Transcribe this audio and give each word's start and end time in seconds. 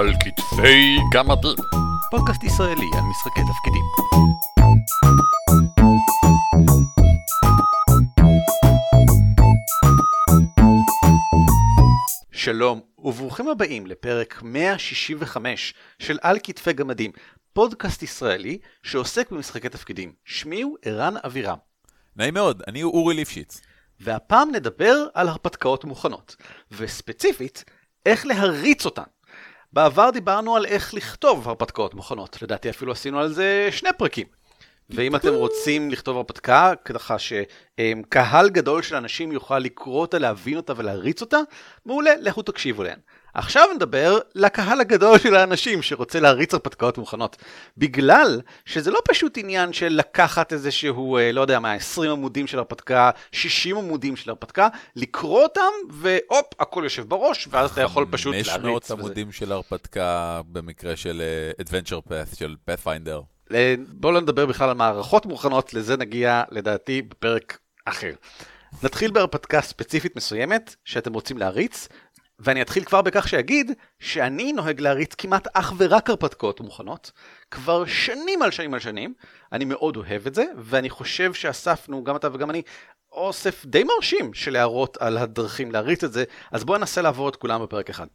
על 0.00 0.12
כתפי 0.24 0.98
גמדים. 1.12 1.56
פודקאסט 2.10 2.44
ישראלי 2.44 2.86
על 2.94 3.02
משחקי 3.10 3.40
תפקידים. 3.40 3.84
שלום 12.32 12.80
וברוכים 12.98 13.48
הבאים 13.48 13.86
לפרק 13.86 14.42
165 14.42 15.74
של 15.98 16.18
על 16.22 16.38
כתפי 16.42 16.72
גמדים, 16.72 17.10
פודקאסט 17.52 18.02
ישראלי 18.02 18.58
שעוסק 18.82 19.30
במשחקי 19.30 19.68
תפקידים. 19.68 20.12
שמי 20.24 20.62
הוא 20.62 20.76
ערן 20.82 21.14
אבירם. 21.24 21.58
נעים 22.16 22.34
מאוד, 22.34 22.62
אני 22.68 22.82
אורי 22.82 23.14
ליפשיץ. 23.14 23.60
והפעם 24.00 24.50
נדבר 24.50 25.06
על 25.14 25.28
הרפתקאות 25.28 25.84
מוכנות, 25.84 26.36
וספציפית, 26.70 27.64
איך 28.06 28.26
להריץ 28.26 28.84
אותן. 28.84 29.02
בעבר 29.72 30.10
דיברנו 30.10 30.56
על 30.56 30.66
איך 30.66 30.94
לכתוב 30.94 31.48
הרפתקאות 31.48 31.94
מוכנות, 31.94 32.42
לדעתי 32.42 32.70
אפילו 32.70 32.92
עשינו 32.92 33.20
על 33.20 33.32
זה 33.32 33.68
שני 33.70 33.90
פרקים. 33.98 34.39
ואם 34.94 35.16
אתם 35.16 35.34
רוצים 35.34 35.90
לכתוב 35.90 36.16
הרפתקה, 36.16 36.72
ככה 36.84 37.16
שקהל 37.18 38.48
גדול 38.48 38.82
של 38.82 38.96
אנשים 38.96 39.32
יוכל 39.32 39.58
לקרוא 39.58 40.00
אותה, 40.00 40.18
להבין 40.18 40.56
אותה 40.56 40.72
ולהריץ 40.76 41.20
אותה, 41.20 41.38
מעולה, 41.86 42.10
לכו 42.20 42.42
תקשיבו 42.42 42.82
להן. 42.82 42.98
עכשיו 43.34 43.66
נדבר 43.74 44.18
לקהל 44.34 44.80
הגדול 44.80 45.18
של 45.18 45.34
האנשים 45.34 45.82
שרוצה 45.82 46.20
להריץ 46.20 46.54
הרפתקאות 46.54 46.98
מוכנות. 46.98 47.36
בגלל 47.78 48.40
שזה 48.64 48.90
לא 48.90 49.00
פשוט 49.08 49.38
עניין 49.38 49.72
של 49.72 49.88
לקחת 49.88 50.52
איזה 50.52 50.70
שהוא, 50.70 51.18
אה, 51.18 51.32
לא 51.32 51.40
יודע 51.40 51.58
מה, 51.58 51.72
20 51.72 52.10
עמודים 52.10 52.46
של 52.46 52.58
הרפתקה, 52.58 53.10
60 53.32 53.76
עמודים 53.76 54.16
של 54.16 54.30
הרפתקה, 54.30 54.68
לקרוא 54.96 55.42
אותם, 55.42 55.60
והופ, 55.90 56.46
הכל 56.60 56.80
יושב 56.84 57.08
בראש, 57.08 57.48
ואז 57.50 57.70
אתה 57.70 57.80
יכול 57.80 58.06
פשוט 58.10 58.34
להריץ. 58.34 58.48
500 58.48 58.90
עמודים 58.90 59.32
של 59.32 59.52
הרפתקה 59.52 60.40
במקרה 60.52 60.96
של 60.96 61.22
uh, 61.58 61.62
Adventure 61.62 62.08
Path, 62.08 62.36
של 62.36 62.56
Pathfinder. 62.70 63.39
בואו 63.88 64.12
לא 64.12 64.20
נדבר 64.20 64.46
בכלל 64.46 64.68
על 64.68 64.76
מערכות 64.76 65.26
מוכנות, 65.26 65.74
לזה 65.74 65.96
נגיע 65.96 66.42
לדעתי 66.50 67.02
בפרק 67.02 67.58
אחר. 67.84 68.12
נתחיל 68.82 69.10
בהרפתקה 69.10 69.60
ספציפית 69.60 70.16
מסוימת 70.16 70.74
שאתם 70.84 71.12
רוצים 71.12 71.38
להריץ, 71.38 71.88
ואני 72.38 72.62
אתחיל 72.62 72.84
כבר 72.84 73.02
בכך 73.02 73.28
שאגיד 73.28 73.72
שאני 73.98 74.52
נוהג 74.52 74.80
להריץ 74.80 75.14
כמעט 75.14 75.48
אך 75.52 75.72
ורק 75.76 76.10
הרפתקאות 76.10 76.60
מוכנות, 76.60 77.12
כבר 77.50 77.86
שנים 77.86 78.42
על 78.42 78.50
שנים 78.50 78.74
על 78.74 78.80
שנים, 78.80 79.14
אני 79.52 79.64
מאוד 79.64 79.96
אוהב 79.96 80.26
את 80.26 80.34
זה, 80.34 80.44
ואני 80.58 80.90
חושב 80.90 81.34
שאספנו, 81.34 82.04
גם 82.04 82.16
אתה 82.16 82.28
וגם 82.32 82.50
אני, 82.50 82.62
אוסף 83.12 83.66
די 83.66 83.84
מרשים 83.84 84.34
של 84.34 84.56
הערות 84.56 84.96
על 84.96 85.18
הדרכים 85.18 85.72
להריץ 85.72 86.04
את 86.04 86.12
זה, 86.12 86.24
אז 86.52 86.64
בואו 86.64 86.78
ננסה 86.78 87.02
לעבור 87.02 87.28
את 87.28 87.36
כולם 87.36 87.62
בפרק 87.62 87.90
אחד. 87.90 88.06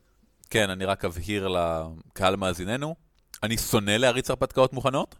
כן, 0.49 0.69
אני 0.69 0.85
רק 0.85 1.05
אבהיר 1.05 1.47
לקהל 1.47 2.35
מאזיננו, 2.35 2.95
אני 3.43 3.57
שונא 3.57 3.91
להריץ 3.91 4.29
הרפתקאות 4.29 4.73
מוכנות, 4.73 5.15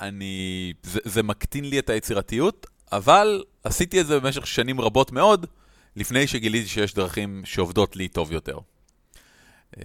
אני... 0.00 0.72
זה, 0.82 1.00
זה 1.04 1.22
מקטין 1.22 1.64
לי 1.64 1.78
את 1.78 1.90
היצירתיות, 1.90 2.66
אבל 2.92 3.44
עשיתי 3.64 4.00
את 4.00 4.06
זה 4.06 4.20
במשך 4.20 4.46
שנים 4.46 4.80
רבות 4.80 5.12
מאוד, 5.12 5.46
לפני 5.96 6.26
שגיליתי 6.26 6.68
שיש 6.68 6.94
דרכים 6.94 7.42
שעובדות 7.44 7.96
לי 7.96 8.08
טוב 8.08 8.32
יותר. 8.32 8.58
אה, 9.78 9.84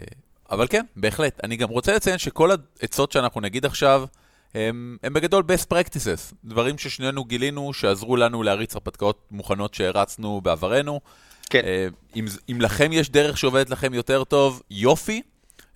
אבל 0.51 0.67
כן, 0.67 0.85
בהחלט. 0.95 1.39
אני 1.43 1.55
גם 1.55 1.69
רוצה 1.69 1.95
לציין 1.95 2.17
שכל 2.17 2.49
העצות 2.81 3.11
שאנחנו 3.11 3.41
נגיד 3.41 3.65
עכשיו, 3.65 4.05
הם, 4.53 4.97
הם 5.03 5.13
בגדול 5.13 5.43
best 5.47 5.73
practices, 5.73 6.35
דברים 6.43 6.77
ששנינו 6.77 7.25
גילינו 7.25 7.73
שעזרו 7.73 8.17
לנו 8.17 8.43
להריץ 8.43 8.75
הרפתקאות 8.75 9.27
מוכנות 9.31 9.73
שהרצנו 9.73 10.41
בעברנו. 10.41 11.01
כן. 11.49 11.61
אה, 11.65 11.87
אם, 12.15 12.25
אם 12.51 12.61
לכם 12.61 12.93
יש 12.93 13.09
דרך 13.09 13.37
שעובדת 13.37 13.69
לכם 13.69 13.93
יותר 13.93 14.23
טוב, 14.23 14.61
יופי, 14.71 15.21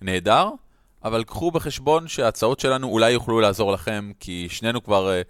נהדר, 0.00 0.48
אבל 1.04 1.24
קחו 1.24 1.50
בחשבון 1.50 2.08
שההצעות 2.08 2.60
שלנו 2.60 2.88
אולי 2.88 3.10
יוכלו 3.10 3.40
לעזור 3.40 3.72
לכם, 3.72 4.10
כי 4.20 4.48
שנינו 4.50 4.82
כבר 4.82 5.10
אה, 5.10 5.22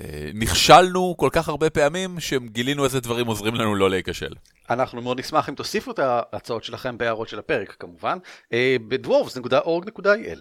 אה, 0.00 0.30
נכשלנו 0.34 1.14
כל 1.18 1.28
כך 1.32 1.48
הרבה 1.48 1.70
פעמים, 1.70 2.20
שגילינו 2.20 2.84
איזה 2.84 3.00
דברים 3.00 3.26
עוזרים 3.26 3.54
לנו 3.54 3.74
לא 3.74 3.90
להיכשל. 3.90 4.34
אנחנו 4.70 5.02
מאוד 5.02 5.18
נשמח 5.18 5.48
אם 5.48 5.54
תוסיפו 5.54 5.90
את 5.90 5.98
ההצעות 5.98 6.64
שלכם 6.64 6.98
בהערות 6.98 7.28
של 7.28 7.38
הפרק 7.38 7.76
כמובן, 7.78 8.18
אה, 8.52 8.76
בדוורבס.org.il. 8.88 10.40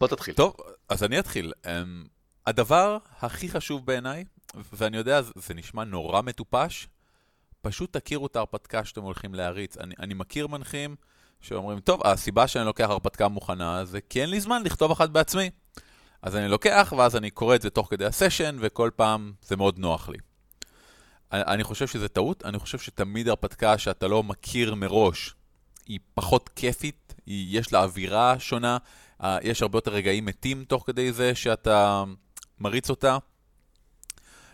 בוא 0.00 0.08
תתחיל. 0.08 0.34
טוב, 0.34 0.56
אז 0.88 1.04
אני 1.04 1.18
אתחיל. 1.18 1.52
Um, 1.64 1.68
הדבר 2.46 2.98
הכי 3.20 3.48
חשוב 3.48 3.86
בעיניי, 3.86 4.24
ואני 4.72 4.96
יודע, 4.96 5.20
זה 5.22 5.54
נשמע 5.54 5.84
נורא 5.84 6.22
מטופש, 6.22 6.88
פשוט 7.62 7.96
תכירו 7.96 8.26
את 8.26 8.36
ההרפתקה 8.36 8.84
שאתם 8.84 9.02
הולכים 9.02 9.34
להריץ. 9.34 9.76
אני, 9.76 9.94
אני 10.00 10.14
מכיר 10.14 10.46
מנחים 10.46 10.96
שאומרים, 11.44 11.80
טוב, 11.80 12.00
הסיבה 12.06 12.46
שאני 12.46 12.64
לוקח 12.64 12.90
הרפתקה 12.90 13.28
מוכנה 13.28 13.84
זה 13.84 14.00
כי 14.00 14.20
אין 14.20 14.30
לי 14.30 14.40
זמן 14.40 14.62
לכתוב 14.64 14.90
אחת 14.90 15.10
בעצמי. 15.10 15.50
אז 16.22 16.36
אני 16.36 16.48
לוקח, 16.48 16.92
ואז 16.96 17.16
אני 17.16 17.30
קורא 17.30 17.54
את 17.54 17.62
זה 17.62 17.70
תוך 17.70 17.90
כדי 17.90 18.04
הסשן, 18.04 18.56
וכל 18.60 18.90
פעם 18.96 19.32
זה 19.42 19.56
מאוד 19.56 19.78
נוח 19.78 20.08
לי. 20.08 20.18
אני 21.32 21.64
חושב 21.64 21.86
שזה 21.86 22.08
טעות, 22.08 22.44
אני 22.44 22.58
חושב 22.58 22.78
שתמיד 22.78 23.28
הרפתקה 23.28 23.78
שאתה 23.78 24.08
לא 24.08 24.22
מכיר 24.22 24.74
מראש, 24.74 25.34
היא 25.86 25.98
פחות 26.14 26.48
כיפית, 26.48 27.14
היא, 27.26 27.60
יש 27.60 27.72
לה 27.72 27.82
אווירה 27.82 28.38
שונה, 28.38 28.78
יש 29.42 29.62
הרבה 29.62 29.76
יותר 29.78 29.90
רגעים 29.90 30.24
מתים 30.24 30.64
תוך 30.64 30.84
כדי 30.86 31.12
זה 31.12 31.34
שאתה 31.34 32.04
מריץ 32.60 32.90
אותה. 32.90 33.18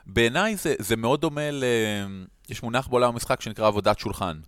בעיניי 0.07 0.57
זה, 0.57 0.75
זה 0.79 0.97
מאוד 0.97 1.21
דומה 1.21 1.51
ל... 1.51 1.65
יש 2.49 2.63
מונח 2.63 2.89
בעולם 2.89 3.09
המשחק 3.09 3.41
שנקרא 3.41 3.67
עבודת 3.67 3.99
שולחן. 3.99 4.41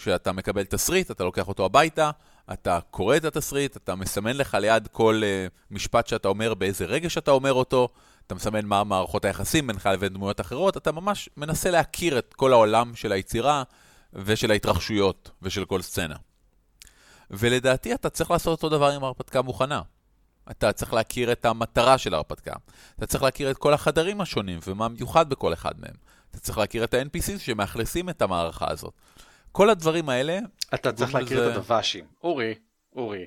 שאתה 0.00 0.32
מקבל 0.32 0.64
תסריט, 0.64 1.10
אתה 1.10 1.24
לוקח 1.24 1.48
אותו 1.48 1.64
הביתה, 1.64 2.10
אתה 2.52 2.78
קורא 2.90 3.16
את 3.16 3.24
התסריט, 3.24 3.76
אתה 3.76 3.94
מסמן 3.94 4.36
לך 4.36 4.54
ליד 4.54 4.88
כל 4.92 5.22
uh, 5.22 5.52
משפט 5.70 6.06
שאתה 6.06 6.28
אומר, 6.28 6.54
באיזה 6.54 6.84
רגע 6.84 7.10
שאתה 7.10 7.30
אומר 7.30 7.52
אותו, 7.52 7.88
אתה 8.26 8.34
מסמן 8.34 8.64
מה 8.64 8.84
מערכות 8.84 9.24
היחסים 9.24 9.66
בינך 9.66 9.86
לבין 9.92 10.12
דמויות 10.12 10.40
אחרות, 10.40 10.76
אתה 10.76 10.92
ממש 10.92 11.28
מנסה 11.36 11.70
להכיר 11.70 12.18
את 12.18 12.34
כל 12.34 12.52
העולם 12.52 12.94
של 12.94 13.12
היצירה 13.12 13.62
ושל 14.12 14.50
ההתרחשויות 14.50 15.30
ושל 15.42 15.64
כל 15.64 15.82
סצנה. 15.82 16.16
ולדעתי 17.30 17.94
אתה 17.94 18.10
צריך 18.10 18.30
לעשות 18.30 18.62
אותו 18.62 18.76
דבר 18.76 18.90
עם 18.90 19.04
ההרפתקה 19.04 19.42
מוכנה. 19.42 19.82
אתה 20.50 20.72
צריך 20.72 20.92
להכיר 20.92 21.32
את 21.32 21.44
המטרה 21.44 21.98
של 21.98 22.14
ההרפתקה. 22.14 22.52
אתה 22.96 23.06
צריך 23.06 23.22
להכיר 23.22 23.50
את 23.50 23.58
כל 23.58 23.74
החדרים 23.74 24.20
השונים 24.20 24.58
ומה 24.66 24.88
מיוחד 24.88 25.30
בכל 25.30 25.52
אחד 25.52 25.72
מהם. 25.78 25.94
אתה 26.30 26.38
צריך 26.38 26.58
להכיר 26.58 26.84
את 26.84 26.94
ה-NPCs 26.94 27.38
שמאכלסים 27.38 28.08
את 28.08 28.22
המערכה 28.22 28.70
הזאת. 28.70 28.94
כל 29.52 29.70
הדברים 29.70 30.08
האלה... 30.08 30.38
אתה 30.74 30.92
צריך 30.92 31.14
להכיר 31.14 31.40
לזה... 31.40 31.50
את 31.50 31.56
הדב"שים. 31.56 32.04
אורי, 32.22 32.54
אורי. 32.96 33.26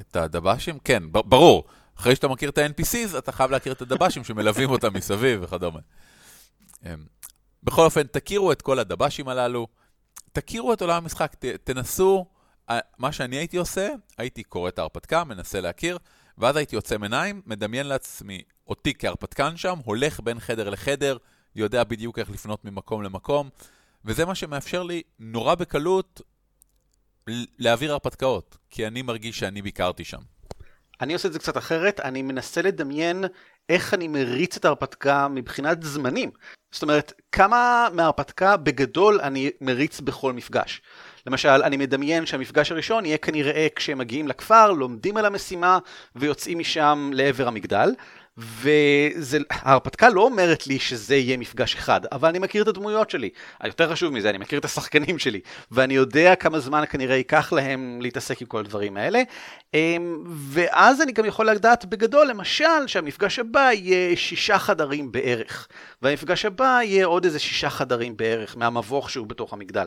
את 0.00 0.16
הדב"שים? 0.16 0.78
כן, 0.78 1.02
ברור. 1.12 1.64
אחרי 1.98 2.16
שאתה 2.16 2.28
מכיר 2.28 2.50
את 2.50 2.58
ה-NPCs, 2.58 3.18
אתה 3.18 3.32
חייב 3.32 3.50
להכיר 3.50 3.72
את 3.72 3.82
הדב"שים 3.82 4.24
שמלווים 4.24 4.70
אותם 4.70 4.94
מסביב 4.98 5.42
וכדומה. 5.42 5.80
אמ, 6.86 7.06
בכל 7.62 7.84
אופן, 7.84 8.02
תכירו 8.02 8.52
את 8.52 8.62
כל 8.62 8.78
הדב"שים 8.78 9.28
הללו, 9.28 9.66
תכירו 10.32 10.72
את 10.72 10.82
עולם 10.82 11.02
המשחק, 11.02 11.34
ת, 11.34 11.44
תנסו, 11.44 12.26
מה 12.98 13.12
שאני 13.12 13.36
הייתי 13.36 13.56
עושה, 13.56 13.88
הייתי 14.18 14.42
קורא 14.42 14.68
את 14.68 14.78
ההרפתקה, 14.78 15.24
מנסה 15.24 15.60
להכיר, 15.60 15.98
ואז 16.38 16.56
הייתי 16.56 16.76
עוצם 16.76 17.02
עיניים, 17.02 17.42
מדמיין 17.46 17.86
לעצמי 17.86 18.42
אותי 18.68 18.94
כהרפתקן 18.98 19.56
שם, 19.56 19.78
הולך 19.84 20.20
בין 20.20 20.40
חדר 20.40 20.70
לחדר, 20.70 21.16
יודע 21.56 21.84
בדיוק 21.84 22.18
איך 22.18 22.30
לפנות 22.30 22.64
ממקום 22.64 23.02
למקום, 23.02 23.48
וזה 24.04 24.24
מה 24.24 24.34
שמאפשר 24.34 24.82
לי 24.82 25.02
נורא 25.18 25.54
בקלות 25.54 26.20
להעביר 27.58 27.92
הרפתקאות, 27.92 28.56
כי 28.70 28.86
אני 28.86 29.02
מרגיש 29.02 29.38
שאני 29.38 29.62
ביקרתי 29.62 30.04
שם. 30.04 30.20
אני 31.00 31.12
עושה 31.12 31.28
את 31.28 31.32
זה 31.32 31.38
קצת 31.38 31.56
אחרת, 31.56 32.00
אני 32.00 32.22
מנסה 32.22 32.62
לדמיין 32.62 33.24
איך 33.68 33.94
אני 33.94 34.08
מריץ 34.08 34.56
את 34.56 34.64
ההרפתקה 34.64 35.28
מבחינת 35.28 35.82
זמנים. 35.82 36.30
זאת 36.72 36.82
אומרת, 36.82 37.12
כמה 37.32 37.88
מההרפתקה 37.92 38.56
בגדול 38.56 39.20
אני 39.20 39.50
מריץ 39.60 40.00
בכל 40.00 40.32
מפגש. 40.32 40.82
למשל, 41.26 41.48
אני 41.48 41.76
מדמיין 41.76 42.26
שהמפגש 42.26 42.72
הראשון 42.72 43.06
יהיה 43.06 43.18
כנראה 43.18 43.66
כשהם 43.76 43.98
מגיעים 43.98 44.28
לכפר, 44.28 44.72
לומדים 44.72 45.16
על 45.16 45.26
המשימה 45.26 45.78
ויוצאים 46.16 46.58
משם 46.58 47.10
לעבר 47.14 47.48
המגדל. 47.48 47.90
וההרפתקה 48.36 50.08
לא 50.08 50.20
אומרת 50.20 50.66
לי 50.66 50.78
שזה 50.78 51.16
יהיה 51.16 51.36
מפגש 51.36 51.74
אחד, 51.74 52.00
אבל 52.12 52.28
אני 52.28 52.38
מכיר 52.38 52.62
את 52.62 52.68
הדמויות 52.68 53.10
שלי. 53.10 53.30
היותר 53.60 53.92
חשוב 53.92 54.12
מזה, 54.12 54.30
אני 54.30 54.38
מכיר 54.38 54.58
את 54.58 54.64
השחקנים 54.64 55.18
שלי, 55.18 55.40
ואני 55.70 55.94
יודע 55.94 56.34
כמה 56.34 56.60
זמן 56.60 56.84
כנראה 56.90 57.16
ייקח 57.16 57.52
להם 57.52 57.98
להתעסק 58.02 58.40
עם 58.40 58.46
כל 58.46 58.58
הדברים 58.58 58.96
האלה. 58.96 59.22
אמ, 59.74 60.24
ואז 60.26 61.02
אני 61.02 61.12
גם 61.12 61.24
יכול 61.24 61.50
לדעת 61.50 61.84
בגדול, 61.84 62.26
למשל, 62.26 62.86
שהמפגש 62.86 63.38
הבא 63.38 63.70
יהיה 63.72 64.16
שישה 64.16 64.58
חדרים 64.58 65.12
בערך, 65.12 65.68
והמפגש 66.02 66.44
הבא 66.44 66.80
יהיה 66.84 67.06
עוד 67.06 67.24
איזה 67.24 67.38
שישה 67.38 67.70
חדרים 67.70 68.16
בערך 68.16 68.56
מהמבוך 68.56 69.10
שהוא 69.10 69.26
בתוך 69.26 69.52
המגדל. 69.52 69.86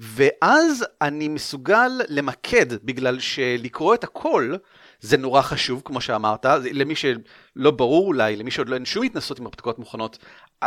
ואז 0.00 0.84
אני 1.02 1.28
מסוגל 1.28 1.90
למקד, 2.08 2.66
בגלל 2.84 3.20
שלקרוא 3.20 3.94
את 3.94 4.04
הכל, 4.04 4.54
זה 5.02 5.16
נורא 5.16 5.42
חשוב, 5.42 5.82
כמו 5.84 6.00
שאמרת, 6.00 6.46
למי 6.72 6.94
שלא 6.96 7.70
ברור 7.70 8.06
אולי, 8.06 8.36
למי 8.36 8.50
שעוד 8.50 8.68
לא 8.68 8.74
אין 8.74 8.84
שום 8.84 9.04
התנסות 9.04 9.38
עם 9.38 9.46
הרפתקאות 9.46 9.78
מוכנות, 9.78 10.18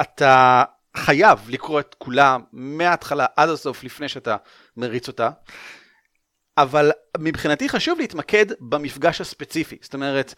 אתה 0.01 0.63
חייב 0.97 1.39
לקרוא 1.49 1.79
את 1.79 1.95
כולה 1.97 2.37
מההתחלה 2.53 3.25
עד 3.35 3.49
הסוף 3.49 3.83
לפני 3.83 4.09
שאתה 4.09 4.35
מריץ 4.77 5.07
אותה. 5.07 5.29
אבל 6.57 6.91
מבחינתי 7.17 7.69
חשוב 7.69 7.99
להתמקד 7.99 8.45
במפגש 8.59 9.21
הספציפי. 9.21 9.77
זאת 9.81 9.93
אומרת, 9.93 10.33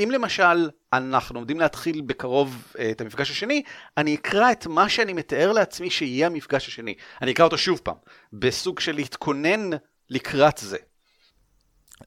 אם 0.00 0.10
למשל 0.10 0.70
אנחנו 0.92 1.38
עומדים 1.38 1.60
להתחיל 1.60 2.00
בקרוב 2.00 2.72
אה, 2.78 2.90
את 2.90 3.00
המפגש 3.00 3.30
השני, 3.30 3.62
אני 3.96 4.14
אקרא 4.14 4.52
את 4.52 4.66
מה 4.66 4.88
שאני 4.88 5.12
מתאר 5.12 5.52
לעצמי 5.52 5.90
שיהיה 5.90 6.26
המפגש 6.26 6.68
השני. 6.68 6.94
אני 7.22 7.32
אקרא 7.32 7.44
אותו 7.44 7.58
שוב 7.58 7.80
פעם, 7.84 7.96
בסוג 8.32 8.80
של 8.80 8.94
להתכונן 8.94 9.70
לקראת 10.10 10.58
זה. 10.58 10.76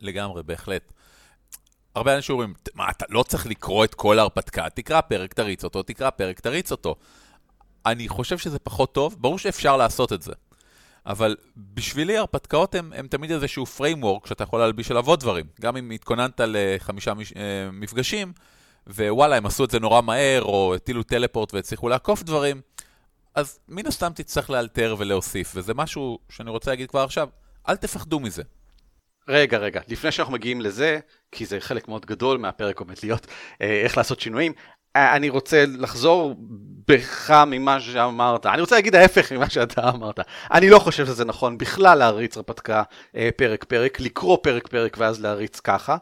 לגמרי, 0.01 0.43
בהחלט. 0.43 0.93
הרבה 1.95 2.15
אנשים 2.15 2.33
אומרים, 2.33 2.53
מה, 2.73 2.89
אתה 2.89 3.05
לא 3.09 3.23
צריך 3.23 3.47
לקרוא 3.47 3.85
את 3.85 3.95
כל 3.95 4.19
ההרפתקה, 4.19 4.69
תקרא 4.69 5.01
פרק, 5.01 5.33
תריץ 5.33 5.63
אותו, 5.63 5.83
תקרא 5.83 6.09
פרק, 6.09 6.39
תריץ 6.39 6.71
אותו. 6.71 6.95
אני 7.85 8.07
חושב 8.07 8.37
שזה 8.37 8.59
פחות 8.59 8.93
טוב, 8.93 9.15
ברור 9.19 9.39
שאפשר 9.39 9.77
לעשות 9.77 10.13
את 10.13 10.21
זה. 10.21 10.33
אבל 11.05 11.35
בשבילי 11.57 12.17
הרפתקאות 12.17 12.75
הן 12.75 13.07
תמיד 13.07 13.31
איזשהו 13.31 13.65
framework 13.77 14.27
שאתה 14.27 14.43
יכול 14.43 14.59
להלביש 14.59 14.91
עליו 14.91 15.07
עוד 15.07 15.19
דברים. 15.19 15.45
גם 15.61 15.77
אם 15.77 15.91
התכוננת 15.91 16.41
לחמישה 16.45 17.13
מש, 17.13 17.33
אה, 17.33 17.71
מפגשים, 17.71 18.33
ווואלה, 18.87 19.35
הם 19.35 19.45
עשו 19.45 19.63
את 19.63 19.71
זה 19.71 19.79
נורא 19.79 20.01
מהר, 20.01 20.41
או 20.41 20.75
הטילו 20.75 21.03
טלפורט 21.03 21.53
והצליחו 21.53 21.89
לעקוף 21.89 22.23
דברים, 22.23 22.61
אז 23.35 23.59
מן 23.67 23.87
הסתם 23.87 24.11
תצטרך 24.15 24.49
לאלתר 24.49 24.95
ולהוסיף, 24.97 25.51
וזה 25.55 25.73
משהו 25.73 26.19
שאני 26.29 26.49
רוצה 26.49 26.71
להגיד 26.71 26.89
כבר 26.89 27.03
עכשיו, 27.03 27.29
אל 27.69 27.75
תפחדו 27.75 28.19
מזה. 28.19 28.43
רגע, 29.27 29.57
רגע, 29.57 29.81
לפני 29.87 30.11
שאנחנו 30.11 30.33
מגיעים 30.33 30.61
לזה, 30.61 30.99
כי 31.31 31.45
זה 31.45 31.59
חלק 31.59 31.87
מאוד 31.87 32.05
גדול 32.05 32.37
מהפרק 32.37 32.79
עומד 32.79 32.95
להיות, 33.03 33.27
אה, 33.61 33.81
איך 33.83 33.97
לעשות 33.97 34.19
שינויים, 34.19 34.53
אה, 34.95 35.15
אני 35.15 35.29
רוצה 35.29 35.63
לחזור 35.67 36.35
בך 36.87 37.43
ממה 37.47 37.79
שאמרת, 37.79 38.45
אני 38.45 38.61
רוצה 38.61 38.75
להגיד 38.75 38.95
ההפך 38.95 39.31
ממה 39.31 39.49
שאתה 39.49 39.89
אמרת. 39.89 40.19
אני 40.53 40.69
לא 40.69 40.79
חושב 40.79 41.05
שזה 41.05 41.25
נכון 41.25 41.57
בכלל 41.57 41.97
להריץ 41.97 42.37
הרפתקה 42.37 42.83
אה, 43.15 43.29
פרק 43.35 43.63
פרק, 43.63 43.99
לקרוא 43.99 44.37
פרק 44.43 44.67
פרק 44.67 44.97
ואז 44.99 45.21
להריץ 45.21 45.59
ככה. 45.59 45.97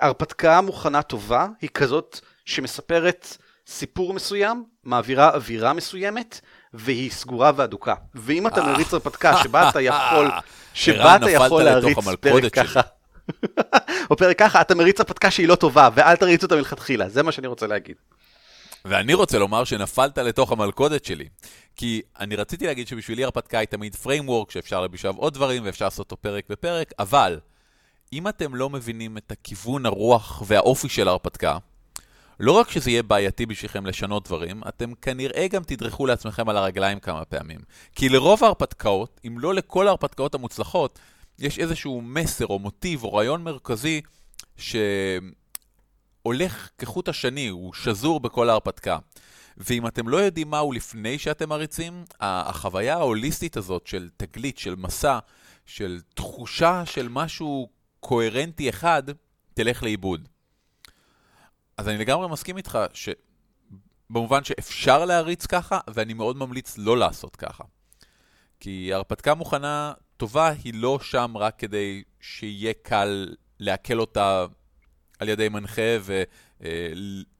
הרפתקה 0.00 0.60
מוכנה 0.60 1.02
טובה 1.02 1.46
היא 1.60 1.70
כזאת 1.74 2.20
שמספרת 2.44 3.36
סיפור 3.66 4.14
מסוים, 4.14 4.64
מעבירה 4.84 5.28
אווירה 5.34 5.72
מסוימת, 5.72 6.40
והיא 6.74 7.10
סגורה 7.10 7.52
ואדוקה. 7.56 7.94
ואם 8.14 8.46
אתה 8.46 8.62
מריץ 8.62 8.94
הרפתקה 8.94 9.42
שבה 9.42 9.68
אתה 9.68 9.80
יכול, 9.80 10.30
שבה 10.74 11.16
אתה 11.16 11.30
יכול 11.30 11.62
להריץ 11.62 11.98
פרק 12.20 12.54
ככה. 12.54 12.80
או 14.10 14.16
פרק 14.16 14.38
ככה, 14.38 14.60
אתה 14.60 14.74
מריץ 14.74 15.00
הרפתקה 15.00 15.30
שהיא 15.30 15.48
לא 15.48 15.54
טובה, 15.54 15.88
ואל 15.94 16.16
תריץ 16.16 16.42
אותה 16.42 16.56
מלכתחילה, 16.56 17.08
זה 17.08 17.22
מה 17.22 17.32
שאני 17.32 17.46
רוצה 17.46 17.66
להגיד. 17.66 17.96
ואני 18.84 19.14
רוצה 19.14 19.38
לומר 19.38 19.64
שנפלת 19.64 20.18
לתוך 20.18 20.52
המלכודת 20.52 21.04
שלי. 21.04 21.28
כי 21.76 22.02
אני 22.20 22.36
רציתי 22.36 22.66
להגיד 22.66 22.86
שבשבילי 22.86 23.24
הרפתקה 23.24 23.58
היא 23.58 23.68
תמיד 23.68 23.96
framework, 24.04 24.52
שאפשר 24.52 24.80
להבישב 24.80 25.12
עוד 25.16 25.34
דברים 25.34 25.64
ואפשר 25.64 25.84
לעשות 25.84 25.98
אותו 25.98 26.16
פרק 26.16 26.44
בפרק, 26.48 26.92
אבל 26.98 27.40
אם 28.12 28.28
אתם 28.28 28.54
לא 28.54 28.70
מבינים 28.70 29.16
את 29.16 29.32
הכיוון, 29.32 29.86
הרוח 29.86 30.42
והאופי 30.46 30.88
של 30.88 31.08
ההרפתקה, 31.08 31.58
לא 32.40 32.52
רק 32.52 32.70
שזה 32.70 32.90
יהיה 32.90 33.02
בעייתי 33.02 33.46
בשבילכם 33.46 33.86
לשנות 33.86 34.24
דברים, 34.24 34.62
אתם 34.68 34.94
כנראה 34.94 35.48
גם 35.48 35.62
תדרכו 35.62 36.06
לעצמכם 36.06 36.48
על 36.48 36.56
הרגליים 36.56 37.00
כמה 37.00 37.24
פעמים. 37.24 37.60
כי 37.94 38.08
לרוב 38.08 38.44
ההרפתקאות, 38.44 39.20
אם 39.26 39.38
לא 39.38 39.54
לכל 39.54 39.88
ההרפתקאות 39.88 40.34
המוצלחות, 40.34 40.98
יש 41.38 41.58
איזשהו 41.58 42.00
מסר 42.00 42.46
או 42.46 42.58
מוטיב 42.58 43.04
או 43.04 43.14
רעיון 43.14 43.42
מרכזי 43.42 44.00
שהולך 44.56 45.30
כחוט 46.78 47.08
השני, 47.08 47.48
הוא 47.48 47.72
שזור 47.72 48.20
בכל 48.20 48.50
ההרפתקה. 48.50 48.98
ואם 49.56 49.86
אתם 49.86 50.08
לא 50.08 50.16
יודעים 50.16 50.50
מהו 50.50 50.72
לפני 50.72 51.18
שאתם 51.18 51.48
מריצים, 51.48 52.04
החוויה 52.20 52.96
ההוליסטית 52.96 53.56
הזאת 53.56 53.86
של 53.86 54.08
תגלית, 54.16 54.58
של 54.58 54.74
מסע, 54.74 55.18
של 55.66 56.00
תחושה 56.14 56.82
של 56.86 57.08
משהו 57.08 57.68
קוהרנטי 58.00 58.68
אחד, 58.68 59.02
תלך 59.54 59.82
לאיבוד. 59.82 60.28
אז 61.80 61.88
אני 61.88 61.98
לגמרי 61.98 62.28
מסכים 62.28 62.56
איתך, 62.56 62.78
ש... 62.92 63.08
במובן 64.10 64.44
שאפשר 64.44 65.04
להריץ 65.04 65.46
ככה, 65.46 65.78
ואני 65.94 66.14
מאוד 66.14 66.36
ממליץ 66.36 66.78
לא 66.78 66.98
לעשות 66.98 67.36
ככה. 67.36 67.64
כי 68.60 68.94
הרפתקה 68.94 69.34
מוכנה 69.34 69.92
טובה 70.16 70.48
היא 70.48 70.74
לא 70.74 70.98
שם 71.02 71.36
רק 71.36 71.58
כדי 71.58 72.02
שיהיה 72.20 72.72
קל 72.82 73.34
לעכל 73.58 74.00
אותה 74.00 74.46
על 75.18 75.28
ידי 75.28 75.48
מנחה 75.48 75.82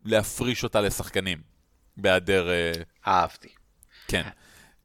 ולהפריש 0.05 0.65
אותה 0.65 0.81
לשחקנים, 0.81 1.43
בהיעדר... 1.97 2.51
אה, 2.51 2.73
אהבתי. 3.07 3.49
כן. 4.09 4.29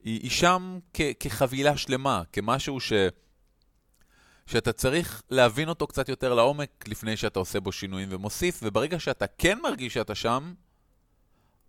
היא, 0.04 0.22
היא 0.22 0.32
שם 0.32 0.80
כ- 0.94 1.16
כחבילה 1.20 1.78
שלמה, 1.78 2.22
כמשהו 2.34 2.80
ש... 2.80 2.94
שאתה 4.46 4.74
צריך 4.74 5.22
להבין 5.30 5.70
אותו 5.70 5.88
קצת 5.88 6.10
יותר 6.10 6.34
לעומק 6.34 6.88
לפני 6.88 7.18
שאתה 7.18 7.40
עושה 7.40 7.60
בו 7.60 7.72
שינויים 7.72 8.08
ומוסיף, 8.12 8.60
וברגע 8.64 9.00
שאתה 9.00 9.28
כן 9.28 9.60
מרגיש 9.64 9.94
שאתה 9.94 10.16
שם, 10.16 10.54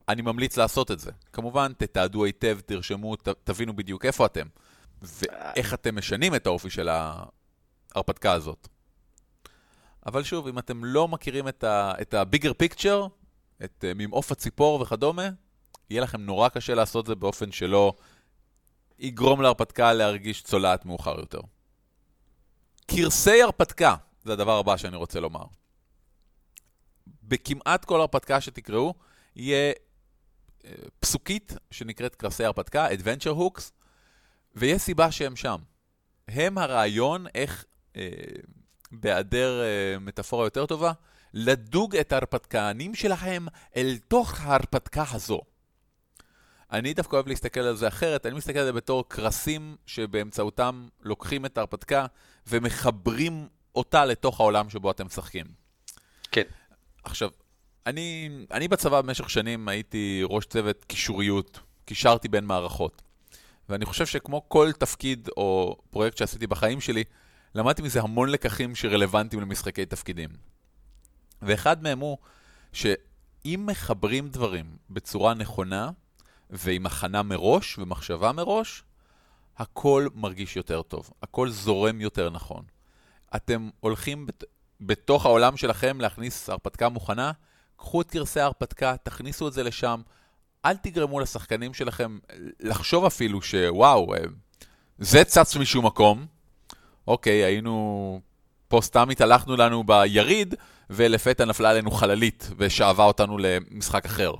אני 0.08 0.22
ממליץ 0.22 0.56
לעשות 0.56 0.90
את 0.90 1.00
זה. 1.00 1.10
כמובן, 1.32 1.72
תתעדו 1.78 2.24
היטב, 2.24 2.58
תרשמו, 2.66 3.16
ת, 3.16 3.28
תבינו 3.28 3.76
בדיוק 3.76 4.04
איפה 4.04 4.26
אתם, 4.26 4.46
ואיך 5.02 5.74
אתם 5.74 5.98
משנים 5.98 6.34
את 6.34 6.46
האופי 6.46 6.70
של 6.70 6.88
ההרפתקה 6.88 8.32
הזאת. 8.32 8.68
אבל 10.06 10.22
שוב, 10.22 10.48
אם 10.48 10.58
אתם 10.58 10.84
לא 10.84 11.08
מכירים 11.08 11.48
את 11.48 11.64
ה-bigger 12.14 12.52
picture, 12.62 13.08
את 13.64 13.84
uh, 13.84 13.94
ממעוף 13.94 14.32
הציפור 14.32 14.80
וכדומה, 14.80 15.28
יהיה 15.90 16.02
לכם 16.02 16.20
נורא 16.20 16.48
קשה 16.48 16.74
לעשות 16.74 17.06
זה 17.06 17.14
באופן 17.14 17.52
שלא 17.52 17.92
יגרום 18.98 19.42
להרפתקה 19.42 19.92
להרגיש 19.92 20.42
צולעת 20.42 20.86
מאוחר 20.86 21.20
יותר. 21.20 21.40
קרסי 22.86 23.42
הרפתקה, 23.42 23.94
זה 24.24 24.32
הדבר 24.32 24.58
הבא 24.58 24.76
שאני 24.76 24.96
רוצה 24.96 25.20
לומר. 25.20 25.44
בכמעט 27.22 27.84
כל 27.84 28.00
הרפתקה 28.00 28.40
שתקראו, 28.40 28.94
יהיה 29.36 29.72
אה, 30.64 30.70
פסוקית 31.00 31.52
שנקראת 31.70 32.14
קרסי 32.14 32.44
הרפתקה, 32.44 32.88
Adventure 32.88 33.38
Hooks, 33.38 33.62
ויש 34.54 34.82
סיבה 34.82 35.10
שהם 35.12 35.36
שם. 35.36 35.56
הם 36.28 36.58
הרעיון 36.58 37.26
איך, 37.34 37.64
אה, 37.96 38.10
בהיעדר 38.92 39.62
אה, 39.62 39.98
מטאפורה 39.98 40.46
יותר 40.46 40.66
טובה, 40.66 40.92
לדוג 41.34 41.96
את 41.96 42.12
ההרפתקנים 42.12 42.94
שלהם 42.94 43.48
אל 43.76 43.98
תוך 44.08 44.40
ההרפתקה 44.40 45.04
הזו. 45.10 45.40
אני 46.72 46.94
דווקא 46.94 47.16
אוהב 47.16 47.28
להסתכל 47.28 47.60
על 47.60 47.76
זה 47.76 47.88
אחרת, 47.88 48.26
אני 48.26 48.34
מסתכל 48.34 48.58
על 48.58 48.64
זה 48.64 48.72
בתור 48.72 49.08
קרסים 49.08 49.76
שבאמצעותם 49.86 50.88
לוקחים 51.00 51.46
את 51.46 51.58
ההרפתקה 51.58 52.06
ומחברים 52.48 53.48
אותה 53.74 54.04
לתוך 54.04 54.40
העולם 54.40 54.70
שבו 54.70 54.90
אתם 54.90 55.06
משחקים. 55.06 55.46
כן. 56.32 56.42
עכשיו, 57.04 57.30
אני, 57.86 58.28
אני 58.50 58.68
בצבא 58.68 59.00
במשך 59.00 59.30
שנים 59.30 59.68
הייתי 59.68 60.22
ראש 60.24 60.46
צוות 60.46 60.84
קישוריות, 60.84 61.60
קישרתי 61.84 62.28
בין 62.28 62.44
מערכות. 62.44 63.02
ואני 63.68 63.84
חושב 63.84 64.06
שכמו 64.06 64.48
כל 64.48 64.72
תפקיד 64.72 65.28
או 65.36 65.76
פרויקט 65.90 66.16
שעשיתי 66.16 66.46
בחיים 66.46 66.80
שלי, 66.80 67.04
למדתי 67.54 67.82
מזה 67.82 68.00
המון 68.00 68.28
לקחים 68.28 68.74
שרלוונטיים 68.74 69.42
למשחקי 69.42 69.86
תפקידים. 69.86 70.30
ואחד 71.42 71.82
מהם 71.82 71.98
הוא 71.98 72.18
שאם 72.72 73.64
מחברים 73.66 74.28
דברים 74.28 74.76
בצורה 74.90 75.34
נכונה, 75.34 75.90
ועם 76.50 76.86
הכנה 76.86 77.22
מראש 77.22 77.78
ומחשבה 77.78 78.32
מראש, 78.32 78.82
הכל 79.58 80.08
מרגיש 80.14 80.56
יותר 80.56 80.82
טוב, 80.82 81.10
הכל 81.22 81.50
זורם 81.50 82.00
יותר 82.00 82.30
נכון. 82.30 82.64
אתם 83.36 83.68
הולכים 83.80 84.26
בת... 84.26 84.44
בתוך 84.80 85.26
העולם 85.26 85.56
שלכם 85.56 86.00
להכניס 86.00 86.50
הרפתקה 86.50 86.88
מוכנה, 86.88 87.32
קחו 87.76 88.00
את 88.00 88.14
גרסי 88.14 88.40
ההרפתקה, 88.40 88.96
תכניסו 89.02 89.48
את 89.48 89.52
זה 89.52 89.62
לשם, 89.62 90.00
אל 90.64 90.76
תגרמו 90.76 91.20
לשחקנים 91.20 91.74
שלכם 91.74 92.18
לחשוב 92.60 93.04
אפילו 93.04 93.42
שוואו, 93.42 94.14
אה, 94.14 94.18
זה 94.98 95.24
צץ 95.24 95.56
משום 95.56 95.86
מקום. 95.86 96.26
אוקיי, 97.08 97.44
היינו... 97.44 98.20
פה 98.68 98.80
סתם 98.82 99.10
התהלכנו 99.10 99.56
לנו 99.56 99.84
ביריד, 99.84 100.54
ולפתע 100.90 101.44
נפלה 101.44 101.70
עלינו 101.70 101.90
חללית 101.90 102.50
ושאבה 102.58 103.04
אותנו 103.04 103.38
למשחק 103.38 104.04
אחר. 104.06 104.32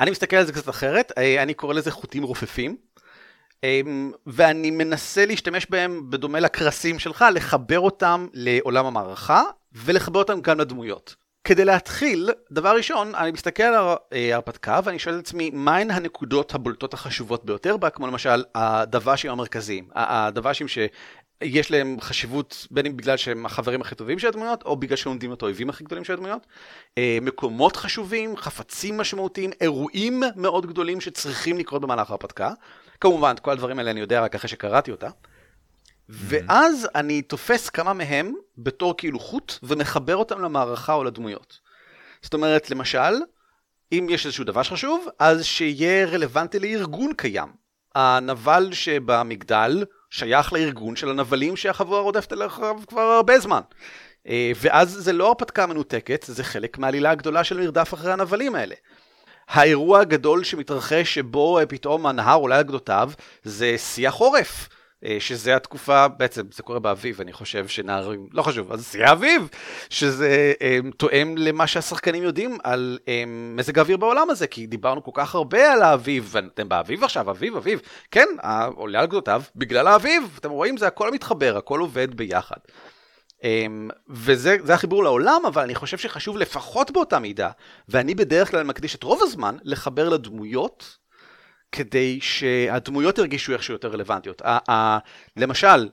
אני 0.00 0.10
מסתכל 0.10 0.36
על 0.36 0.46
זה 0.46 0.52
קצת 0.52 0.68
אחרת, 0.68 1.12
אה, 1.18 1.42
אני 1.42 1.54
קורא 1.54 1.74
לזה 1.74 1.90
חוטים 1.90 2.22
רופפים, 2.22 2.76
ואני 4.26 4.70
מנסה 4.70 5.26
להשתמש 5.26 5.66
בהם 5.70 6.10
בדומה 6.10 6.40
לקרסים 6.40 6.98
שלך, 6.98 7.24
לחבר 7.34 7.80
אותם 7.80 8.26
לעולם 8.32 8.86
המערכה, 8.86 9.42
ולחבר 9.72 10.18
אותם 10.18 10.40
גם 10.40 10.60
לדמויות. 10.60 11.16
כדי 11.44 11.64
להתחיל, 11.64 12.30
דבר 12.52 12.76
ראשון, 12.76 13.14
אני 13.14 13.30
מסתכל 13.30 13.62
על 13.62 13.96
ההרפתקה 14.12 14.80
ואני 14.84 14.98
שואל 14.98 15.14
את 15.14 15.20
עצמי, 15.20 15.50
מהן 15.54 15.90
הנקודות 15.90 16.54
הבולטות 16.54 16.94
החשובות 16.94 17.44
ביותר 17.44 17.76
בה, 17.76 17.90
כמו 17.90 18.06
למשל 18.06 18.44
הדוושים 18.54 19.30
המרכזיים, 19.30 19.88
הדוושים 19.94 20.68
ש... 20.68 20.78
יש 21.44 21.70
להם 21.70 21.96
חשיבות 22.00 22.66
בין 22.70 22.86
אם 22.86 22.96
בגלל 22.96 23.16
שהם 23.16 23.46
החברים 23.46 23.80
הכי 23.80 23.94
טובים 23.94 24.18
של 24.18 24.28
הדמויות, 24.28 24.62
או 24.62 24.76
בגלל 24.76 24.96
שהם 24.96 25.10
עומדים 25.10 25.32
את 25.32 25.42
האויבים 25.42 25.70
הכי 25.70 25.84
גדולים 25.84 26.04
של 26.04 26.12
הדמויות. 26.12 26.46
אה, 26.98 27.18
מקומות 27.22 27.76
חשובים, 27.76 28.36
חפצים 28.36 28.96
משמעותיים, 28.96 29.50
אירועים 29.60 30.22
מאוד 30.36 30.66
גדולים 30.66 31.00
שצריכים 31.00 31.58
לקרות 31.58 31.82
במהלך 31.82 32.10
ההרפתקה. 32.10 32.52
כמובן, 33.02 33.32
את 33.34 33.40
כל 33.40 33.50
הדברים 33.50 33.78
האלה 33.78 33.90
אני 33.90 34.00
יודע 34.00 34.24
רק 34.24 34.34
אחרי 34.34 34.48
שקראתי 34.48 34.90
אותה. 34.90 35.08
ואז 36.08 36.88
אני 36.94 37.22
תופס 37.22 37.70
כמה 37.70 37.92
מהם 37.92 38.34
בתור 38.58 38.96
כאילו 38.96 39.18
חוט, 39.18 39.58
ומחבר 39.62 40.16
אותם 40.16 40.42
למערכה 40.42 40.92
או 40.92 41.04
לדמויות. 41.04 41.58
זאת 42.22 42.34
אומרת, 42.34 42.70
למשל, 42.70 43.14
אם 43.92 44.06
יש 44.10 44.26
איזשהו 44.26 44.44
דבר 44.44 44.62
חשוב, 44.62 45.06
אז 45.18 45.44
שיהיה 45.44 46.06
רלוונטי 46.06 46.58
לארגון 46.58 47.12
קיים. 47.16 47.48
הנבל 47.94 48.72
שבמגדל 48.72 49.84
שייך 50.10 50.52
לארגון 50.52 50.96
של 50.96 51.10
הנבלים 51.10 51.56
שהחבורה 51.56 52.00
רודפת 52.00 52.32
אליו 52.32 52.50
כבר 52.86 53.00
הרבה 53.00 53.38
זמן. 53.38 53.60
אה, 54.28 54.52
ואז 54.56 54.90
זה 54.90 55.12
לא 55.12 55.28
הרפתקה 55.28 55.66
מנותקת, 55.66 56.24
זה 56.28 56.44
חלק 56.44 56.78
מהעלילה 56.78 57.10
הגדולה 57.10 57.44
של 57.44 57.60
מרדף 57.60 57.94
אחרי 57.94 58.12
הנבלים 58.12 58.54
האלה. 58.54 58.74
האירוע 59.48 60.00
הגדול 60.00 60.44
שמתרחש 60.44 61.14
שבו 61.14 61.58
אה, 61.58 61.66
פתאום 61.66 62.06
הנהר 62.06 62.38
עולה 62.38 62.56
על 62.56 62.62
גדותיו 62.62 63.10
זה 63.44 63.78
שיא 63.78 64.08
החורף. 64.08 64.68
אה, 65.04 65.16
שזה 65.20 65.56
התקופה, 65.56 66.08
בעצם 66.08 66.42
זה 66.52 66.62
קורה 66.62 66.78
באביב, 66.78 67.20
אני 67.20 67.32
חושב 67.32 67.68
שנערים, 67.68 68.26
לא 68.32 68.42
חשוב, 68.42 68.72
אז 68.72 68.88
שיא 68.90 69.04
האביב, 69.04 69.48
שזה 69.90 70.52
um, 70.58 70.92
תואם 70.96 71.34
למה 71.38 71.66
שהשחקנים 71.66 72.22
יודעים 72.22 72.58
על 72.64 72.98
um, 73.04 73.08
מזג 73.28 73.78
האוויר 73.78 73.96
בעולם 73.96 74.30
הזה, 74.30 74.46
כי 74.46 74.66
דיברנו 74.66 75.02
כל 75.02 75.10
כך 75.14 75.34
הרבה 75.34 75.72
על 75.72 75.82
האביב, 75.82 76.28
ואתם 76.32 76.68
באביב 76.68 77.04
עכשיו, 77.04 77.30
אביב, 77.30 77.56
אביב, 77.56 77.80
כן, 78.10 78.28
עולה 78.74 79.00
על 79.00 79.06
גדותיו 79.06 79.42
בגלל 79.56 79.86
האביב, 79.86 80.38
אתם 80.40 80.50
רואים, 80.50 80.76
זה 80.76 80.86
הכל 80.86 81.10
מתחבר, 81.10 81.56
הכל 81.56 81.80
עובד 81.80 82.14
ביחד. 82.14 82.56
Um, 83.42 83.44
וזה 84.08 84.56
החיבור 84.74 85.04
לעולם, 85.04 85.42
אבל 85.46 85.62
אני 85.62 85.74
חושב 85.74 85.98
שחשוב 85.98 86.36
לפחות 86.36 86.90
באותה 86.90 87.18
מידה, 87.18 87.50
ואני 87.88 88.14
בדרך 88.14 88.50
כלל 88.50 88.62
מקדיש 88.62 88.94
את 88.94 89.02
רוב 89.02 89.22
הזמן 89.22 89.56
לחבר 89.62 90.08
לדמויות 90.08 90.98
כדי 91.72 92.20
שהדמויות 92.20 93.18
ירגישו 93.18 93.52
איכשהו 93.52 93.72
יותר 93.72 93.88
רלוונטיות. 93.88 94.42
למשל, 95.36 95.88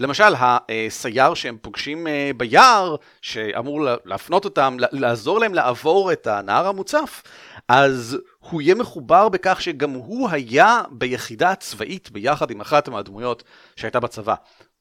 למשל, 0.00 0.34
הסייר 0.38 1.34
שהם 1.34 1.58
פוגשים 1.62 2.06
אה, 2.06 2.30
ביער, 2.36 2.96
שאמור 3.22 3.80
להפנות 4.04 4.44
אותם, 4.44 4.76
לעזור 4.92 5.40
להם 5.40 5.54
לעבור 5.54 6.12
את 6.12 6.26
הנהר 6.26 6.66
המוצף, 6.66 7.22
אז 7.68 8.18
הוא 8.38 8.62
יהיה 8.62 8.74
מחובר 8.74 9.28
בכך 9.28 9.62
שגם 9.62 9.90
הוא 9.90 10.28
היה 10.30 10.82
ביחידה 10.90 11.50
הצבאית 11.50 12.10
ביחד 12.10 12.50
עם 12.50 12.60
אחת 12.60 12.88
מהדמויות 12.88 13.42
שהייתה 13.76 14.00
בצבא. 14.00 14.34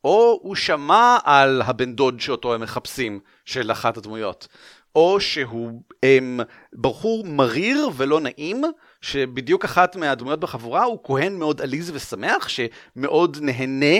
או 0.03 0.39
הוא 0.41 0.55
שמע 0.55 1.17
על 1.23 1.61
הבן 1.61 1.95
דוד 1.95 2.19
שאותו 2.19 2.53
הם 2.53 2.61
מחפשים, 2.61 3.19
של 3.45 3.71
אחת 3.71 3.97
הדמויות. 3.97 4.47
או 4.95 5.19
שהוא 5.19 5.81
הם, 6.03 6.39
בחור 6.73 7.25
מריר 7.25 7.89
ולא 7.95 8.19
נעים, 8.19 8.63
שבדיוק 9.01 9.65
אחת 9.65 9.95
מהדמויות 9.95 10.39
בחבורה 10.39 10.83
הוא 10.83 10.99
כהן 11.03 11.35
מאוד 11.35 11.61
עליז 11.61 11.91
ושמח, 11.93 12.49
שמאוד 12.49 13.37
נהנה 13.41 13.95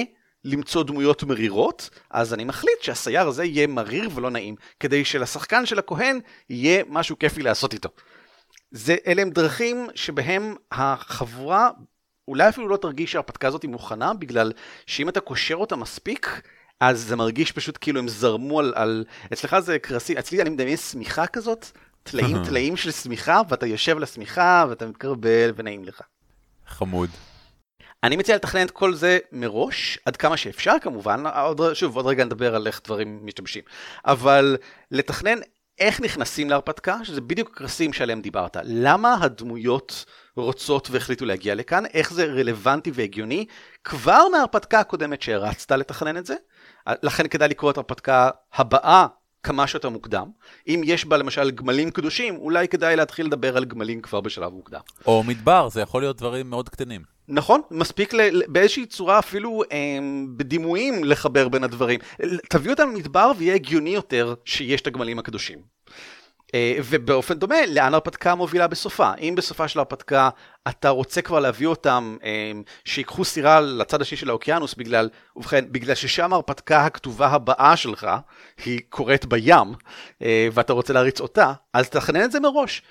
למצוא 0.46 0.84
דמויות 0.84 1.24
מרירות, 1.24 1.90
אז 2.12 2.34
אני 2.34 2.44
מחליט 2.44 2.82
שהסייר 2.82 3.28
הזה 3.28 3.44
יהיה 3.44 3.68
מריר 3.68 4.10
ולא 4.16 4.30
נעים, 4.30 4.56
כדי 4.80 5.06
שלשחקן 5.06 5.66
של 5.66 5.80
הכהן 5.80 6.20
יהיה 6.50 6.84
משהו 6.90 7.20
כיפי 7.20 7.42
לעשות 7.42 7.74
איתו. 7.74 7.90
זה, 8.72 8.96
אלה 9.08 9.22
הם 9.22 9.30
דרכים 9.30 9.88
שבהם 9.96 10.56
החבורה 10.72 11.70
אולי 12.30 12.50
אפילו 12.50 12.68
לא 12.68 12.78
תרגיש 12.78 13.12
שההרפתקה 13.12 13.48
הזאת 13.48 13.64
היא 13.64 13.70
מוכנה, 13.70 14.14
בגלל 14.14 14.52
שאם 14.86 15.10
אתה 15.10 15.20
קושר 15.20 15.56
אותה 15.56 15.76
מספיק, 15.76 16.42
אז 16.80 17.00
זה 17.00 17.16
מרגיש 17.16 17.52
פשוט 17.52 17.78
כאילו 17.82 18.00
הם 18.00 18.08
זרמו 18.08 18.60
על... 18.60 18.74
על... 18.76 19.06
אצלך 19.34 19.60
זה 19.60 19.80
קרסי, 19.80 20.20
אצלי 20.20 20.42
אני 20.42 20.50
מדמיין 20.50 20.78
שמיכה 20.78 21.28
כזאת, 21.28 21.66
טלאים 22.04 22.46
טלאים 22.46 22.78
של 22.78 22.92
שמיכה, 22.92 23.42
ואתה 23.50 23.66
יושב 23.66 23.98
על 23.98 24.04
השמיכה 24.04 24.66
ואתה 24.70 24.86
מתקרבל 24.86 25.52
ונעים 25.56 25.84
לך. 25.84 26.02
חמוד. 26.68 27.10
אני 28.04 28.16
מציע 28.16 28.36
לתכנן 28.36 28.66
את 28.66 28.72
כל 28.72 28.94
זה 28.94 29.20
מראש, 29.32 30.00
עד 30.06 30.18
כמה 30.18 30.38
שאפשר 30.38 30.76
כמובן, 30.82 31.24
עוד, 31.28 31.74
שוב, 31.74 31.96
עוד 31.96 32.06
רגע 32.06 32.26
נדבר 32.26 32.56
על 32.56 32.68
איך 32.68 32.82
דברים 32.86 33.20
משתמשים, 33.24 33.64
אבל 34.06 34.58
לתכנן 34.92 35.38
איך 35.80 36.02
נכנסים 36.02 36.50
להרפתקה, 36.50 36.98
שזה 37.04 37.22
בדיוק 37.22 37.50
הקרסים 37.50 37.94
שעליהם 37.94 38.22
דיברת. 38.22 38.58
למה 38.64 39.18
הדמויות 39.22 40.06
רוצות 40.36 40.88
והחליטו 40.92 41.26
להגיע 41.26 41.56
לכאן, 41.56 41.84
איך 41.94 42.14
זה 42.14 42.26
רלוונטי 42.26 42.92
והגיוני, 42.94 43.46
כבר 43.84 44.22
מההרפתקה 44.32 44.80
הקודמת 44.80 45.22
שהרצת 45.22 45.72
לתכנן 45.72 46.18
את 46.18 46.26
זה, 46.26 46.36
לכן 47.04 47.28
כדאי 47.28 47.50
לקרוא 47.50 47.72
את 47.72 47.78
ההרפתקה 47.78 48.30
הבאה 48.54 49.08
כמה 49.44 49.68
שיותר 49.68 49.90
מוקדם. 49.90 50.28
אם 50.68 50.82
יש 50.86 51.06
בה 51.06 51.18
למשל 51.18 51.52
גמלים 51.52 51.92
קדושים, 51.92 52.36
אולי 52.36 52.68
כדאי 52.68 52.96
להתחיל 52.96 53.26
לדבר 53.26 53.58
על 53.58 53.66
גמלים 53.66 54.02
כבר 54.02 54.22
בשלב 54.22 54.54
מוקדם. 54.54 54.80
או 55.06 55.24
מדבר, 55.24 55.70
זה 55.70 55.82
יכול 55.82 56.02
להיות 56.02 56.18
דברים 56.18 56.50
מאוד 56.50 56.70
קטנים. 56.70 57.19
נכון, 57.30 57.62
מספיק 57.72 58.14
ל, 58.14 58.42
באיזושהי 58.48 58.86
צורה 58.86 59.20
אפילו 59.20 59.64
אה, 59.72 59.78
בדימויים 60.38 61.04
לחבר 61.04 61.50
בין 61.50 61.64
הדברים. 61.64 62.00
תביאו 62.50 62.74
אותם 62.74 62.90
למדבר 62.90 63.32
ויהיה 63.38 63.56
הגיוני 63.56 63.90
יותר 63.90 64.34
שיש 64.46 64.82
את 64.82 64.88
הגמלים 64.88 65.20
הקדושים. 65.20 65.60
אה, 66.54 66.78
ובאופן 66.84 67.34
דומה, 67.34 67.66
לאן 67.66 67.94
ההרפתקה 67.94 68.36
מובילה 68.36 68.68
בסופה. 68.68 69.12
אם 69.20 69.34
בסופה 69.38 69.68
של 69.68 69.80
ההרפתקה 69.80 70.30
אתה 70.68 70.90
רוצה 70.90 71.22
כבר 71.22 71.40
להביא 71.40 71.68
אותם, 71.68 72.18
אה, 72.24 72.52
שיקחו 72.86 73.26
סירה 73.26 73.62
לצד 73.62 74.02
השני 74.02 74.18
של 74.18 74.30
האוקיינוס, 74.30 74.74
בגלל, 74.74 75.10
ובכן, 75.36 75.66
בגלל 75.72 75.96
ששם 75.96 76.34
ההרפתקה 76.34 76.86
הכתובה 76.86 77.28
הבאה 77.28 77.76
שלך, 77.76 78.08
היא 78.66 78.80
קורית 78.90 79.26
בים, 79.26 79.74
אה, 80.22 80.48
ואתה 80.52 80.74
רוצה 80.74 80.94
להריץ 80.94 81.22
אותה, 81.22 81.54
אז 81.74 81.90
תכנן 81.90 82.24
את 82.24 82.32
זה 82.32 82.40
מראש. 82.40 82.82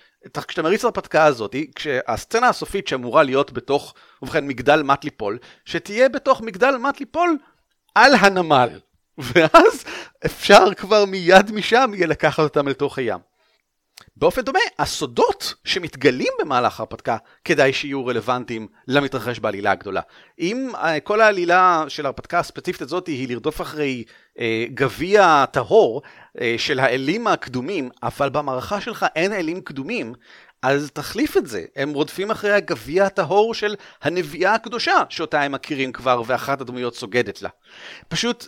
כשאתה 0.49 0.63
מריץ 0.63 0.79
את 0.81 0.85
ההרפתקה 0.85 1.25
הזאת, 1.25 1.57
כשהסצנה 1.75 2.49
הסופית 2.49 2.89
שאמורה 2.89 3.23
להיות 3.23 3.53
בתוך, 3.53 3.95
ובכן, 4.23 4.47
מגדל 4.47 4.83
מט 4.83 5.05
ליפול, 5.05 5.39
שתהיה 5.65 6.09
בתוך 6.09 6.41
מגדל 6.41 6.77
מט 6.77 7.01
ליפול 7.01 7.39
על 7.95 8.15
הנמל. 8.15 8.81
ואז 9.35 9.85
אפשר 10.27 10.75
כבר 10.75 11.05
מיד 11.05 11.53
משם 11.53 11.91
יהיה 11.95 12.07
לקחת 12.07 12.43
אותם 12.43 12.69
לתוך 12.69 12.99
הים. 12.99 13.28
באופן 14.17 14.43
דומה, 14.43 14.59
הסודות 14.79 15.55
שמתגלים 15.65 16.33
במהלך 16.41 16.81
ההרפתקה 16.81 17.17
כדאי 17.45 17.73
שיהיו 17.73 18.07
רלוונטיים 18.07 18.69
למתרחש 18.89 19.39
בעלילה 19.39 19.71
הגדולה. 19.71 20.01
אם 20.39 20.71
uh, 20.75 20.79
כל 21.05 21.21
העלילה 21.21 21.85
של 21.89 22.07
ההרפתקה 22.07 22.39
הספציפית 22.39 22.83
הזאת 22.83 23.07
היא 23.07 23.29
לרדוף 23.29 23.61
אחרי 23.61 24.05
uh, 24.07 24.41
גביע 24.75 25.45
טהור 25.47 26.03
uh, 26.37 26.41
של 26.59 26.81
האלים 26.81 27.27
הקדומים, 27.27 27.91
אבל 28.03 28.29
במערכה 28.29 28.81
שלך 28.81 29.07
אין 29.17 29.33
אלים 29.33 29.61
קדומים, 29.61 30.15
אז 30.63 30.91
תחליף 30.93 31.37
את 31.37 31.47
זה, 31.47 31.65
הם 31.77 31.93
רודפים 31.93 32.31
אחרי 32.31 32.53
הגביע 32.53 33.05
הטהור 33.05 33.55
של 33.55 33.75
הנביאה 34.03 34.55
הקדושה, 34.55 35.03
שאותה 35.09 35.43
הם 35.43 35.53
מכירים 35.53 35.93
כבר 35.93 36.23
ואחת 36.27 36.61
הדמויות 36.61 36.95
סוגדת 36.95 37.43
לה. 37.43 37.49
פשוט, 38.09 38.47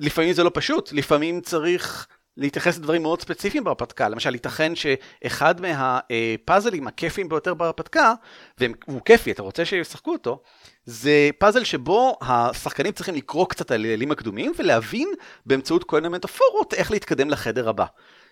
לפעמים 0.00 0.32
זה 0.32 0.44
לא 0.44 0.50
פשוט, 0.54 0.92
לפעמים 0.92 1.40
צריך... 1.40 2.06
להתייחס 2.36 2.78
לדברים 2.78 3.02
מאוד 3.02 3.20
ספציפיים 3.20 3.64
בהרפתקה. 3.64 4.08
למשל, 4.08 4.34
ייתכן 4.34 4.72
שאחד 4.74 5.54
מהפאזלים 5.60 6.86
הכיפיים 6.86 7.28
ביותר 7.28 7.54
בהרפתקה, 7.54 8.14
והוא 8.58 9.00
כיפי, 9.04 9.32
אתה 9.32 9.42
רוצה 9.42 9.64
שישחקו 9.64 10.12
אותו, 10.12 10.42
זה 10.84 11.30
פאזל 11.38 11.64
שבו 11.64 12.18
השחקנים 12.20 12.92
צריכים 12.92 13.14
לקרוא 13.14 13.46
קצת 13.48 13.70
על 13.70 13.86
אלים 13.86 14.10
הקדומים 14.10 14.52
ולהבין 14.58 15.08
באמצעות 15.46 15.84
כל 15.84 16.00
מיני 16.00 16.08
מטאפורות 16.08 16.74
איך 16.74 16.90
להתקדם 16.90 17.30
לחדר 17.30 17.68
הבא. 17.68 17.84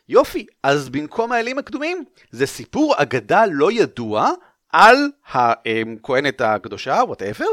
יופי, 0.08 0.46
אז 0.62 0.88
במקום 0.88 1.32
האלים 1.32 1.58
הקדומים, 1.58 2.04
זה 2.30 2.46
סיפור 2.46 2.94
אגדה 2.96 3.44
לא 3.50 3.72
ידוע 3.72 4.30
על 4.74 5.10
הכהנת 5.32 6.40
הקדושה, 6.40 7.00
whatever, 7.06 7.44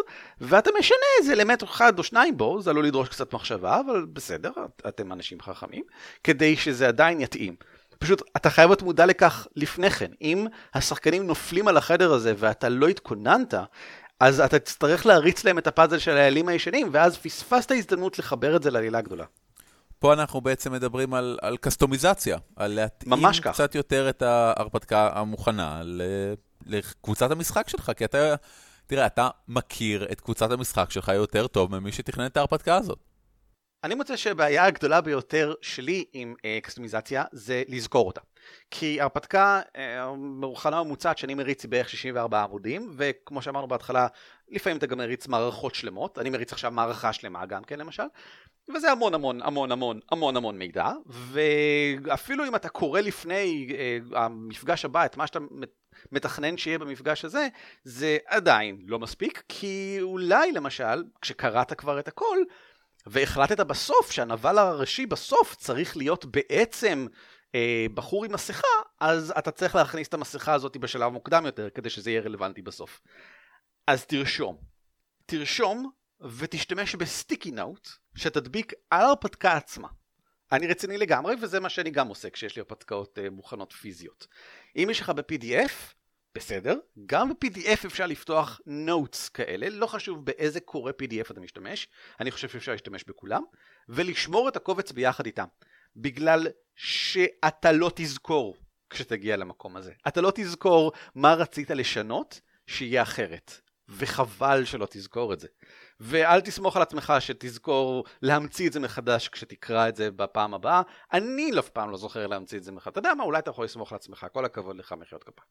ואתה 0.41 0.69
משנה 0.79 0.97
איזה 1.19 1.33
אלמנט 1.33 1.63
אחד 1.63 1.99
או 1.99 2.03
שניים 2.03 2.37
בו, 2.37 2.61
זה 2.61 2.69
עלול 2.69 2.85
לדרוש 2.85 3.09
קצת 3.09 3.33
מחשבה, 3.33 3.79
אבל 3.85 4.05
בסדר, 4.13 4.51
אתם 4.87 5.11
אנשים 5.11 5.41
חכמים, 5.41 5.83
כדי 6.23 6.55
שזה 6.55 6.87
עדיין 6.87 7.21
יתאים. 7.21 7.55
פשוט, 7.99 8.21
אתה 8.35 8.49
חייב 8.49 8.69
להיות 8.69 8.81
מודע 8.81 9.05
לכך 9.05 9.47
לפני 9.55 9.89
כן. 9.89 10.11
אם 10.21 10.47
השחקנים 10.73 11.27
נופלים 11.27 11.67
על 11.67 11.77
החדר 11.77 12.13
הזה 12.13 12.33
ואתה 12.37 12.69
לא 12.69 12.87
התכוננת, 12.87 13.53
אז 14.19 14.39
אתה 14.39 14.59
תצטרך 14.59 15.05
להריץ 15.05 15.43
להם 15.43 15.57
את 15.57 15.67
הפאזל 15.67 15.97
של 15.97 16.17
האלים 16.17 16.47
הישנים, 16.47 16.89
ואז 16.91 17.17
פספסת 17.17 17.71
הזדמנות 17.71 18.19
לחבר 18.19 18.55
את 18.55 18.63
זה 18.63 18.71
לעלילה 18.71 19.01
גדולה. 19.01 19.25
פה 19.99 20.13
אנחנו 20.13 20.41
בעצם 20.41 20.71
מדברים 20.71 21.13
על, 21.13 21.37
על 21.41 21.57
קסטומיזציה, 21.57 22.37
על 22.55 22.71
להתאים 22.71 23.13
קצת 23.41 23.75
יותר 23.75 24.09
את 24.09 24.21
ההרפתקה 24.21 25.09
המוכנה 25.13 25.81
לקבוצת 26.65 27.31
המשחק 27.31 27.69
שלך, 27.69 27.91
כי 27.97 28.05
אתה, 28.05 28.35
תראה, 28.87 29.05
אתה 29.05 29.29
מכיר 29.47 30.07
את 30.11 30.21
קבוצת 30.21 30.51
המשחק 30.51 30.91
שלך 30.91 31.07
יותר 31.07 31.47
טוב 31.47 31.79
ממי 31.79 31.91
שתכנן 31.91 32.25
את 32.25 32.37
ההרפתקה 32.37 32.75
הזאת. 32.75 32.99
אני 33.83 33.95
מוצא 33.95 34.15
שהבעיה 34.15 34.65
הגדולה 34.65 35.01
ביותר 35.01 35.53
שלי 35.61 36.05
עם 36.13 36.35
אה, 36.45 36.59
קסטומיזציה 36.63 37.23
זה 37.31 37.63
לזכור 37.67 38.07
אותה. 38.07 38.21
כי 38.71 39.01
הרפתקה 39.01 39.61
אה, 39.75 40.13
מוכנה 40.15 40.83
ממוצעת 40.83 41.17
שאני 41.17 41.33
מריץ 41.33 41.65
בערך 41.65 41.89
64 41.89 42.43
עמודים, 42.43 42.91
וכמו 42.97 43.41
שאמרנו 43.41 43.67
בהתחלה, 43.67 44.07
לפעמים 44.49 44.77
אתה 44.77 44.85
גם 44.85 44.97
מריץ 44.97 45.27
מערכות 45.27 45.75
שלמות, 45.75 46.19
אני 46.19 46.29
מריץ 46.29 46.53
עכשיו 46.53 46.71
מערכה 46.71 47.13
שלמה 47.13 47.45
גם 47.45 47.63
כן 47.63 47.79
למשל, 47.79 48.03
וזה 48.75 48.91
המון 48.91 49.13
המון 49.13 49.41
המון 49.41 49.71
המון 49.71 49.99
המון 50.11 50.37
המון 50.37 50.57
מידע, 50.57 50.91
ואפילו 51.05 52.47
אם 52.47 52.55
אתה 52.55 52.69
קורא 52.69 53.01
לפני 53.01 53.67
אה, 53.77 54.23
המפגש 54.23 54.85
הבא 54.85 55.05
את 55.05 55.17
מה 55.17 55.27
שאתה 55.27 55.39
מתכנן 56.12 56.58
שיהיה 56.58 56.79
במפגש 56.79 57.25
הזה, 57.25 57.48
זה 57.84 58.17
עדיין 58.25 58.81
לא 58.88 59.00
מספיק, 59.00 59.43
כי 59.50 59.98
אולי 60.01 60.51
למשל, 60.51 61.03
כשקראת 61.22 61.74
כבר 61.74 62.00
את 62.00 62.08
הכל, 62.08 62.38
והחלטת 63.05 63.60
בסוף 63.60 64.12
שהנבל 64.12 64.58
הראשי 64.58 65.05
בסוף 65.05 65.55
צריך 65.55 65.98
להיות 65.98 66.25
בעצם 66.25 67.08
אה, 67.55 67.86
בחור 67.93 68.25
עם 68.25 68.34
מסכה, 68.34 68.67
אז 69.00 69.34
אתה 69.38 69.51
צריך 69.51 69.75
להכניס 69.75 70.08
את 70.08 70.13
המסכה 70.13 70.53
הזאת 70.53 70.77
בשלב 70.77 71.12
מוקדם 71.12 71.46
יותר 71.46 71.70
כדי 71.70 71.89
שזה 71.89 72.12
יהיה 72.12 72.22
רלוונטי 72.22 72.62
בסוף. 72.62 73.01
אז 73.88 74.05
תרשום. 74.05 74.58
תרשום 75.25 75.91
ותשתמש 76.38 76.96
בסטיקי 76.96 77.51
נאוט 77.51 77.89
שתדביק 78.15 78.74
על 78.89 79.01
ההרפתקה 79.01 79.53
עצמה. 79.53 79.88
אני 80.51 80.67
רציני 80.67 80.98
לגמרי 80.98 81.36
וזה 81.41 81.60
מה 81.60 81.70
שאני 81.70 81.91
גם 81.91 82.08
עושה 82.08 82.29
כשיש 82.29 82.55
לי 82.55 82.60
הרפתקאות 82.60 83.20
אה, 83.20 83.29
מוכנות 83.29 83.74
פיזיות. 83.74 84.27
אם 84.75 84.88
יש 84.91 85.00
לך 85.00 85.10
ב-PDF, 85.10 85.72
בסדר, 86.36 86.75
גם 87.05 87.29
ב-PDF 87.29 87.86
אפשר 87.86 88.05
לפתוח 88.05 88.62
notes 88.67 89.29
כאלה, 89.34 89.70
לא 89.70 89.86
חשוב 89.88 90.25
באיזה 90.25 90.60
קורא 90.60 90.91
PDF 90.91 91.31
אתה 91.31 91.39
משתמש, 91.39 91.88
אני 92.20 92.31
חושב 92.31 92.50
שאפשר 92.50 92.72
להשתמש 92.72 93.03
בכולם, 93.03 93.43
ולשמור 93.89 94.50
את 94.50 94.55
הקובץ 94.55 94.91
ביחד 94.91 95.25
איתם. 95.25 95.46
בגלל 95.96 96.48
שאתה 96.75 97.72
לא 97.72 97.91
תזכור 97.96 98.55
כשתגיע 98.89 99.38
למקום 99.38 99.77
הזה. 99.77 99.91
אתה 100.08 100.22
לא 100.22 100.31
תזכור 100.36 100.91
מה 101.15 101.34
רצית 101.34 101.70
לשנות 101.70 102.41
שיהיה 102.67 103.01
אחרת. 103.01 103.62
וחבל 103.98 104.65
שלא 104.65 104.88
תזכור 104.89 105.34
את 105.34 105.39
זה. 105.39 105.48
ואל 106.03 106.41
תסמוך 106.41 106.75
על 106.75 106.81
עצמך 106.81 107.13
שתזכור 107.20 108.05
להמציא 108.22 108.67
את 108.67 108.74
זה 108.74 108.79
מחדש 108.79 109.27
כשתקרא 109.27 109.89
את 109.89 109.96
זה 109.96 110.12
בפעם 110.12 110.53
הבאה. 110.53 110.81
אני 111.13 111.51
אף 111.60 111.70
פעם 111.70 111.91
לא 111.91 111.98
זוכר 111.98 112.27
להמציא 112.27 112.58
את 112.58 112.63
זה 112.63 112.72
מחדש. 112.72 112.91
אתה 112.91 113.00
יודע 113.00 113.13
מה, 113.13 113.24
אולי 113.24 113.39
אתה 113.39 113.50
יכול 113.50 113.65
לסמוך 113.65 113.91
על 113.91 113.96
עצמך, 113.96 114.25
כל 114.34 114.46
הכבוד 114.46 114.75
לך 114.75 114.91
מחיאות 114.91 115.24
כפיים. 115.24 115.48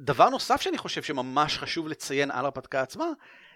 דבר 0.00 0.28
נוסף 0.28 0.60
שאני 0.60 0.78
חושב 0.78 1.02
שממש 1.02 1.58
חשוב 1.58 1.88
לציין 1.88 2.30
על 2.30 2.44
הרפתקה 2.44 2.82
עצמה, 2.82 3.06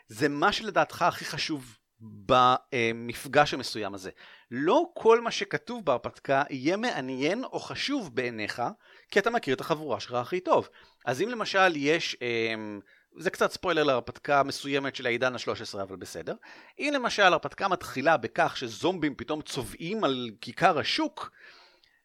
זה 0.09 0.29
מה 0.29 0.53
שלדעתך 0.53 1.03
הכי 1.03 1.25
חשוב 1.25 1.79
במפגש 2.01 3.55
המסוים 3.55 3.95
הזה. 3.95 4.11
לא 4.51 4.85
כל 4.95 5.21
מה 5.21 5.31
שכתוב 5.31 5.85
בהרפתקה 5.85 6.43
יהיה 6.51 6.77
מעניין 6.77 7.45
או 7.45 7.61
חשוב 7.61 8.15
בעיניך, 8.15 8.63
כי 9.11 9.19
אתה 9.19 9.31
מכיר 9.31 9.55
את 9.55 9.61
החבורה 9.61 10.01
שלך 10.01 10.15
הכי 10.15 10.41
טוב. 10.41 10.69
אז 11.07 11.23
אם 11.23 11.29
למשל 11.29 11.77
יש, 11.77 12.17
אמ, 12.23 12.81
זה 13.17 13.31
קצת 13.31 13.53
ספוילר 13.53 13.83
להרפתקה 13.83 14.43
מסוימת 14.43 14.97
של 14.97 15.07
העידן 15.07 15.35
ה-13, 15.35 15.83
אבל 15.83 15.97
בסדר. 15.97 16.35
אם 16.79 16.91
למשל 16.95 17.23
הרפתקה 17.23 17.69
מתחילה 17.69 18.17
בכך 18.17 18.57
שזומבים 18.57 19.15
פתאום 19.15 19.43
צובעים 19.43 20.05
על 20.05 20.31
כיכר 20.41 20.79
השוק, 20.79 21.31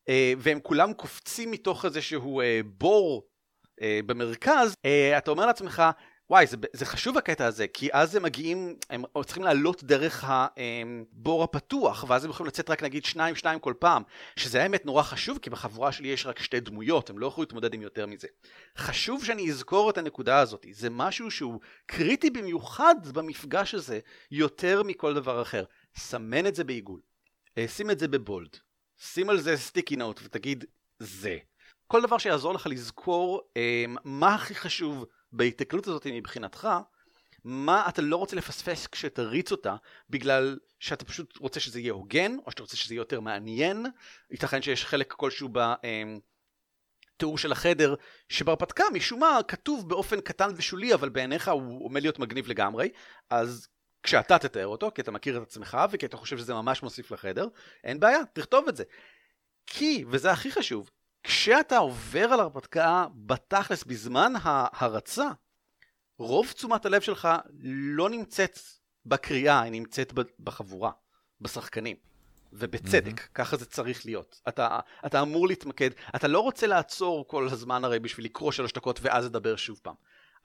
אה, 0.09 0.33
והם 0.37 0.59
כולם 0.59 0.93
קופצים 0.93 1.51
מתוך 1.51 1.85
איזשהו 1.85 2.41
אה, 2.41 2.59
בור 2.65 3.27
אה, 3.81 3.99
במרכז, 4.05 4.73
אתה 5.17 5.31
אומר 5.31 5.45
לעצמך, 5.45 5.83
וואי, 6.29 6.47
זה, 6.47 6.57
זה 6.73 6.85
חשוב 6.85 7.17
הקטע 7.17 7.45
הזה, 7.45 7.67
כי 7.67 7.89
אז 7.93 8.15
הם 8.15 8.23
מגיעים, 8.23 8.75
הם 8.89 9.03
צריכים 9.25 9.43
לעלות 9.43 9.83
דרך 9.83 10.25
הבור 10.27 11.43
הפתוח, 11.43 12.05
ואז 12.07 12.25
הם 12.25 12.31
יכולים 12.31 12.47
לצאת 12.47 12.69
רק 12.69 12.83
נגיד 12.83 13.05
שניים 13.05 13.35
שניים 13.35 13.59
כל 13.59 13.73
פעם, 13.79 14.03
שזה 14.35 14.63
האמת 14.63 14.85
נורא 14.85 15.03
חשוב, 15.03 15.37
כי 15.37 15.49
בחבורה 15.49 15.91
שלי 15.91 16.07
יש 16.07 16.25
רק 16.25 16.39
שתי 16.39 16.59
דמויות, 16.59 17.09
הם 17.09 17.19
לא 17.19 17.27
יכולים 17.27 17.45
להתמודד 17.45 17.73
עם 17.73 17.81
יותר 17.81 18.05
מזה. 18.05 18.27
חשוב 18.77 19.25
שאני 19.25 19.49
אזכור 19.49 19.89
את 19.89 19.97
הנקודה 19.97 20.39
הזאת, 20.39 20.65
זה 20.71 20.89
משהו 20.89 21.31
שהוא 21.31 21.59
קריטי 21.85 22.29
במיוחד 22.29 22.95
במפגש 23.13 23.75
הזה, 23.75 23.99
יותר 24.31 24.83
מכל 24.83 25.13
דבר 25.13 25.41
אחר. 25.41 25.63
סמן 25.97 26.47
את 26.47 26.55
זה 26.55 26.63
בעיגול, 26.63 27.01
שים 27.67 27.91
את 27.91 27.99
זה 27.99 28.07
בבולד, 28.07 28.57
שים 28.97 29.29
על 29.29 29.39
זה 29.39 29.57
סטיקי 29.57 29.95
נוט 29.95 30.19
ותגיד 30.23 30.65
זה. 30.99 31.37
כל 31.87 32.01
דבר 32.01 32.17
שיעזור 32.17 32.53
לך 32.53 32.67
לזכור 32.67 33.41
אה, 33.57 33.85
מה 34.03 34.35
הכי 34.35 34.55
חשוב 34.55 35.05
בהתקלות 35.31 35.87
הזאת 35.87 36.07
מבחינתך, 36.07 36.67
מה 37.43 37.85
אתה 37.89 38.01
לא 38.01 38.15
רוצה 38.15 38.35
לפספס 38.35 38.87
כשתריץ 38.87 39.51
אותה, 39.51 39.75
בגלל 40.09 40.59
שאתה 40.79 41.05
פשוט 41.05 41.37
רוצה 41.37 41.59
שזה 41.59 41.79
יהיה 41.79 41.93
הוגן, 41.93 42.37
או 42.45 42.51
שאתה 42.51 42.63
רוצה 42.63 42.77
שזה 42.77 42.93
יהיה 42.93 43.01
יותר 43.01 43.19
מעניין, 43.19 43.85
ייתכן 44.31 44.61
שיש 44.61 44.85
חלק 44.85 45.13
כלשהו 45.13 45.49
בתיאור 47.15 47.37
של 47.37 47.51
החדר, 47.51 47.95
שבהרפתקה 48.29 48.83
משום 48.93 49.19
מה 49.19 49.39
כתוב 49.47 49.89
באופן 49.89 50.21
קטן 50.21 50.49
ושולי, 50.55 50.93
אבל 50.93 51.09
בעיניך 51.09 51.47
הוא 51.47 51.85
עומד 51.85 52.01
להיות 52.01 52.19
מגניב 52.19 52.47
לגמרי, 52.47 52.89
אז 53.29 53.67
כשאתה 54.03 54.39
תתאר 54.39 54.67
אותו, 54.67 54.91
כי 54.95 55.01
אתה 55.01 55.11
מכיר 55.11 55.37
את 55.37 55.41
עצמך 55.41 55.77
וכי 55.91 56.05
אתה 56.05 56.17
חושב 56.17 56.37
שזה 56.37 56.53
ממש 56.53 56.83
מוסיף 56.83 57.11
לחדר, 57.11 57.47
אין 57.83 57.99
בעיה, 57.99 58.19
תכתוב 58.33 58.67
את 58.67 58.75
זה. 58.75 58.83
כי, 59.67 60.05
וזה 60.07 60.31
הכי 60.31 60.51
חשוב, 60.51 60.89
כשאתה 61.23 61.77
עובר 61.77 62.23
על 62.23 62.39
הרפתקה 62.39 63.05
בתכלס 63.15 63.83
בזמן 63.83 64.33
ההרצה, 64.43 65.27
רוב 66.17 66.51
תשומת 66.51 66.85
הלב 66.85 67.01
שלך 67.01 67.27
לא 67.63 68.09
נמצאת 68.09 68.59
בקריאה, 69.05 69.61
היא 69.61 69.71
נמצאת 69.71 70.13
בחבורה, 70.39 70.91
בשחקנים. 71.41 71.95
ובצדק, 72.53 73.19
mm-hmm. 73.19 73.33
ככה 73.33 73.57
זה 73.57 73.65
צריך 73.65 74.05
להיות. 74.05 74.41
אתה, 74.47 74.79
אתה 75.05 75.21
אמור 75.21 75.47
להתמקד, 75.47 75.89
אתה 76.15 76.27
לא 76.27 76.39
רוצה 76.39 76.67
לעצור 76.67 77.27
כל 77.27 77.47
הזמן 77.47 77.83
הרי 77.83 77.99
בשביל 77.99 78.25
לקרוא 78.25 78.51
שלוש 78.51 78.73
דקות 78.73 78.99
ואז 79.01 79.25
לדבר 79.25 79.55
שוב 79.55 79.79
פעם. 79.83 79.95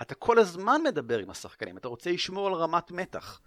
אתה 0.03 0.15
כל 0.15 0.39
הזמן 0.39 0.81
מדבר 0.85 1.19
עם 1.19 1.31
השחקנים, 1.31 1.77
אתה 1.77 1.89
רוצה 1.89 2.13
לשמור 2.13 2.47
על 2.47 2.53
רמת 2.53 2.91
מתח. 2.91 3.41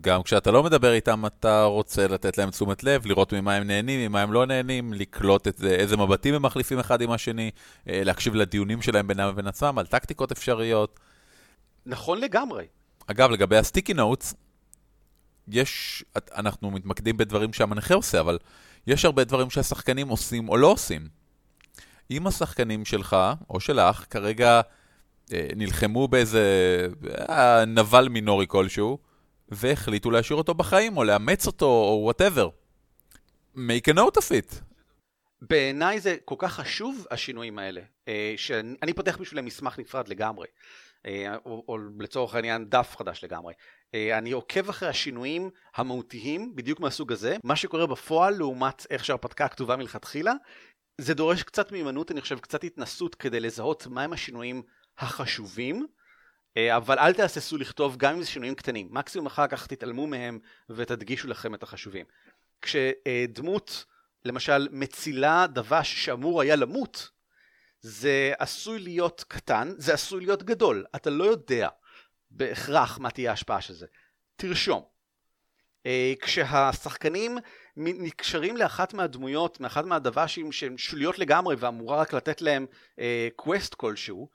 גם 0.00 0.22
כשאתה 0.22 0.50
לא 0.50 0.62
מדבר 0.62 0.92
איתם, 0.92 1.26
אתה 1.26 1.64
רוצה 1.64 2.08
לתת 2.08 2.38
להם 2.38 2.50
תשומת 2.50 2.84
לב, 2.84 3.06
לראות 3.06 3.32
ממה 3.32 3.54
הם 3.54 3.66
נהנים, 3.66 4.08
ממה 4.10 4.22
הם 4.22 4.32
לא 4.32 4.46
נהנים, 4.46 4.92
לקלוט 4.92 5.48
את 5.48 5.58
זה, 5.58 5.70
איזה 5.70 5.96
מבטים 5.96 6.34
הם 6.34 6.42
מחליפים 6.42 6.78
אחד 6.78 7.00
עם 7.00 7.10
השני, 7.10 7.50
אה, 7.88 8.04
להקשיב 8.04 8.34
לדיונים 8.34 8.82
שלהם 8.82 9.06
בינם 9.06 9.28
ובין 9.32 9.46
עצמם, 9.46 9.78
על 9.78 9.86
טקטיקות 9.86 10.32
אפשריות. 10.32 11.00
נכון 11.86 12.20
לגמרי. 12.20 12.66
אגב, 13.06 13.30
לגבי 13.30 13.56
ה 13.56 13.61
sticky 13.61 13.94
notes, 13.94 14.34
יש, 15.48 16.04
אנחנו 16.34 16.70
מתמקדים 16.70 17.16
בדברים 17.16 17.52
שהמנחה 17.52 17.94
עושה, 17.94 18.20
אבל 18.20 18.38
יש 18.86 19.04
הרבה 19.04 19.24
דברים 19.24 19.50
שהשחקנים 19.50 20.08
עושים 20.08 20.48
או 20.48 20.56
לא 20.56 20.66
עושים. 20.66 21.08
אם 22.10 22.26
השחקנים 22.26 22.84
שלך, 22.84 23.16
או 23.50 23.60
שלך, 23.60 24.04
כרגע 24.10 24.60
אה, 25.32 25.48
נלחמו 25.56 26.08
באיזה 26.08 26.42
אה, 27.28 27.64
נבל 27.64 28.08
מינורי 28.08 28.46
כלשהו, 28.48 28.98
והחליטו 29.56 30.10
להשאיר 30.10 30.38
אותו 30.38 30.54
בחיים, 30.54 30.96
או 30.96 31.04
לאמץ 31.04 31.46
אותו, 31.46 31.66
או 31.66 32.00
whatever. 32.02 32.48
make 33.56 33.88
a 33.88 33.94
note 33.94 34.16
of 34.16 34.30
it. 34.30 34.60
בעיניי 35.40 36.00
זה 36.00 36.16
כל 36.24 36.34
כך 36.38 36.52
חשוב, 36.52 37.06
השינויים 37.10 37.58
האלה, 37.58 37.80
אה, 38.08 38.34
שאני 38.36 38.92
פותח 38.96 39.16
בשבילם 39.20 39.44
מסמך 39.44 39.78
נפרד 39.78 40.08
לגמרי, 40.08 40.46
אה, 41.06 41.36
או, 41.44 41.64
או 41.68 41.78
לצורך 41.98 42.34
העניין 42.34 42.64
דף 42.68 42.94
חדש 42.98 43.24
לגמרי. 43.24 43.54
אה, 43.94 44.18
אני 44.18 44.32
עוקב 44.32 44.68
אחרי 44.68 44.88
השינויים 44.88 45.50
המהותיים, 45.74 46.56
בדיוק 46.56 46.80
מהסוג 46.80 47.12
הזה, 47.12 47.36
מה 47.44 47.56
שקורה 47.56 47.86
בפועל 47.86 48.34
לעומת 48.34 48.86
איך 48.90 49.04
שהרפתקה 49.04 49.48
כתובה 49.48 49.76
מלכתחילה, 49.76 50.32
זה 50.98 51.14
דורש 51.14 51.42
קצת 51.42 51.72
מיומנות, 51.72 52.10
אני 52.10 52.20
חושב, 52.20 52.38
קצת 52.38 52.64
התנסות 52.64 53.14
כדי 53.14 53.40
לזהות 53.40 53.86
מהם 53.86 54.12
השינויים 54.12 54.62
החשובים, 54.98 55.86
אבל 56.58 56.98
אל 56.98 57.12
תהססו 57.12 57.56
לכתוב 57.56 57.96
גם 57.96 58.14
אם 58.14 58.22
זה 58.22 58.28
שינויים 58.28 58.54
קטנים, 58.54 58.88
מקסימום 58.90 59.26
אחר 59.26 59.46
כך 59.46 59.66
תתעלמו 59.66 60.06
מהם 60.06 60.38
ותדגישו 60.70 61.28
לכם 61.28 61.54
את 61.54 61.62
החשובים. 61.62 62.06
כשדמות 62.62 63.84
למשל 64.24 64.68
מצילה 64.70 65.46
דבש 65.46 66.04
שאמור 66.04 66.42
היה 66.42 66.56
למות, 66.56 67.10
זה 67.80 68.32
עשוי 68.38 68.78
להיות 68.78 69.24
קטן, 69.28 69.72
זה 69.76 69.94
עשוי 69.94 70.20
להיות 70.20 70.42
גדול, 70.42 70.84
אתה 70.96 71.10
לא 71.10 71.24
יודע 71.24 71.68
בהכרח 72.30 72.98
מה 72.98 73.10
תהיה 73.10 73.30
ההשפעה 73.30 73.60
של 73.60 73.74
זה. 73.74 73.86
תרשום. 74.36 74.82
אה, 75.86 76.12
כשהשחקנים 76.20 77.38
נקשרים 77.76 78.56
לאחת 78.56 78.94
מהדמויות, 78.94 79.60
מאחת 79.60 79.84
מהדבשים 79.84 80.52
שהן 80.52 80.78
שוליות 80.78 81.18
לגמרי 81.18 81.56
ואמורה 81.58 82.00
רק 82.00 82.12
לתת 82.12 82.42
להם 82.42 82.66
קווסט 83.36 83.72
אה, 83.72 83.78
כלשהו, 83.78 84.28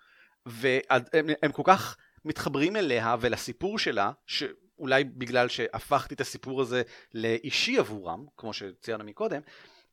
והם 0.46 1.52
כל 1.52 1.64
כך 1.66 1.98
מתחברים 2.26 2.76
אליה 2.76 3.16
ולסיפור 3.20 3.80
שלה, 3.80 4.12
שאולי 4.28 5.04
בגלל 5.04 5.48
שהפכתי 5.48 6.14
את 6.14 6.22
הסיפור 6.22 6.62
הזה 6.62 6.82
לאישי 7.14 7.78
עבורם, 7.78 8.26
כמו 8.38 8.54
שציינו 8.54 9.04
מקודם, 9.04 9.42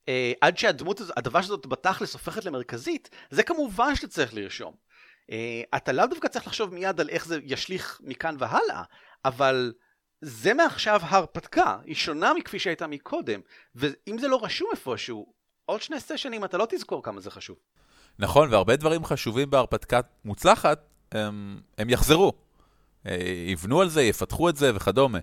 אה, 0.09 0.33
עד 0.41 0.59
שהדמות 0.59 1.01
הזאת, 1.01 1.19
הדבר 1.19 1.39
הזאת 1.39 1.67
בתכלס 1.67 2.13
הופכת 2.13 2.45
למרכזית, 2.45 3.11
זה 3.31 3.43
כמובן 3.43 3.97
שאתה 3.97 4.09
צריך 4.09 4.35
לרשום. 4.35 4.75
אה, 5.31 5.63
אתה 5.77 5.93
לאו 5.93 6.07
דווקא 6.07 6.29
צריך 6.29 6.47
לחשוב 6.47 6.75
מיד 6.75 7.01
על 7.01 7.09
איך 7.09 7.27
זה 7.27 7.39
ישליך 7.45 8.01
מכאן 8.05 8.37
והלאה, 8.39 8.83
אבל 9.25 9.73
זה 10.21 10.55
מעכשיו 10.55 11.01
הרפתקה, 11.03 11.79
היא 11.85 11.95
שונה 11.95 12.35
מכפי 12.35 12.59
שהייתה 12.59 12.87
מקודם, 12.87 13.41
ואם 13.75 14.19
זה 14.19 14.29
לא 14.29 14.45
רשום 14.45 14.69
איפשהו, 14.73 15.33
עוד 15.65 15.83
שני 15.83 16.01
סשנים 16.01 16.45
אתה 16.45 16.59
לא 16.59 16.67
תזכור 16.71 17.03
כמה 17.03 17.21
זה 17.21 17.31
חשוב. 17.31 17.57
נכון, 18.19 18.53
והרבה 18.53 18.77
דברים 18.77 19.05
חשובים 19.05 19.51
בהרפתקה 19.51 20.01
מוצלחת, 20.25 20.89
הם, 21.13 21.61
הם 21.79 21.91
יחזרו. 21.91 22.33
אה, 23.07 23.17
יבנו 23.47 23.81
על 23.81 23.89
זה, 23.89 24.03
יפתחו 24.03 24.49
את 24.49 24.57
זה 24.57 24.75
וכדומה. 24.75 25.19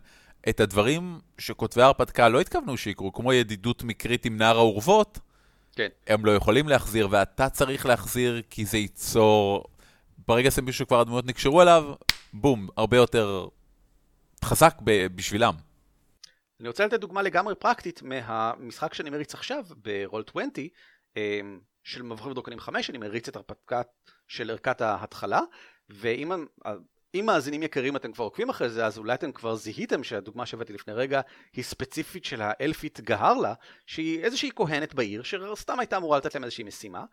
את 0.50 0.60
הדברים 0.60 1.20
שכותבי 1.38 1.82
ההרפתקה 1.82 2.30
לא 2.30 2.42
התכוונו 2.42 2.78
שיקרו, 2.78 3.14
כמו 3.14 3.34
ידידות 3.34 3.84
מקרית 3.84 4.26
עם 4.26 4.38
נער 4.38 4.58
האורוות, 4.58 5.20
כן. 5.76 5.88
הם 6.08 6.26
לא 6.26 6.36
יכולים 6.36 6.68
להחזיר, 6.68 7.08
ואתה 7.12 7.50
צריך 7.50 7.86
להחזיר 7.86 8.42
כי 8.50 8.66
זה 8.66 8.78
ייצור... 8.78 9.64
ברגע 10.28 10.52
שמישהו 10.52 10.88
כבר 10.88 11.00
הדמויות 11.00 11.26
נקשרו 11.26 11.62
אליו, 11.62 11.94
בום, 12.34 12.68
הרבה 12.78 12.98
יותר 12.98 13.48
חזק 14.46 14.76
בשבילם. 15.16 15.54
אני 16.60 16.68
רוצה 16.68 16.86
לתת 16.86 17.00
דוגמה 17.00 17.22
לגמרי 17.22 17.56
פרקטית 17.56 18.02
מהמשחק 18.02 18.94
שאני 18.94 19.10
מריץ 19.10 19.34
עכשיו 19.34 19.66
ברול 19.78 20.24
20 20.30 20.50
אמ, 21.18 21.60
של 21.84 22.02
מבחרים 22.02 22.32
ודרקונים 22.32 22.60
5, 22.60 22.90
אני 22.90 22.98
מריץ 22.98 23.28
את 23.28 23.36
הרפתקה 23.36 23.82
של 24.28 24.50
ערכת 24.50 24.82
ההתחלה, 24.82 25.40
ואם 25.94 26.32
אם 27.16 27.26
מאזינים 27.26 27.64
יקרים 27.64 27.96
אתם 27.96 28.12
כבר 28.12 28.24
עוקבים 28.24 28.50
אחרי 28.50 28.70
זה, 28.70 28.86
אז 28.86 28.98
אולי 28.98 29.14
אתם 29.14 29.32
כבר 29.32 29.56
זיהיתם 29.56 30.04
שהדוגמה 30.04 30.46
שהבאתי 30.46 30.74
לפני 30.74 30.94
רגע 30.94 31.22
היא 31.54 31.64
ספציפית 31.64 32.26
של 32.26 32.42
האלפית 32.42 33.02
גהרלה, 33.02 33.54
שהיא 33.86 34.24
איזושהי 34.24 34.50
כהנת 34.56 34.94
בעיר, 34.94 35.24
שסתם 35.24 35.80
הייתה 35.80 35.98
אמורה 35.98 36.18
לתת 36.18 36.36
להם 36.36 36.44
איזושהי 36.44 36.64
משימה, 36.64 37.06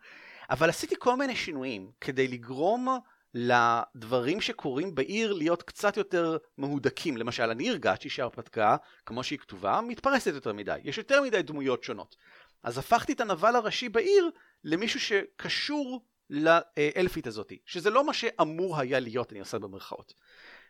אבל 0.49 0.69
עשיתי 0.69 0.95
כל 0.99 1.15
מיני 1.15 1.35
שינויים 1.35 1.91
כדי 2.01 2.27
לגרום 2.27 2.99
לדברים 3.33 4.41
שקורים 4.41 4.95
בעיר 4.95 5.33
להיות 5.33 5.63
קצת 5.63 5.97
יותר 5.97 6.37
מהודקים. 6.57 7.17
למשל, 7.17 7.49
אני 7.49 7.69
הרגשתי 7.69 8.09
שההרפתקה, 8.09 8.75
כמו 9.05 9.23
שהיא 9.23 9.39
כתובה, 9.39 9.81
מתפרסת 9.81 10.33
יותר 10.33 10.53
מדי. 10.53 10.77
יש 10.83 10.97
יותר 10.97 11.21
מדי 11.21 11.41
דמויות 11.41 11.83
שונות. 11.83 12.15
אז 12.63 12.77
הפכתי 12.77 13.13
את 13.13 13.21
הנבל 13.21 13.55
הראשי 13.55 13.89
בעיר 13.89 14.29
למישהו 14.63 14.99
שקשור 14.99 16.05
לאלפית 16.31 17.27
הזאתי, 17.27 17.59
שזה 17.65 17.89
לא 17.89 18.05
מה 18.05 18.13
שאמור 18.13 18.79
היה 18.79 18.99
להיות, 18.99 19.31
אני 19.31 19.39
עושה 19.39 19.59
במרכאות. 19.59 20.13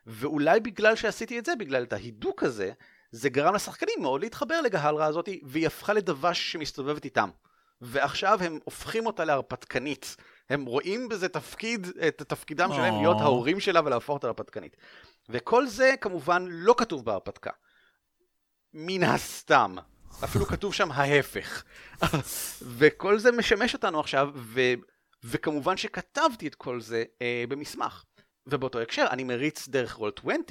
ואולי 0.07 0.59
בגלל 0.59 0.95
שעשיתי 0.95 1.39
את 1.39 1.45
זה, 1.45 1.55
בגלל 1.55 1.83
את 1.83 1.93
ההידוק 1.93 2.43
הזה, 2.43 2.71
זה 3.11 3.29
גרם 3.29 3.55
לשחקנים 3.55 3.95
מאוד 4.01 4.21
להתחבר 4.21 4.61
לגהלרה 4.61 5.05
הזאתי, 5.05 5.41
והיא 5.43 5.67
הפכה 5.67 5.93
לדבש 5.93 6.51
שמסתובבת 6.51 7.05
איתם. 7.05 7.29
ועכשיו 7.81 8.43
הם 8.43 8.59
הופכים 8.63 9.05
אותה 9.05 9.25
להרפתקנית. 9.25 10.15
הם 10.49 10.65
רואים 10.65 11.09
בזה 11.09 11.29
תפקיד, 11.29 11.87
את 12.07 12.21
תפקידם 12.21 12.69
שלהם 12.75 12.93
להיות 12.93 13.17
ההורים 13.21 13.59
שלה 13.59 13.81
ולהפוך 13.85 14.13
אותה 14.13 14.27
להרפתקנית. 14.27 14.77
וכל 15.29 15.67
זה 15.67 15.93
כמובן 16.01 16.45
לא 16.49 16.75
כתוב 16.77 17.05
בהרפתקה. 17.05 17.51
מן 18.73 19.03
הסתם. 19.03 19.75
אפילו 20.23 20.45
כתוב 20.53 20.73
שם 20.73 20.91
ההפך. 20.91 21.63
וכל 22.77 23.19
זה 23.19 23.31
משמש 23.31 23.73
אותנו 23.73 23.99
עכשיו. 23.99 24.29
וכמובן 25.23 25.77
שכתבתי 25.77 26.47
את 26.47 26.55
כל 26.55 26.81
זה 26.81 27.03
אה, 27.21 27.43
במסמך. 27.49 28.03
ובאותו 28.47 28.79
הקשר 28.79 29.05
אני 29.11 29.23
מריץ 29.23 29.67
דרך 29.67 29.93
רול 29.93 30.11
20, 30.17 30.41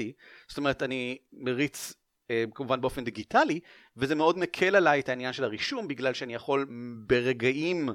זאת 0.49 0.59
אומרת 0.59 0.83
אני 0.83 1.19
מריץ 1.33 1.93
אה, 2.31 2.45
כמובן 2.55 2.81
באופן 2.81 3.05
דיגיטלי, 3.05 3.61
וזה 3.97 4.15
מאוד 4.15 4.39
מקל 4.39 4.77
עליי 4.77 5.01
את 5.01 5.09
העניין 5.09 5.33
של 5.33 5.45
הרישום, 5.45 5.89
בגלל 5.89 6.15
שאני 6.15 6.35
יכול 6.35 6.67
ברגעים, 7.07 7.89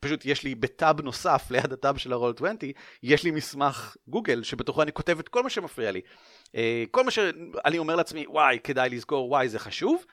פשוט 0.00 0.24
יש 0.24 0.42
לי 0.42 0.54
בטאב 0.54 1.00
נוסף 1.00 1.50
ליד 1.50 1.72
הטאב 1.72 1.96
של 1.96 2.12
הרול 2.12 2.32
20, 2.36 2.72
יש 3.02 3.24
לי 3.24 3.30
מסמך 3.30 3.96
גוגל 4.08 4.42
שבתוכו 4.42 4.82
אני 4.82 4.92
כותב 4.92 5.18
את 5.18 5.28
כל 5.28 5.42
מה 5.42 5.50
שמפריע 5.50 5.90
לי. 5.90 6.00
אה, 6.54 6.84
כל 6.90 7.04
מה 7.04 7.10
שאני 7.10 7.78
אומר 7.78 7.96
לעצמי, 7.96 8.26
וואי, 8.28 8.58
כדאי 8.64 8.90
לזכור, 8.90 9.30
וואי, 9.30 9.48
זה 9.48 9.58
חשוב. 9.58 10.04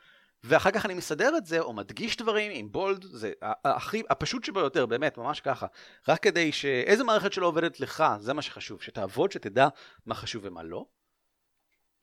ואחר 0.44 0.72
כך 0.72 0.86
אני 0.86 0.94
מסדר 0.94 1.38
את 1.38 1.46
זה, 1.46 1.60
או 1.60 1.74
מדגיש 1.74 2.18
דברים 2.18 2.52
עם 2.56 2.72
בולד, 2.72 3.04
זה 3.04 3.32
הכי, 3.66 4.04
הפשוט 4.10 4.44
שביותר, 4.44 4.86
באמת, 4.86 5.18
ממש 5.18 5.42
ככה. 5.42 5.68
רק 6.08 6.24
כדי 6.24 6.52
שאיזה 6.52 7.04
מערכת 7.04 7.34
שלא 7.34 7.48
עובדת 7.48 7.80
לך, 7.80 8.04
זה 8.20 8.34
מה 8.34 8.42
שחשוב, 8.42 8.82
שתעבוד, 8.82 9.32
שתדע 9.32 9.68
מה 10.06 10.16
חשוב 10.16 10.44
ומה 10.46 10.64
לא. 10.64 10.86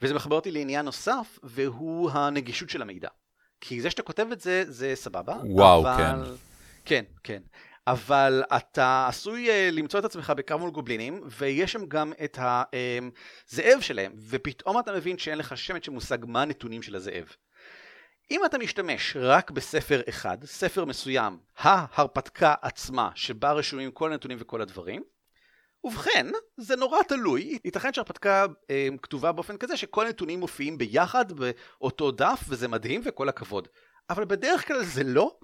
וזה 0.03 0.15
מחבר 0.15 0.37
אותי 0.37 0.51
לעניין 0.51 0.85
נוסף, 0.85 1.39
והוא 1.43 2.11
הנגישות 2.11 2.71
של 2.71 2.83
המידע. 2.83 3.09
כי 3.61 3.81
זה 3.81 3.91
שאתה 3.91 4.03
כותב 4.03 4.27
את 4.33 4.41
זה, 4.41 4.65
זה 4.67 4.93
סבבה. 4.95 5.37
וואו, 5.45 5.81
אבל... 5.81 5.97
כן. 5.97 6.35
כן, 6.85 7.05
כן. 7.23 7.43
אבל 7.87 8.43
אתה 8.57 9.07
עשוי 9.09 9.49
uh, 9.49 9.73
למצוא 9.73 10.01
את 10.01 10.05
עצמך 10.05 10.33
בקרב 10.37 10.61
מול 10.61 10.71
גובלינים, 10.71 11.21
ויש 11.39 11.73
שם 11.73 11.87
גם 11.87 12.13
את 12.25 12.39
הזאב 12.39 13.81
שלהם, 13.81 14.13
ופתאום 14.29 14.79
אתה 14.79 14.93
מבין 14.93 15.19
שאין 15.19 15.39
לך 15.39 15.57
שמץ 15.57 15.85
של 15.85 15.93
מושג 15.93 16.19
מה 16.27 16.43
הנתונים 16.43 16.83
של 16.83 16.95
הזאב. 16.95 17.25
אם 18.31 18.45
אתה 18.45 18.59
משתמש 18.59 19.17
רק 19.21 19.51
בספר 19.51 20.01
אחד, 20.09 20.45
ספר 20.45 20.85
מסוים, 20.85 21.39
ההרפתקה 21.57 22.55
עצמה, 22.63 23.11
שבה 23.15 23.53
רשומים 23.53 23.91
כל 23.91 24.13
הנתונים 24.13 24.39
וכל 24.41 24.63
הדברים, 24.63 25.03
ובכן, 25.85 26.27
זה 26.57 26.77
נורא 26.77 27.03
תלוי, 27.03 27.59
ייתכן 27.65 27.93
שהרפתקה 27.93 28.47
אה, 28.71 28.89
כתובה 29.03 29.33
באופן 29.33 29.57
כזה 29.57 29.77
שכל 29.77 30.07
הנתונים 30.07 30.41
מופיעים 30.41 30.79
ביחד 30.79 31.33
באותו 31.33 32.11
דף 32.11 32.45
וזה 32.49 32.69
מדהים 32.69 33.01
וכל 33.05 33.29
הכבוד. 33.29 33.69
אבל 34.11 34.25
בדרך 34.25 34.69
כלל 34.69 34.85
זה 34.85 35.05
לא, 35.05 35.39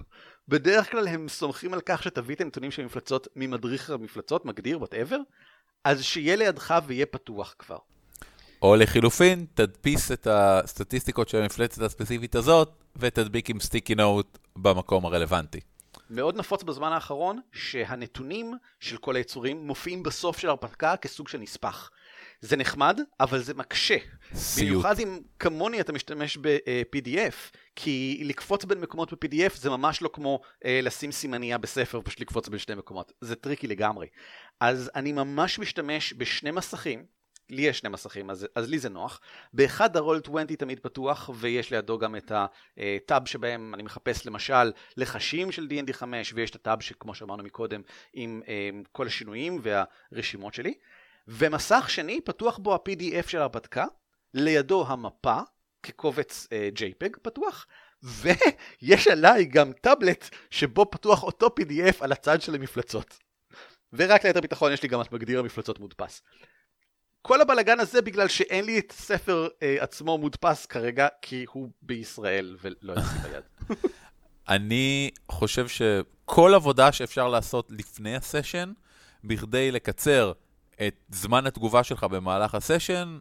בדרך 0.48 0.90
כלל 0.90 1.08
הם 1.08 1.28
סומכים 1.28 1.74
על 1.74 1.80
כך 1.80 2.02
שתביא 2.02 2.34
את 2.34 2.40
הנתונים 2.40 2.70
של 2.70 2.82
המפלצות 2.82 3.28
ממדריך 3.36 3.90
המפלצות, 3.90 4.44
מגדיר, 4.44 4.78
whatever, 4.78 5.18
אז 5.84 6.02
שיהיה 6.02 6.36
לידך 6.36 6.74
ויהיה 6.86 7.06
פתוח 7.06 7.54
כבר. 7.58 7.78
או 8.62 8.76
לחילופין, 8.76 9.46
תדפיס 9.54 10.12
את 10.12 10.26
הסטטיסטיקות 10.30 11.28
של 11.28 11.42
המפלצת 11.42 11.82
הספציפית 11.82 12.34
הזאת, 12.34 12.84
ותדביק 12.96 13.50
עם 13.50 13.60
sticky 13.60 13.94
note 13.94 14.38
במקום 14.56 15.06
הרלוונטי. 15.06 15.60
מאוד 16.10 16.36
נפוץ 16.36 16.62
בזמן 16.62 16.92
האחרון 16.92 17.40
שהנתונים 17.52 18.54
של 18.80 18.96
כל 18.96 19.16
היצורים 19.16 19.66
מופיעים 19.66 20.02
בסוף 20.02 20.38
של 20.38 20.48
ההרפתקה 20.48 20.96
כסוג 20.96 21.28
של 21.28 21.38
נספח. 21.38 21.90
זה 22.40 22.56
נחמד, 22.56 23.00
אבל 23.20 23.38
זה 23.38 23.54
מקשה. 23.54 23.96
סיוט. 24.34 24.68
במיוחד 24.68 25.00
אם 25.00 25.18
כמוני 25.38 25.80
אתה 25.80 25.92
משתמש 25.92 26.38
ב-PDF, 26.40 27.56
כי 27.76 28.22
לקפוץ 28.24 28.64
בין 28.64 28.80
מקומות 28.80 29.12
ב-PDF 29.12 29.56
זה 29.56 29.70
ממש 29.70 30.02
לא 30.02 30.10
כמו 30.12 30.40
אה, 30.64 30.80
לשים 30.82 31.12
סימנייה 31.12 31.58
בספר 31.58 31.98
ופשוט 31.98 32.20
לקפוץ 32.20 32.48
בין 32.48 32.58
שני 32.58 32.74
מקומות. 32.74 33.12
זה 33.20 33.36
tricky 33.36 33.66
לגמרי. 33.66 34.06
אז 34.60 34.90
אני 34.94 35.12
ממש 35.12 35.58
משתמש 35.58 36.14
בשני 36.16 36.50
מסכים, 36.50 37.04
לי 37.50 37.62
יש 37.62 37.78
שני 37.78 37.88
מסכים, 37.88 38.30
אז, 38.30 38.46
אז 38.54 38.68
לי 38.68 38.78
זה 38.78 38.88
נוח. 38.88 39.20
באחד 39.52 39.96
הרול 39.96 40.20
20 40.24 40.46
תמיד 40.46 40.80
פתוח, 40.80 41.30
ויש 41.34 41.70
לידו 41.70 41.98
גם 41.98 42.16
את 42.16 42.32
הטאב 42.34 43.28
שבהם 43.28 43.74
אני 43.74 43.82
מחפש 43.82 44.26
למשל 44.26 44.72
לחשים 44.96 45.52
של 45.52 45.68
D&D 45.70 45.92
5, 45.92 46.32
ויש 46.34 46.50
את 46.50 46.54
הטאב 46.54 46.82
שכמו 46.82 47.14
שאמרנו 47.14 47.42
מקודם, 47.42 47.80
עם 48.12 48.42
אה, 48.48 48.70
כל 48.92 49.06
השינויים 49.06 49.60
והרשימות 49.62 50.54
שלי. 50.54 50.74
ומסך 51.28 51.90
שני 51.90 52.20
פתוח 52.20 52.58
בו 52.58 52.74
ה-PDF 52.74 53.28
של 53.28 53.38
ההרפתקה, 53.38 53.84
לידו 54.34 54.86
המפה 54.88 55.40
כקובץ 55.82 56.48
אה, 56.52 56.68
JPEG 56.76 57.18
פתוח, 57.22 57.66
ויש 58.82 59.08
עליי 59.08 59.44
גם 59.44 59.72
טאבלט 59.72 60.28
שבו 60.50 60.90
פתוח 60.90 61.22
אותו 61.22 61.46
PDF 61.60 61.96
על 62.00 62.12
הצד 62.12 62.42
של 62.42 62.54
המפלצות. 62.54 63.18
ורק 63.92 64.24
ליתר 64.24 64.40
ביטחון 64.40 64.72
יש 64.72 64.82
לי 64.82 64.88
גם 64.88 65.00
את 65.00 65.12
מגדיר 65.12 65.38
המפלצות 65.40 65.80
מודפס. 65.80 66.22
כל 67.22 67.40
הבלגן 67.40 67.80
הזה 67.80 68.02
בגלל 68.02 68.28
שאין 68.28 68.64
לי 68.64 68.78
את 68.78 68.90
הספר 68.90 69.48
אה, 69.62 69.76
עצמו 69.80 70.18
מודפס 70.18 70.66
כרגע, 70.66 71.08
כי 71.22 71.44
הוא 71.52 71.68
בישראל 71.82 72.56
ולא 72.60 72.92
אצלי 72.92 73.30
ביד. 73.30 73.44
אני 74.48 75.10
חושב 75.30 75.66
שכל 75.68 76.54
עבודה 76.54 76.92
שאפשר 76.92 77.28
לעשות 77.28 77.68
לפני 77.70 78.16
הסשן, 78.16 78.72
בכדי 79.24 79.70
לקצר 79.70 80.32
את 80.86 80.94
זמן 81.08 81.46
התגובה 81.46 81.84
שלך 81.84 82.04
במהלך 82.04 82.54
הסשן, 82.54 83.18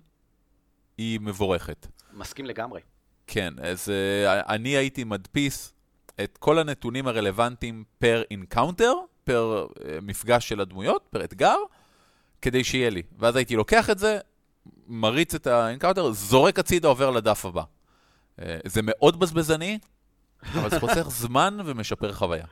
היא 0.98 1.20
מבורכת. 1.20 1.88
מסכים 2.14 2.46
לגמרי. 2.46 2.82
כן, 3.28 3.54
אז 3.62 3.88
אה, 3.88 4.50
אני 4.50 4.70
הייתי 4.70 5.04
מדפיס 5.04 5.74
את 6.24 6.38
כל 6.38 6.60
הנתונים 6.60 7.08
הרלוונטיים 7.08 7.84
פר 8.00 8.24
encounter, 8.32 8.94
פר 9.24 9.68
אה, 9.70 9.82
מפגש 10.02 10.50
של 10.50 10.62
הדמויות, 10.62 11.08
פר 11.10 11.24
אתגר, 11.24 11.56
כדי 12.42 12.64
שיהיה 12.64 12.90
לי. 12.90 13.02
ואז 13.18 13.36
הייתי 13.36 13.56
לוקח 13.56 13.90
את 13.90 14.00
זה, 14.00 14.20
מריץ 14.88 15.36
את 15.36 15.48
ה 15.48 15.54
encounter, 15.54 16.12
זורק 16.12 16.60
הצידה, 16.60 16.88
עובר 16.88 17.10
לדף 17.10 17.46
הבא. 17.46 17.64
אה, 18.42 18.58
זה 18.66 18.82
מאוד 18.84 19.20
בזבזני, 19.20 19.80
אבל 20.44 20.70
זה 20.70 20.80
חוסך 20.80 21.08
זמן 21.24 21.58
ומשפר 21.66 22.14
חוויה. 22.14 22.46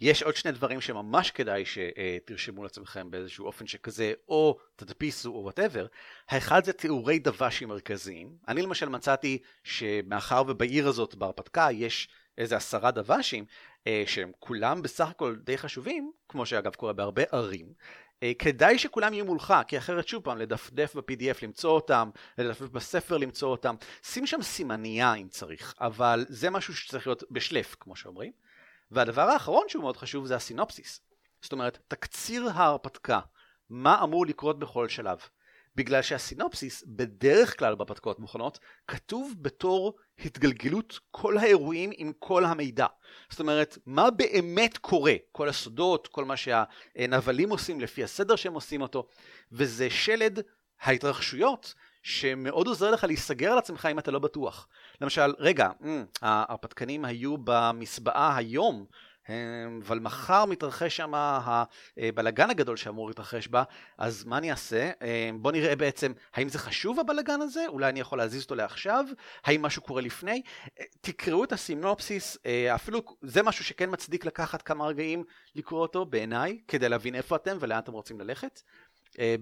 יש 0.00 0.22
עוד 0.22 0.36
שני 0.36 0.52
דברים 0.52 0.80
שממש 0.80 1.30
כדאי 1.30 1.64
שתרשמו 1.64 2.62
לעצמכם 2.62 3.10
באיזשהו 3.10 3.46
אופן 3.46 3.66
שכזה, 3.66 4.12
או 4.28 4.58
תדפיסו 4.76 5.32
או 5.32 5.42
whatever. 5.42 5.86
האחד 6.28 6.64
זה 6.64 6.72
תיאורי 6.72 7.18
דב"שים 7.18 7.68
מרכזיים. 7.68 8.32
אני 8.48 8.62
למשל 8.62 8.88
מצאתי 8.88 9.38
שמאחר 9.64 10.42
ובעיר 10.46 10.88
הזאת 10.88 11.14
בהרפתקה 11.14 11.68
יש 11.72 12.08
איזה 12.38 12.56
עשרה 12.56 12.90
דב"שים, 12.90 13.44
אה, 13.86 14.02
שהם 14.06 14.32
כולם 14.38 14.82
בסך 14.82 15.08
הכל 15.08 15.36
די 15.44 15.58
חשובים, 15.58 16.12
כמו 16.28 16.46
שאגב 16.46 16.74
קורה 16.74 16.92
בהרבה 16.92 17.22
ערים, 17.32 17.66
כדאי 18.38 18.78
שכולם 18.78 19.12
יהיו 19.14 19.24
מולך, 19.24 19.54
כי 19.68 19.78
אחרת 19.78 20.08
שוב 20.08 20.22
פעם, 20.22 20.38
לדפדף 20.38 20.96
ב-PDF 20.96 21.38
למצוא 21.42 21.70
אותם, 21.70 22.10
לדפדף 22.38 22.70
בספר 22.70 23.16
למצוא 23.16 23.48
אותם, 23.48 23.74
שים 24.02 24.26
שם 24.26 24.42
סימנייה 24.42 25.14
אם 25.14 25.28
צריך, 25.28 25.74
אבל 25.80 26.24
זה 26.28 26.50
משהו 26.50 26.74
שצריך 26.76 27.06
להיות 27.06 27.22
בשלף, 27.30 27.76
כמו 27.80 27.96
שאומרים. 27.96 28.32
והדבר 28.90 29.22
האחרון 29.22 29.68
שהוא 29.68 29.82
מאוד 29.82 29.96
חשוב 29.96 30.26
זה 30.26 30.36
הסינופסיס. 30.36 31.00
זאת 31.42 31.52
אומרת, 31.52 31.78
תקציר 31.88 32.48
ההרפתקה, 32.54 33.20
מה 33.70 34.02
אמור 34.02 34.26
לקרות 34.26 34.58
בכל 34.58 34.88
שלב. 34.88 35.18
בגלל 35.76 36.02
שהסינופסיס 36.02 36.84
בדרך 36.86 37.58
כלל 37.58 37.74
בהרפתקאות 37.74 38.18
מוכנות 38.18 38.58
כתוב 38.88 39.34
בתור 39.40 39.94
התגלגלות 40.18 40.98
כל 41.10 41.38
האירועים 41.38 41.90
עם 41.96 42.12
כל 42.18 42.44
המידע. 42.44 42.86
זאת 43.30 43.40
אומרת, 43.40 43.78
מה 43.86 44.10
באמת 44.10 44.78
קורה, 44.78 45.14
כל 45.32 45.48
הסודות, 45.48 46.06
כל 46.06 46.24
מה 46.24 46.34
שהנבלים 46.36 47.50
עושים 47.50 47.80
לפי 47.80 48.04
הסדר 48.04 48.36
שהם 48.36 48.54
עושים 48.54 48.82
אותו, 48.82 49.08
וזה 49.52 49.90
שלד 49.90 50.40
ההתרחשויות 50.80 51.74
שמאוד 52.02 52.66
עוזר 52.66 52.90
לך 52.90 53.04
להיסגר 53.04 53.52
על 53.52 53.58
עצמך 53.58 53.88
אם 53.90 53.98
אתה 53.98 54.10
לא 54.10 54.18
בטוח. 54.18 54.68
למשל, 55.00 55.34
רגע, 55.38 55.70
ההרפתקנים 56.22 57.04
היו 57.04 57.36
במסבעה 57.44 58.36
היום, 58.36 58.86
אבל 59.86 59.98
מחר 59.98 60.44
מתרחש 60.44 60.96
שם 60.96 61.12
הבלגן 61.14 62.50
הגדול 62.50 62.76
שאמור 62.76 63.08
להתרחש 63.08 63.48
בה, 63.48 63.62
אז 63.98 64.24
מה 64.24 64.38
אני 64.38 64.50
אעשה? 64.50 64.90
בוא 65.40 65.52
נראה 65.52 65.76
בעצם, 65.76 66.12
האם 66.34 66.48
זה 66.48 66.58
חשוב 66.58 67.00
הבלגן 67.00 67.40
הזה? 67.40 67.64
אולי 67.68 67.88
אני 67.88 68.00
יכול 68.00 68.18
להזיז 68.18 68.42
אותו 68.42 68.54
לעכשיו? 68.54 69.04
האם 69.44 69.62
משהו 69.62 69.82
קורה 69.82 70.02
לפני? 70.02 70.42
תקראו 71.00 71.44
את 71.44 71.52
הסינופסיס, 71.52 72.38
אפילו 72.74 73.02
זה 73.22 73.42
משהו 73.42 73.64
שכן 73.64 73.90
מצדיק 73.92 74.24
לקחת 74.24 74.62
כמה 74.62 74.86
רגעים 74.86 75.24
לקרוא 75.54 75.80
אותו 75.80 76.04
בעיניי, 76.04 76.60
כדי 76.68 76.88
להבין 76.88 77.14
איפה 77.14 77.36
אתם 77.36 77.56
ולאן 77.60 77.78
אתם 77.78 77.92
רוצים 77.92 78.20
ללכת. 78.20 78.60
אה, 79.18 79.34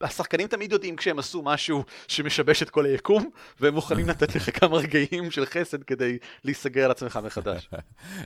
השחקנים 0.00 0.46
תמיד 0.46 0.72
יודעים 0.72 0.96
כשהם 0.96 1.18
עשו 1.18 1.42
משהו 1.42 1.84
שמשבש 2.08 2.62
את 2.62 2.70
כל 2.70 2.86
היקום, 2.86 3.30
והם 3.60 3.74
מוכנים 3.74 4.08
לתת 4.08 4.34
לך 4.34 4.60
כמה 4.60 4.76
רגעים 4.76 5.30
של 5.30 5.46
חסד 5.46 5.82
כדי 5.82 6.18
להיסגר 6.44 6.84
על 6.84 6.90
עצמך 6.90 7.18
מחדש. 7.24 7.68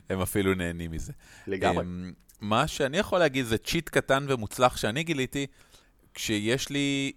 הם 0.09 0.21
אפילו 0.21 0.53
נהנים 0.53 0.91
מזה. 0.91 1.13
לגמרי. 1.47 1.83
אמ, 1.83 2.11
מה 2.41 2.67
שאני 2.67 2.97
יכול 2.97 3.19
להגיד 3.19 3.45
זה 3.45 3.57
צ'יט 3.57 3.89
קטן 3.89 4.25
ומוצלח 4.29 4.77
שאני 4.77 5.03
גיליתי, 5.03 5.47
כשיש 6.13 6.69
לי 6.69 7.11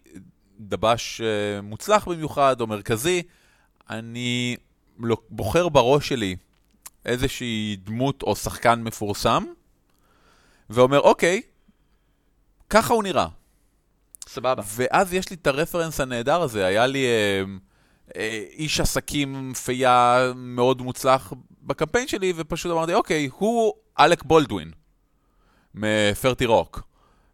דבש 0.61 1.21
אה, 1.21 1.61
מוצלח 1.63 2.09
במיוחד 2.09 2.61
או 2.61 2.67
מרכזי, 2.67 3.23
אני 3.91 4.57
בוחר 5.31 5.69
בראש 5.69 6.09
שלי 6.09 6.37
איזושהי 7.05 7.77
דמות 7.85 8.23
או 8.23 8.37
שחקן 8.37 8.83
מפורסם, 8.83 9.45
ואומר, 10.71 11.01
אוקיי, 11.01 11.43
ככה 12.71 12.95
הוא 12.95 13.03
נראה. 13.03 13.27
סבבה. 14.35 14.63
ואז 14.67 15.15
יש 15.15 15.31
לי 15.31 15.37
את 15.37 15.47
הרפרנס 15.47 16.01
הנהדר 16.01 16.43
הזה, 16.43 16.67
היה 16.67 16.87
לי 16.87 17.07
אה, 17.07 17.43
אה, 18.17 18.45
איש 18.53 18.81
עסקים 18.81 19.53
פייה 19.65 20.33
מאוד 20.35 20.83
מוצלח 20.83 21.33
בקמפיין 21.63 22.09
שלי, 22.09 22.33
ופשוט 22.37 22.73
אמרתי, 22.73 22.95
אוקיי, 22.95 23.29
הוא 23.39 23.73
אלק 23.99 24.23
בולדווין 24.23 24.71
מפרטי 25.75 26.47
רוק. 26.47 26.83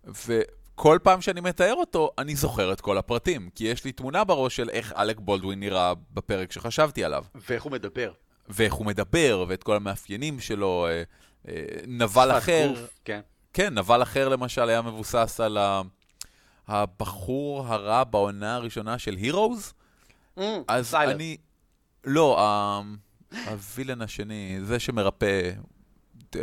וכל 0.05 0.99
פעם 1.03 1.21
שאני 1.21 1.41
מתאר 1.41 1.75
אותו, 1.75 2.11
אני 2.19 2.37
זוכר 2.37 2.73
את 2.73 2.81
כל 2.81 2.99
הפרטים, 2.99 3.51
כי 3.55 3.65
יש 3.65 3.85
לי 3.85 3.93
תמונה 3.93 4.25
בראש 4.25 4.57
של 4.57 4.69
איך 4.71 4.93
אלק 4.97 5.21
בולדווין 5.21 5.61
נראה 5.61 5.93
בפרק 6.15 6.53
שחשבתי 6.53 7.05
עליו. 7.05 7.25
ואיך 7.35 7.63
הוא 7.63 7.73
מדבר. 7.73 8.13
ואיך 8.49 8.75
הוא 8.75 8.87
מדבר, 8.87 9.45
ואת 9.49 9.63
כל 9.63 9.77
המאפיינים 9.77 10.41
שלו, 10.41 10.87
אה, 10.89 11.03
אה, 11.49 11.63
נבל 11.87 12.39
אחר. 12.39 12.75
כן. 13.05 13.21
כן, 13.53 13.75
נבל 13.79 14.03
אחר 14.03 14.29
למשל 14.29 14.69
היה 14.69 14.83
מבוסס 14.83 15.41
על 15.41 15.57
ה... 15.57 15.83
הבחור 16.71 17.67
הרע 17.67 18.05
בעונה 18.05 18.55
הראשונה 18.55 18.99
של 18.99 19.15
הירוז. 19.15 19.73
Mm, 20.39 20.43
אז 20.69 20.87
סיילר. 20.87 21.15
אני... 21.15 21.37
לא, 22.05 22.41
ה... 22.41 22.81
הווילן 23.47 24.03
השני, 24.03 24.59
זה 24.65 24.79
שמרפא... 24.79 25.51
אה, 26.37 26.41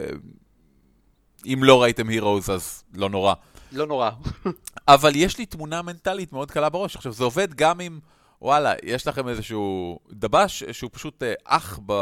אם 1.46 1.60
לא 1.63 1.82
ראיתם 1.84 2.10
הירוז, 2.10 2.50
אז 2.50 2.84
לא 2.94 3.10
נורא. 3.10 3.34
לא 3.72 3.88
נורא. 3.88 4.10
אבל 4.88 5.12
יש 5.16 5.38
לי 5.38 5.46
תמונה 5.46 5.82
מנטלית 5.82 6.34
מאוד 6.34 6.52
קלה 6.52 6.70
בראש. 6.70 6.96
עכשיו, 6.96 7.12
זה 7.13 7.24
עובד 7.24 7.54
גם 7.54 7.82
אם, 7.82 8.00
וואלה, 8.42 8.74
יש 8.84 9.08
לכם 9.08 9.28
איזשהו 9.28 10.00
דבש 10.12 10.63
שהוא 10.63 10.90
פשוט 10.94 11.24
אה, 11.24 11.34
אח 11.46 11.80
ב... 11.86 11.94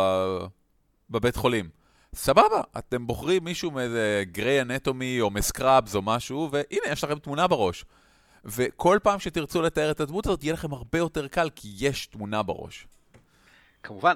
בבית 1.09 1.35
חולים. 1.35 1.69
סבבה, 2.15 2.61
אתם 2.77 3.07
בוחרים 3.07 3.43
מישהו 3.43 3.71
מאיזה 3.71 4.23
גריי 4.31 4.61
אנטומי 4.61 5.21
או 5.21 5.29
מסקראבס 5.29 5.95
או 5.95 6.01
משהו, 6.01 6.49
והנה, 6.51 6.91
יש 6.91 7.03
לכם 7.03 7.19
תמונה 7.19 7.47
בראש. 7.47 7.85
וכל 8.45 8.99
פעם 9.03 9.19
שתרצו 9.19 9.61
לתאר 9.61 9.91
את 9.91 9.99
הדמות 9.99 10.25
הזאת, 10.25 10.43
יהיה 10.43 10.53
לכם 10.53 10.73
הרבה 10.73 10.97
יותר 10.97 11.27
קל, 11.27 11.49
כי 11.55 11.75
יש 11.79 12.07
תמונה 12.07 12.43
בראש. 12.43 12.87
כמובן, 13.83 14.13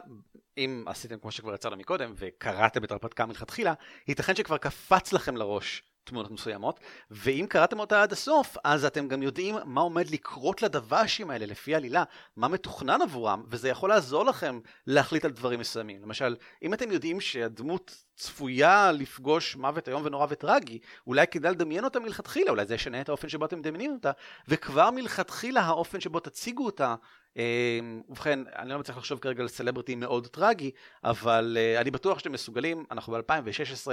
אם 0.57 0.83
עשיתם 0.87 1.19
כמו 1.19 1.31
שכבר 1.31 1.53
יצא 1.53 1.69
לנו 1.69 1.77
מקודם, 1.77 2.13
וקראתם 2.15 2.83
את 2.83 2.91
ההרפתקה 2.91 3.25
מלכתחילה, 3.25 3.73
ייתכן 4.07 4.35
שכבר 4.35 4.57
קפץ 4.57 5.13
לכם 5.13 5.37
לראש 5.37 5.83
תמונות 6.09 6.31
מסוימות, 6.31 6.79
ואם 7.11 7.45
קראתם 7.49 7.79
אותה 7.79 8.03
עד 8.03 8.11
הסוף, 8.11 8.57
אז 8.63 8.85
אתם 8.85 9.07
גם 9.07 9.23
יודעים 9.23 9.55
מה 9.65 9.81
עומד 9.81 10.09
לקרות 10.09 10.61
לדב"שים 10.61 11.29
האלה 11.29 11.45
לפי 11.45 11.75
עלילה, 11.75 12.03
מה 12.37 12.47
מתוכנן 12.47 13.01
עבורם, 13.01 13.43
וזה 13.47 13.69
יכול 13.69 13.89
לעזור 13.89 14.25
לכם 14.25 14.59
להחליט 14.87 15.25
על 15.25 15.31
דברים 15.31 15.59
מסוימים. 15.59 16.01
למשל, 16.01 16.35
אם 16.63 16.73
אתם 16.73 16.91
יודעים 16.91 17.21
שהדמות 17.21 18.03
צפויה 18.15 18.91
לפגוש 18.91 19.55
מוות 19.55 19.89
איום 19.89 20.01
ונורא 20.05 20.27
וטרגי, 20.29 20.79
אולי 21.07 21.27
כדאי 21.27 21.51
לדמיין 21.51 21.83
אותה 21.83 21.99
מלכתחילה, 21.99 22.51
אולי 22.51 22.65
זה 22.65 22.75
ישנה 22.75 23.01
את 23.01 23.09
האופן 23.09 23.29
שבו 23.29 23.45
אתם 23.45 23.59
מדמיינים 23.59 23.91
אותה, 23.91 24.11
וכבר 24.47 24.91
מלכתחילה 24.91 25.61
האופן 25.61 25.99
שבו 25.99 26.19
תציגו 26.19 26.65
אותה 26.65 26.95
אה, 27.37 27.79
ובכן, 28.09 28.39
אני 28.55 28.69
לא 28.69 28.79
מצליח 28.79 28.97
לחשוב 28.97 29.19
כרגע 29.19 29.41
על 29.41 29.47
סלבריטי 29.47 29.95
מאוד 29.95 30.27
טרגי, 30.27 30.71
אבל 31.03 31.57
uh, 31.57 31.81
אני 31.81 31.91
בטוח 31.91 32.19
שאתם 32.19 32.31
מסוגלים, 32.31 32.85
אנחנו 32.91 33.13
ב-2016, 33.13 33.87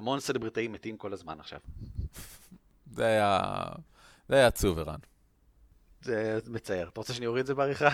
המון 0.00 0.20
סלבריטאים 0.20 0.72
מתים 0.72 0.96
כל 0.96 1.12
הזמן 1.12 1.40
עכשיו. 1.40 1.58
זה 2.92 3.04
היה... 3.06 3.40
זה 4.28 4.34
היה 4.34 4.46
עצוב, 4.46 4.78
ערן. 4.78 4.98
זה 6.02 6.38
מצער. 6.46 6.88
אתה 6.88 7.00
רוצה 7.00 7.14
שאני 7.14 7.26
אוריד 7.26 7.40
את 7.40 7.46
זה 7.46 7.54
בעריכה? 7.54 7.88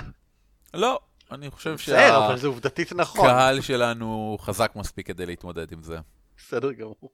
לא, 0.75 1.01
אני 1.31 1.51
חושב 1.51 1.75
מצער, 1.75 2.27
אבל 2.27 2.39
זה 2.39 2.47
עובדתית 2.47 2.93
נכון. 2.93 3.27
שהקהל 3.27 3.61
שלנו 3.61 4.37
חזק 4.41 4.73
מספיק 4.77 5.07
כדי 5.07 5.27
להתמודד 5.27 5.73
עם 5.73 5.83
זה. 5.83 5.99
בסדר 6.37 6.73
גמור. 6.73 7.11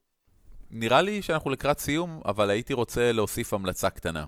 נראה 0.70 1.02
לי 1.02 1.22
שאנחנו 1.22 1.50
לקראת 1.50 1.78
סיום, 1.78 2.20
אבל 2.24 2.50
הייתי 2.50 2.72
רוצה 2.72 3.12
להוסיף 3.12 3.54
המלצה 3.54 3.90
קטנה. 3.90 4.24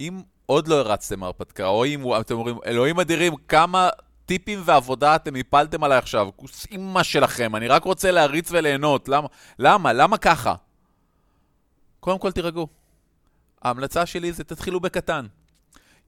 אם 0.00 0.22
עוד 0.46 0.68
לא 0.68 0.74
הרצתם 0.74 1.22
הרפתקה, 1.22 1.66
או 1.66 1.84
אם 1.84 2.20
אתם 2.20 2.34
אומרים, 2.34 2.56
אלוהים 2.66 3.00
אדירים, 3.00 3.36
כמה 3.36 3.88
טיפים 4.26 4.62
ועבודה 4.64 5.16
אתם 5.16 5.36
הפלתם 5.36 5.84
עליי 5.84 5.98
עכשיו, 5.98 6.28
כוס 6.36 6.66
אימא 6.70 7.02
שלכם, 7.02 7.56
אני 7.56 7.68
רק 7.68 7.84
רוצה 7.84 8.10
להריץ 8.10 8.48
וליהנות, 8.52 9.08
למה? 9.08 9.28
למה? 9.58 9.92
למה 9.92 10.18
ככה? 10.18 10.54
קודם 12.00 12.18
כל 12.18 12.32
תירגעו. 12.32 12.66
ההמלצה 13.62 14.06
שלי 14.06 14.32
זה 14.32 14.44
תתחילו 14.44 14.80
בקטן. 14.80 15.26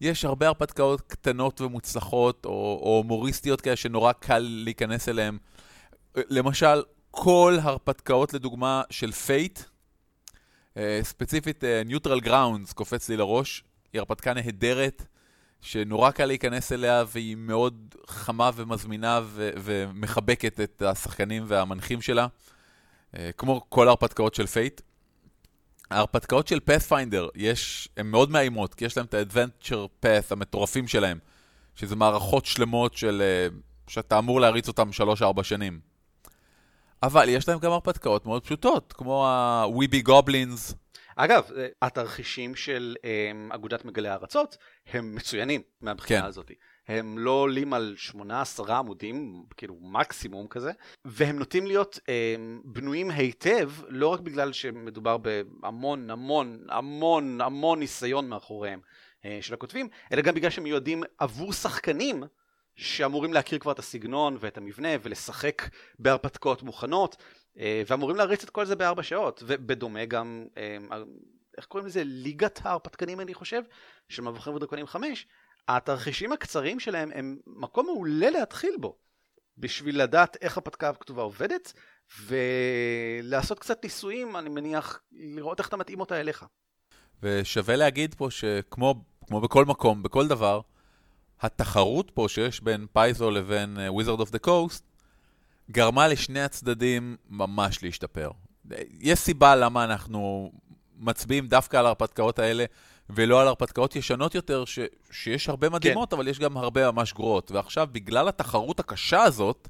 יש 0.00 0.24
הרבה 0.24 0.46
הרפתקאות 0.46 1.00
קטנות 1.00 1.61
ומוצלחות, 1.61 2.44
או, 2.44 2.50
או 2.83 2.96
הומוריסטיות 2.96 3.61
כאלה 3.61 3.77
שנורא 3.77 4.12
קל 4.12 4.38
להיכנס 4.38 5.09
אליהן. 5.09 5.38
למשל, 6.16 6.83
כל 7.11 7.59
הרפתקאות 7.62 8.35
לדוגמה 8.35 8.83
של 8.90 9.12
Fate, 9.12 9.61
ספציפית 11.03 11.64
Neutral 11.85 12.20
Grounds 12.20 12.73
קופץ 12.72 13.09
לי 13.09 13.16
לראש, 13.16 13.64
היא 13.92 13.98
הרפתקה 13.98 14.35
נהדרת, 14.35 15.07
שנורא 15.64 16.11
קל 16.11 16.27
להיכנס 16.27 16.72
אליה, 16.72 17.05
והיא 17.12 17.37
מאוד 17.37 17.94
חמה 18.07 18.50
ומזמינה 18.55 19.20
ו- 19.24 19.50
ומחבקת 19.57 20.61
את 20.61 20.83
השחקנים 20.83 21.44
והמנחים 21.46 22.03
שלה, 22.03 22.27
אה, 23.16 23.31
כמו 23.37 23.64
כל 23.68 23.88
ההרפתקאות 23.88 24.35
של 24.35 24.46
פייט. 24.46 24.81
ההרפתקאות 25.90 26.48
של 26.48 26.59
יש, 27.35 27.88
הן 27.96 28.07
מאוד 28.07 28.31
מאיימות, 28.31 28.74
כי 28.74 28.85
יש 28.85 28.96
להם 28.96 29.07
את 29.07 29.14
ה-Adventure 29.14 30.05
Path 30.05 30.27
המטורפים 30.31 30.88
שלהם, 30.88 31.18
שזה 31.74 31.96
מערכות 31.96 32.46
שלמות 32.46 32.96
של, 32.96 33.22
אה, 33.22 33.48
שאתה 33.88 34.18
אמור 34.18 34.40
להריץ 34.40 34.68
אותן 34.68 34.92
3-4 34.92 35.42
שנים. 35.42 35.81
אבל 37.03 37.29
יש 37.29 37.48
להם 37.48 37.59
גם 37.59 37.72
הרפתקאות 37.72 38.27
מאוד 38.27 38.44
פשוטות, 38.44 38.92
כמו 38.92 39.27
ה-Weeby 39.27 40.09
Goblins, 40.09 40.74
אגב, 41.16 41.50
התרחישים 41.83 42.55
של 42.55 42.96
um, 43.00 43.55
אגודת 43.55 43.85
מגלי 43.85 44.09
הארצות 44.09 44.57
הם 44.87 45.14
מצוינים 45.14 45.62
מהבחינה 45.81 46.20
כן. 46.20 46.27
הזאת. 46.27 46.50
הם 46.88 47.18
לא 47.18 47.31
עולים 47.31 47.72
על 47.72 47.94
8-10 48.59 48.72
עמודים, 48.72 49.44
כאילו 49.57 49.77
מקסימום 49.81 50.46
כזה, 50.48 50.72
והם 51.05 51.38
נוטים 51.38 51.66
להיות 51.66 51.96
um, 51.96 52.09
בנויים 52.64 53.11
היטב, 53.11 53.70
לא 53.88 54.09
רק 54.09 54.20
בגלל 54.20 54.53
שמדובר 54.53 55.16
בהמון 55.16 56.11
המון 56.11 56.66
המון 56.68 57.40
המון 57.40 57.79
ניסיון 57.79 58.29
מאחוריהם 58.29 58.81
uh, 59.22 59.27
של 59.40 59.55
הכותבים, 59.55 59.88
אלא 60.12 60.22
גם 60.22 60.35
בגלל 60.35 60.50
שהם 60.50 60.64
מיועדים 60.64 61.03
עבור 61.18 61.53
שחקנים 61.53 62.24
שאמורים 62.77 63.33
להכיר 63.33 63.59
כבר 63.59 63.72
את 63.72 63.79
הסגנון 63.79 64.37
ואת 64.40 64.59
המבנה 64.59 64.88
ולשחק 65.03 65.62
בהרפתקאות 65.98 66.62
מוכנות. 66.62 67.16
אה, 67.59 67.83
ואמורים 67.87 68.17
להריץ 68.17 68.43
את 68.43 68.51
כל 68.51 68.64
זה 68.64 68.77
בארבע 68.77 69.03
שעות, 69.03 69.43
ובדומה 69.47 70.05
גם 70.05 70.47
אה, 70.57 70.77
איך 71.57 71.67
קוראים 71.67 71.87
לזה? 71.87 72.03
ליגת 72.05 72.61
ההרפתקנים 72.64 73.21
אני 73.21 73.35
חושב, 73.35 73.62
של 74.09 74.23
מבוכים 74.23 74.55
ודרקונים 74.55 74.87
5, 74.87 75.27
התרחישים 75.69 76.33
הקצרים 76.33 76.81
שלהם 76.81 77.11
הם 77.14 77.38
מקום 77.47 77.87
מעולה 77.87 78.31
להתחיל 78.31 78.77
בו, 78.81 78.97
בשביל 79.59 80.03
לדעת 80.03 80.37
איך 80.40 80.59
הפתקה 80.59 80.88
הכתובה 80.88 81.23
עובדת, 81.23 81.73
ולעשות 82.27 83.59
קצת 83.59 83.85
ניסויים, 83.85 84.37
אני 84.37 84.49
מניח, 84.49 85.01
לראות 85.12 85.59
איך 85.59 85.69
אתה 85.69 85.77
מתאים 85.77 86.01
אותה 86.01 86.21
אליך. 86.21 86.45
ושווה 87.23 87.77
להגיד 87.77 88.14
פה 88.14 88.31
שכמו 88.31 89.05
בכל 89.43 89.64
מקום, 89.64 90.03
בכל 90.03 90.29
דבר, 90.29 90.61
התחרות 91.40 92.11
פה 92.14 92.27
שיש 92.29 92.61
בין 92.61 92.87
פייזו 92.93 93.31
לבין 93.31 93.79
Wizard 94.01 94.21
of 94.21 94.31
the 94.31 94.47
Coast, 94.47 94.83
גרמה 95.70 96.09
לשני 96.09 96.40
הצדדים 96.40 97.16
ממש 97.31 97.83
להשתפר. 97.83 98.31
יש 99.00 99.18
סיבה 99.18 99.57
למה 99.57 99.85
אנחנו 99.85 100.53
מצביעים 100.96 101.46
דווקא 101.46 101.77
על 101.77 101.87
ההרפתקאות 101.87 102.38
האלה, 102.38 102.64
ולא 103.11 103.40
על 103.40 103.48
הרפתקאות 103.48 103.96
ישנות 103.96 104.35
יותר, 104.35 104.64
ש, 104.64 104.79
שיש 105.11 105.48
הרבה 105.48 105.70
מדהימות, 105.70 106.11
כן. 106.11 106.16
אבל 106.16 106.29
יש 106.29 106.38
גם 106.38 106.57
הרבה 106.57 106.90
ממש 106.90 107.12
גרועות. 107.12 107.50
ועכשיו, 107.50 107.88
בגלל 107.92 108.29
התחרות 108.29 108.81
הקשה 108.81 109.22
הזאת, 109.22 109.68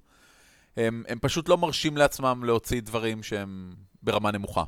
הם, 0.77 1.05
הם 1.09 1.19
פשוט 1.19 1.49
לא 1.49 1.59
מרשים 1.59 1.97
לעצמם 1.97 2.45
להוציא 2.45 2.81
דברים 2.81 3.23
שהם 3.23 3.75
ברמה 4.03 4.31
נמוכה. 4.31 4.65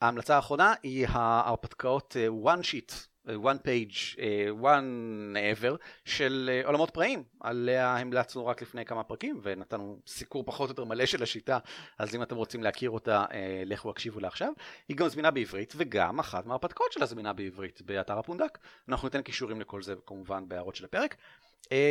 ההמלצה 0.00 0.36
האחרונה 0.36 0.74
היא 0.82 1.06
ההרפתקאות 1.08 2.16
uh, 2.16 2.46
one 2.46 2.62
sheet, 2.62 2.94
one 3.26 3.58
page, 3.66 4.16
uh, 4.16 4.62
one 4.62 5.36
ever 5.36 5.76
של 6.04 6.50
uh, 6.62 6.66
עולמות 6.66 6.90
פראיים. 6.90 7.22
עליה 7.40 7.96
המלצנו 7.96 8.46
רק 8.46 8.62
לפני 8.62 8.84
כמה 8.84 9.02
פרקים 9.02 9.40
ונתנו 9.42 10.00
סיקור 10.06 10.44
פחות 10.46 10.68
או 10.68 10.72
יותר 10.72 10.84
מלא 10.84 11.06
של 11.06 11.22
השיטה, 11.22 11.58
אז 11.98 12.14
אם 12.14 12.22
אתם 12.22 12.36
רוצים 12.36 12.62
להכיר 12.62 12.90
אותה, 12.90 13.24
לכו 13.66 13.90
הקשיבו 13.90 14.20
לה 14.20 14.28
עכשיו. 14.28 14.52
היא 14.88 14.96
גם 14.96 15.08
זמינה 15.08 15.30
בעברית 15.30 15.72
וגם 15.76 16.18
אחת 16.18 16.46
מההרפתקאות 16.46 16.92
שלה 16.92 17.06
זמינה 17.06 17.32
בעברית 17.32 17.82
באתר 17.82 18.18
הפונדק. 18.18 18.58
אנחנו 18.88 19.06
ניתן 19.06 19.22
קישורים 19.22 19.60
לכל 19.60 19.82
זה 19.82 19.94
כמובן 20.06 20.48
בהערות 20.48 20.74
של 20.74 20.84
הפרק. 20.84 21.16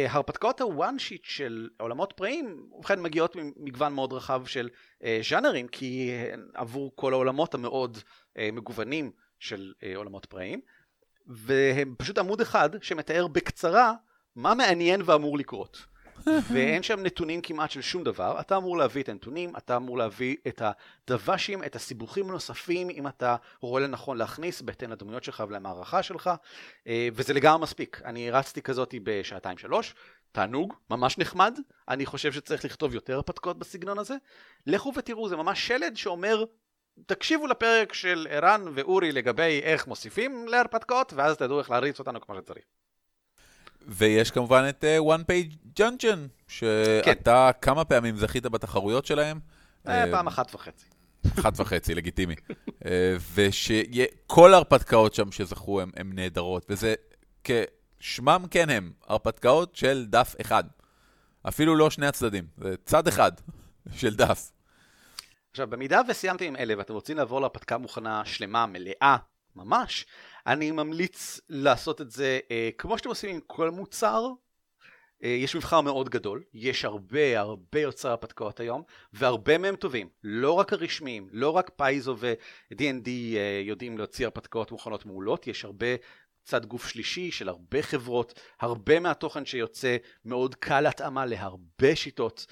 הרפתקאות 0.09 0.61
הוואן 0.61 0.99
שיט 0.99 1.25
של 1.25 1.69
עולמות 1.79 2.13
פראיים, 2.13 2.69
ובכן 2.71 3.01
מגיעות 3.01 3.35
ממגוון 3.35 3.93
מאוד 3.93 4.13
רחב 4.13 4.45
של 4.45 4.69
ז'אנרים, 5.29 5.67
כי 5.67 6.11
עבור 6.53 6.91
כל 6.95 7.13
העולמות 7.13 7.53
המאוד 7.53 7.97
מגוונים 8.37 9.11
של 9.39 9.73
עולמות 9.95 10.25
פראיים, 10.25 10.61
והם 11.29 11.95
פשוט 11.97 12.17
עמוד 12.17 12.41
אחד 12.41 12.69
שמתאר 12.81 13.27
בקצרה 13.27 13.93
מה 14.35 14.53
מעניין 14.53 15.01
ואמור 15.05 15.37
לקרות. 15.37 15.85
ואין 16.53 16.83
שם 16.83 16.99
נתונים 16.99 17.41
כמעט 17.41 17.71
של 17.71 17.81
שום 17.81 18.03
דבר, 18.03 18.39
אתה 18.39 18.57
אמור 18.57 18.77
להביא 18.77 19.03
את 19.03 19.09
הנתונים, 19.09 19.55
אתה 19.57 19.75
אמור 19.75 19.97
להביא 19.97 20.35
את 20.47 20.61
הדוושים, 20.61 21.63
את 21.63 21.75
הסיבוכים 21.75 22.29
הנוספים, 22.29 22.89
אם 22.89 23.07
אתה 23.07 23.35
רואה 23.61 23.81
לנכון 23.81 24.17
להכניס 24.17 24.61
בהתאם 24.61 24.91
לדמויות 24.91 25.23
שלך 25.23 25.43
ולמערכה 25.47 26.03
שלך, 26.03 26.29
אה, 26.87 27.09
וזה 27.13 27.33
לגמרי 27.33 27.61
מספיק. 27.61 28.01
אני 28.05 28.31
רצתי 28.31 28.61
כזאת 28.61 28.95
בשעתיים 29.03 29.57
שלוש, 29.57 29.95
תענוג, 30.31 30.73
ממש 30.89 31.17
נחמד, 31.17 31.59
אני 31.89 32.05
חושב 32.05 32.31
שצריך 32.31 32.65
לכתוב 32.65 32.93
יותר 32.93 33.15
הרפתקאות 33.15 33.59
בסגנון 33.59 33.99
הזה. 33.99 34.15
לכו 34.67 34.93
ותראו, 34.95 35.29
זה 35.29 35.35
ממש 35.35 35.67
שלד 35.67 35.97
שאומר, 35.97 36.43
תקשיבו 37.05 37.47
לפרק 37.47 37.93
של 37.93 38.27
ערן 38.29 38.61
ואורי 38.73 39.11
לגבי 39.11 39.59
איך 39.63 39.87
מוסיפים 39.87 40.47
להרפתקאות, 40.47 41.13
ואז 41.13 41.37
תדעו 41.37 41.59
איך 41.59 41.69
להריץ 41.69 41.99
אותנו 41.99 42.21
כמו 42.21 42.35
שצריך. 42.35 42.63
ויש 43.87 44.31
כמובן 44.31 44.65
את 44.69 44.83
uh, 44.83 45.17
One 45.17 45.23
Page 45.23 45.79
Junction, 45.79 46.17
שאתה 46.47 47.51
כן. 47.53 47.59
כמה 47.61 47.85
פעמים 47.85 48.17
זכית 48.17 48.45
בתחרויות 48.45 49.05
שלהם. 49.05 49.39
אה, 49.87 50.11
פעם 50.11 50.27
אחת 50.27 50.55
וחצי. 50.55 50.85
אחת 51.39 51.59
וחצי, 51.59 51.95
לגיטימי. 51.95 52.35
אה, 52.85 53.15
ושכל 53.33 54.53
ההרפתקאות 54.53 55.13
שם 55.13 55.31
שזכו 55.31 55.81
הן 55.81 56.11
נהדרות, 56.13 56.65
וזה 56.69 56.95
כשמם 57.43 58.45
כן 58.51 58.69
הם, 58.69 58.91
הרפתקאות 59.07 59.75
של 59.75 60.05
דף 60.09 60.35
אחד. 60.41 60.63
אפילו 61.47 61.75
לא 61.75 61.89
שני 61.89 62.07
הצדדים, 62.07 62.47
זה 62.57 62.75
צד 62.85 63.07
אחד 63.07 63.31
של 63.95 64.15
דף. 64.15 64.51
עכשיו, 65.51 65.67
במידה 65.69 66.01
וסיימתם 66.07 66.45
עם 66.45 66.55
אלה 66.55 66.73
ואתם 66.77 66.93
רוצים 66.93 67.17
לעבור 67.17 67.41
להרפתקה 67.41 67.77
מוכנה, 67.77 68.25
שלמה, 68.25 68.65
מלאה, 68.65 69.17
ממש, 69.55 70.05
אני 70.47 70.71
ממליץ 70.71 71.39
לעשות 71.49 72.01
את 72.01 72.11
זה 72.11 72.39
אה, 72.51 72.69
כמו 72.77 72.97
שאתם 72.97 73.09
עושים 73.09 73.35
עם 73.35 73.39
כל 73.47 73.69
מוצר. 73.69 74.27
אה, 75.23 75.29
יש 75.29 75.55
מבחר 75.55 75.81
מאוד 75.81 76.09
גדול, 76.09 76.43
יש 76.53 76.85
הרבה 76.85 77.39
הרבה 77.39 77.79
יוצרי 77.79 78.11
הרפתקאות 78.11 78.59
היום, 78.59 78.83
והרבה 79.13 79.57
מהם 79.57 79.75
טובים, 79.75 80.09
לא 80.23 80.51
רק 80.51 80.73
הרשמיים, 80.73 81.27
לא 81.31 81.49
רק 81.49 81.71
פייזו 81.75 82.15
ו-D&D 82.19 83.07
אה, 83.07 83.61
יודעים 83.63 83.97
להוציא 83.97 84.25
הרפתקאות 84.25 84.71
מוכנות 84.71 85.05
מעולות, 85.05 85.47
יש 85.47 85.65
הרבה 85.65 85.87
צד 86.43 86.65
גוף 86.65 86.87
שלישי 86.87 87.31
של 87.31 87.49
הרבה 87.49 87.81
חברות, 87.81 88.39
הרבה 88.59 88.99
מהתוכן 88.99 89.45
שיוצא 89.45 89.97
מאוד 90.25 90.55
קל 90.55 90.85
התאמה 90.85 91.25
להרבה 91.25 91.95
שיטות. 91.95 92.45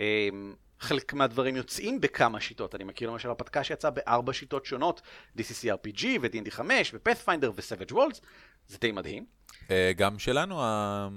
אה, 0.00 0.28
חלק 0.82 1.12
מהדברים 1.12 1.56
יוצאים 1.56 2.00
בכמה 2.00 2.40
שיטות, 2.40 2.74
אני 2.74 2.84
מכיר 2.84 3.10
למשל 3.10 3.28
הרפתקה 3.28 3.64
שיצאה 3.64 3.90
בארבע 3.90 4.32
שיטות 4.32 4.64
שונות, 4.66 5.02
DCCRPG 5.38 6.04
ו-D&D 6.22 6.50
5 6.50 6.94
ו-Pathfinder 6.94 7.50
ו-Savage 7.54 7.92
Worlds, 7.92 8.20
זה 8.68 8.78
די 8.80 8.92
מדהים. 8.92 9.26
אה, 9.70 9.92
גם 9.96 10.18
שלנו, 10.18 10.62
אה, 10.62 11.08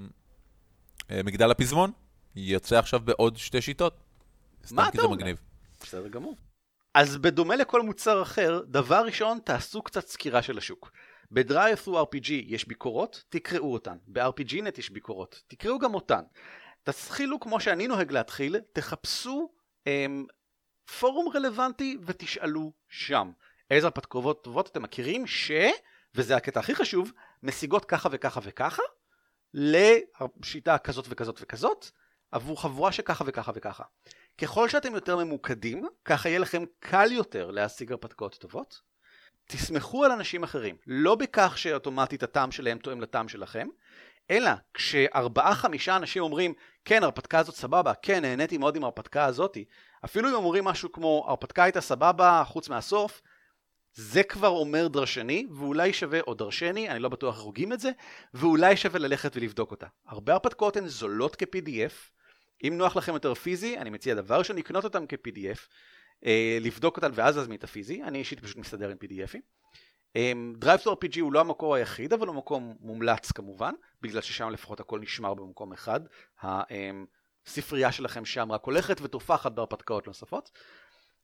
מגדל 1.24 1.50
הפזמון, 1.50 1.92
יוצא 2.36 2.78
עכשיו 2.78 3.00
בעוד 3.00 3.36
שתי 3.36 3.62
שיטות. 3.62 3.96
מה 4.70 4.88
אתה 4.88 5.02
אומר? 5.02 5.16
מגניב. 5.16 5.36
בסדר 5.80 6.08
גמור. 6.08 6.36
אז 6.94 7.16
בדומה 7.16 7.56
לכל 7.56 7.82
מוצר 7.82 8.22
אחר, 8.22 8.60
דבר 8.66 9.04
ראשון, 9.06 9.38
תעשו 9.44 9.82
קצת 9.82 10.06
סקירה 10.06 10.42
של 10.42 10.58
השוק. 10.58 10.92
ב-Drive 11.30 11.86
through 11.86 11.90
RPG 11.90 12.30
יש 12.30 12.68
ביקורות, 12.68 13.24
תקראו 13.28 13.72
אותן. 13.72 13.96
ב-RPGNet 14.06 14.78
יש 14.78 14.90
ביקורות, 14.90 15.42
תקראו 15.46 15.78
גם 15.78 15.94
אותן. 15.94 16.22
תתחילו 16.82 17.40
כמו 17.40 17.60
שאני 17.60 17.86
נוהג 17.86 18.12
להתחיל, 18.12 18.56
תחפשו 18.72 19.55
פורום 21.00 21.28
רלוונטי 21.34 21.98
ותשאלו 22.06 22.72
שם. 22.88 23.30
איזה 23.70 23.86
הרפתקאות 23.86 24.44
טובות 24.44 24.68
אתם 24.68 24.82
מכירים 24.82 25.26
ש... 25.26 25.50
וזה 26.16 26.36
הקטע 26.36 26.60
הכי 26.60 26.74
חשוב, 26.74 27.12
משיגות 27.42 27.84
ככה 27.84 28.08
וככה 28.12 28.40
וככה, 28.42 28.82
לשיטה 29.54 30.78
כזאת 30.78 31.04
וכזאת 31.08 31.38
וכזאת, 31.42 31.90
עבור 32.30 32.62
חבורה 32.62 32.92
שככה 32.92 33.24
וככה 33.26 33.52
וככה. 33.54 33.84
ככל 34.38 34.68
שאתם 34.68 34.94
יותר 34.94 35.16
ממוקדים, 35.16 35.88
ככה 36.04 36.28
יהיה 36.28 36.38
לכם 36.38 36.64
קל 36.80 37.12
יותר 37.12 37.50
להשיג 37.50 37.92
הרפתקאות 37.92 38.34
טובות. 38.34 38.80
תסמכו 39.44 40.04
על 40.04 40.12
אנשים 40.12 40.42
אחרים, 40.42 40.76
לא 40.86 41.14
בכך 41.14 41.58
שאוטומטית 41.58 42.22
הטעם 42.22 42.52
שלהם 42.52 42.78
תואם 42.78 43.00
לטעם 43.00 43.28
שלכם, 43.28 43.68
אלא 44.30 44.50
כשארבעה 44.74 45.54
חמישה 45.54 45.96
אנשים 45.96 46.22
אומרים 46.22 46.54
כן 46.84 47.02
הרפתקה 47.02 47.38
הזאת 47.38 47.54
סבבה, 47.54 47.94
כן 47.94 48.22
נהניתי 48.22 48.58
מאוד 48.58 48.76
עם 48.76 48.84
ההרפתקה 48.84 49.24
הזאתי, 49.24 49.64
אפילו 50.04 50.28
אם 50.28 50.34
אומרים 50.34 50.64
משהו 50.64 50.92
כמו 50.92 51.24
הרפתקה 51.28 51.64
הייתה 51.64 51.80
סבבה 51.80 52.42
חוץ 52.46 52.68
מהסוף, 52.68 53.22
זה 53.94 54.22
כבר 54.22 54.48
אומר 54.48 54.88
דרשני, 54.88 55.46
ואולי 55.50 55.92
שווה, 55.92 56.20
או 56.20 56.34
דרשני, 56.34 56.88
אני 56.88 56.98
לא 56.98 57.08
בטוח 57.08 57.34
איך 57.34 57.44
הוגים 57.44 57.72
את 57.72 57.80
זה, 57.80 57.90
ואולי 58.34 58.76
שווה 58.76 58.98
ללכת 58.98 59.36
ולבדוק 59.36 59.70
אותה. 59.70 59.86
הרבה 60.06 60.32
הרפתקאות 60.32 60.76
הן 60.76 60.86
זולות 60.86 61.36
כ-PDF, 61.36 61.92
אם 62.64 62.74
נוח 62.78 62.96
לכם 62.96 63.14
יותר 63.14 63.34
פיזי, 63.34 63.78
אני 63.78 63.90
מציע 63.90 64.14
דבר 64.14 64.38
ראשון 64.38 64.56
לקנות 64.56 64.84
אותם 64.84 65.04
כ-PDF, 65.08 65.58
אה, 66.26 66.58
לבדוק 66.60 66.96
אותן 66.96 67.10
ואז 67.14 67.36
להזמין 67.36 67.58
את 67.58 67.64
הפיזי, 67.64 68.02
אני 68.02 68.18
אישית 68.18 68.40
פשוט 68.40 68.56
מסתדר 68.56 68.90
עם 68.90 68.96
PDFים. 69.04 69.40
Drive 70.60 70.84
to 70.84 70.86
RPG 70.86 71.20
הוא 71.20 71.32
לא 71.32 71.40
המקור 71.40 71.74
היחיד, 71.74 72.12
אבל 72.12 72.26
הוא 72.26 72.36
מקום 72.36 72.76
מומלץ 72.80 73.32
כמובן, 73.32 73.74
בגלל 74.02 74.20
ששם 74.20 74.50
לפחות 74.50 74.80
הכל 74.80 75.00
נשמר 75.00 75.34
במקום 75.34 75.72
אחד. 75.72 76.00
הספרייה 77.46 77.92
שלכם 77.92 78.24
שם 78.24 78.52
רק 78.52 78.64
הולכת 78.64 79.00
ותופחת 79.00 79.52
בהרפתקאות 79.52 80.06
נוספות. 80.06 80.50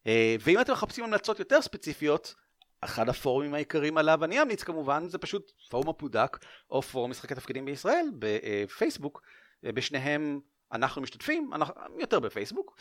אה, 0.07 0.37
ואם 0.41 0.61
אתם 0.61 0.73
מחפשים 0.73 1.05
המלצות 1.05 1.39
יותר 1.39 1.63
ספציפיות, 1.63 2.35
אחד 2.81 3.09
הפורומים 3.09 3.55
העיקריים 3.55 3.99
עליו 3.99 4.25
אני 4.25 4.43
אמליץ 4.43 4.63
כמובן 4.63 5.09
זה 5.09 5.19
פשוט 5.19 5.53
פורום 5.71 5.89
הפודק 5.89 6.39
או 6.71 6.83
פורום 6.83 7.11
משחקי 7.11 7.35
תפקידים 7.35 7.65
בישראל 7.65 8.07
בפייסבוק 8.19 9.23
אה, 9.65 9.73
בשניהם 9.73 10.41
אנחנו 10.73 11.03
משתתפים, 11.03 11.55
אנחנו, 11.55 11.75
יותר 11.99 12.21
בפייסבוק 12.21 12.77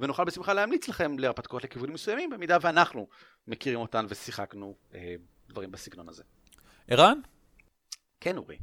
ונוכל 0.00 0.24
בשמחה 0.24 0.52
להמליץ 0.52 0.88
לכם 0.88 1.18
להרפתקאות 1.18 1.64
לכיוונים 1.64 1.94
מסוימים, 1.94 2.30
במידה 2.30 2.56
ואנחנו 2.60 3.08
מכירים 3.46 3.80
אותן 3.80 4.06
ושיחקנו 4.08 4.74
אה, 4.94 5.14
דברים 5.48 5.70
בסגנון 5.70 6.08
הזה. 6.08 6.22
ערן? 6.88 7.20
כן, 8.20 8.36
אורי. 8.36 8.58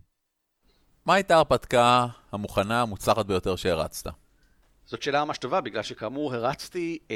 מה 1.06 1.14
הייתה 1.14 1.36
ההרפתקה 1.36 2.08
המוכנה, 2.32 2.82
המוצלחת 2.82 3.26
ביותר 3.26 3.56
שהרצת? 3.56 4.12
זאת 4.86 5.02
שאלה 5.02 5.26
ממש 5.26 5.38
טובה, 5.38 5.62
בגלל 5.62 5.84
שכאמור 5.84 6.36
הרצתי 6.36 7.00
אה, 7.12 7.16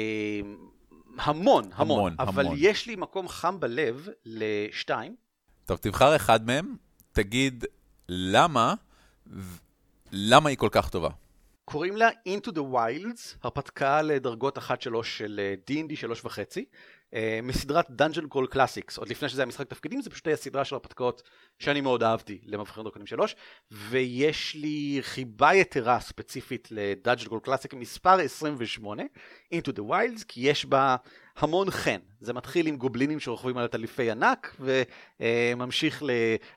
המון, 1.18 1.64
המון, 1.74 1.98
המון, 1.98 2.14
אבל 2.18 2.46
המון. 2.46 2.56
יש 2.58 2.86
לי 2.86 2.96
מקום 2.96 3.28
חם 3.28 3.60
בלב 3.60 4.08
לשתיים. 4.24 5.16
טוב, 5.66 5.76
תבחר 5.76 6.16
אחד 6.16 6.46
מהם, 6.46 6.76
תגיד 7.12 7.64
למה, 8.08 8.74
למה 10.12 10.48
היא 10.48 10.58
כל 10.58 10.68
כך 10.72 10.88
טובה. 10.88 11.10
קוראים 11.64 11.96
לה 11.96 12.10
Into 12.10 12.50
the 12.50 12.74
Wilds, 12.74 13.36
הרפתקה 13.42 14.02
לדרגות 14.02 14.58
1-3 14.58 14.62
של 15.02 15.54
D&D 15.70 16.04
אה, 16.04 16.08
3.5. 16.14 16.30
אה, 17.14 17.40
מסדרת 17.42 17.88
Dungeon 17.88 18.34
Call 18.34 18.54
Classics, 18.54 18.98
עוד 18.98 19.08
לפני 19.08 19.28
שזה 19.28 19.42
היה 19.42 19.46
משחק 19.46 19.68
תפקידים, 19.68 20.02
זה 20.02 20.10
פשוט 20.10 20.26
היה 20.26 20.36
סדרה 20.36 20.64
של 20.64 20.74
הרפתקאות 20.74 21.22
שאני 21.58 21.80
מאוד 21.80 22.02
אהבתי 22.02 22.38
למבחרים 22.44 22.84
דרקונים 22.84 23.06
3, 23.06 23.36
ויש 23.70 24.54
לי 24.54 24.98
חיבה 25.02 25.54
יתרה 25.54 26.00
ספציפית 26.00 26.68
ל-Dungeon 26.70 27.28
Call 27.28 27.46
Classic 27.46 27.76
מספר 27.76 28.20
28, 28.20 29.02
Into 29.54 29.68
the 29.68 29.90
Wilds, 29.90 30.24
כי 30.28 30.40
יש 30.40 30.64
בה 30.64 30.96
המון 31.36 31.70
חן. 31.70 31.98
זה 32.20 32.32
מתחיל 32.32 32.66
עם 32.66 32.76
גובלינים 32.76 33.20
שרוכבים 33.20 33.58
על 33.58 33.64
הטליפי 33.64 34.10
ענק, 34.10 34.56
וממשיך 35.20 36.02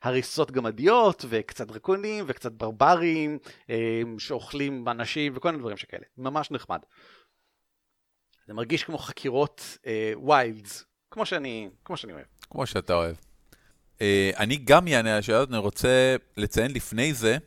להריסות 0.04 0.52
גמדיות, 0.52 1.26
וקצת 1.30 1.68
דרקונים, 1.68 2.26
וקצת 2.28 2.52
ברברים, 2.52 3.38
אה, 3.70 4.02
שאוכלים 4.18 4.88
אנשים, 4.88 5.34
וכל 5.36 5.50
מיני 5.50 5.60
דברים 5.60 5.78
שכאלה. 5.78 6.04
ממש 6.18 6.52
נחמד. 6.52 6.80
זה 8.48 8.54
מרגיש 8.54 8.84
כמו 8.84 8.98
חקירות 8.98 9.78
ויילדס, 10.28 10.82
אה, 10.82 10.84
כמו 11.12 11.26
שאני, 11.26 11.70
כמו 11.86 11.98
שאני 11.98 12.14
אוהב. 12.14 12.26
כמו 12.50 12.66
שאתה 12.66 12.94
אוהב. 12.94 13.16
אה, 13.96 14.02
אני 14.38 14.56
גם 14.56 14.88
אענה 14.88 15.14
על 15.14 15.20
השאלות, 15.20 15.50
אני 15.50 15.58
רוצה 15.58 16.16
לציין 16.38 16.72
לפני 16.72 17.14
זה, 17.14 17.38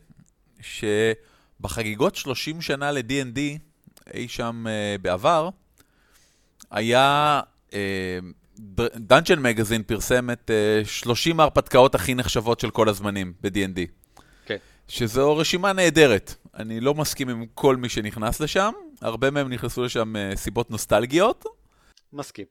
שבחגיגות 0.61 2.15
30 2.15 2.61
שנה 2.61 2.91
ל-D&D, 2.91 3.39
אי 4.13 4.27
שם 4.27 4.65
uh, 4.67 5.01
בעבר, 5.01 5.49
היה... 6.71 7.41
Dungeon 8.95 9.39
Magazine 9.39 9.83
פרסם 9.83 10.29
את 10.29 10.51
uh, 10.83 10.87
30 10.87 11.39
ההרפתקאות 11.39 11.95
הכי 11.95 12.15
נחשבות 12.15 12.59
של 12.59 12.69
כל 12.69 12.89
הזמנים 12.89 13.33
ב-D&D. 13.41 13.79
כן. 14.45 14.57
שזו 14.87 15.37
רשימה 15.37 15.73
נהדרת. 15.73 16.35
אני 16.55 16.79
לא 16.79 16.95
מסכים 16.95 17.29
עם 17.29 17.45
כל 17.53 17.75
מי 17.75 17.89
שנכנס 17.89 18.39
לשם, 18.39 18.71
הרבה 19.01 19.31
מהם 19.31 19.49
נכנסו 19.49 19.83
לשם 19.83 20.15
uh, 20.15 20.35
סיבות 20.37 20.71
נוסטלגיות. 20.71 21.45
מסכים. 22.13 22.45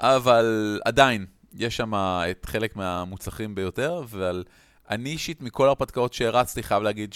אבל 0.00 0.80
עדיין, 0.84 1.26
יש 1.54 1.76
שם 1.76 1.94
את 2.30 2.46
חלק 2.46 2.76
מהמוצלחים 2.76 3.54
ביותר, 3.54 3.98
אבל 3.98 4.44
אני 4.90 5.10
אישית 5.10 5.40
מכל 5.40 5.66
ההרפתקאות 5.66 6.12
שהרצתי 6.12 6.62
חייב 6.62 6.82
להגיד 6.82 7.14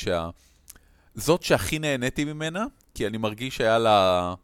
שזאת 1.16 1.43
שהכי 1.43 1.78
נהניתי 1.78 2.24
ממנה, 2.24 2.64
כי 2.95 3.07
אני 3.07 3.18
מרגיש 3.18 3.57
שהיה 3.57 3.78
לה 3.78 4.34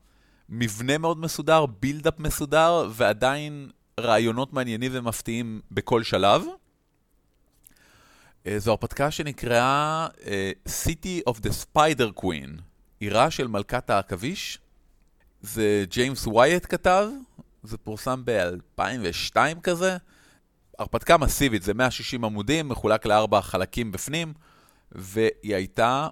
מבנה 0.48 0.98
מאוד 0.98 1.18
מסודר, 1.18 1.66
בילדאפ 1.66 2.18
מסודר, 2.18 2.88
ועדיין 2.90 3.70
רעיונות 4.00 4.52
מעניינים 4.52 4.92
ומפתיעים 4.94 5.60
בכל 5.70 6.02
שלב. 6.02 6.42
אה, 8.46 8.58
זו 8.58 8.70
הרפתקה 8.70 9.10
שנקראה 9.10 10.06
uh, 10.16 10.68
City 10.68 11.30
of 11.30 11.36
the 11.36 11.50
Spider 11.50 12.20
Queen, 12.20 12.60
עירה 13.00 13.30
של 13.30 13.46
מלכת 13.46 13.90
העכביש. 13.90 14.58
זה 15.42 15.84
ג'יימס 15.90 16.26
ווייט 16.26 16.66
כתב, 16.68 17.08
זה 17.62 17.78
פורסם 17.78 18.22
ב-2002 18.24 19.36
כזה. 19.62 19.96
הרפתקה 20.78 21.18
מסיבית, 21.18 21.62
זה 21.62 21.74
160 21.74 22.24
עמודים, 22.24 22.68
מחולק 22.68 23.06
לארבע 23.06 23.40
חלקים 23.40 23.92
בפנים, 23.92 24.32
והיא 24.92 25.54
הייתה 25.54 26.08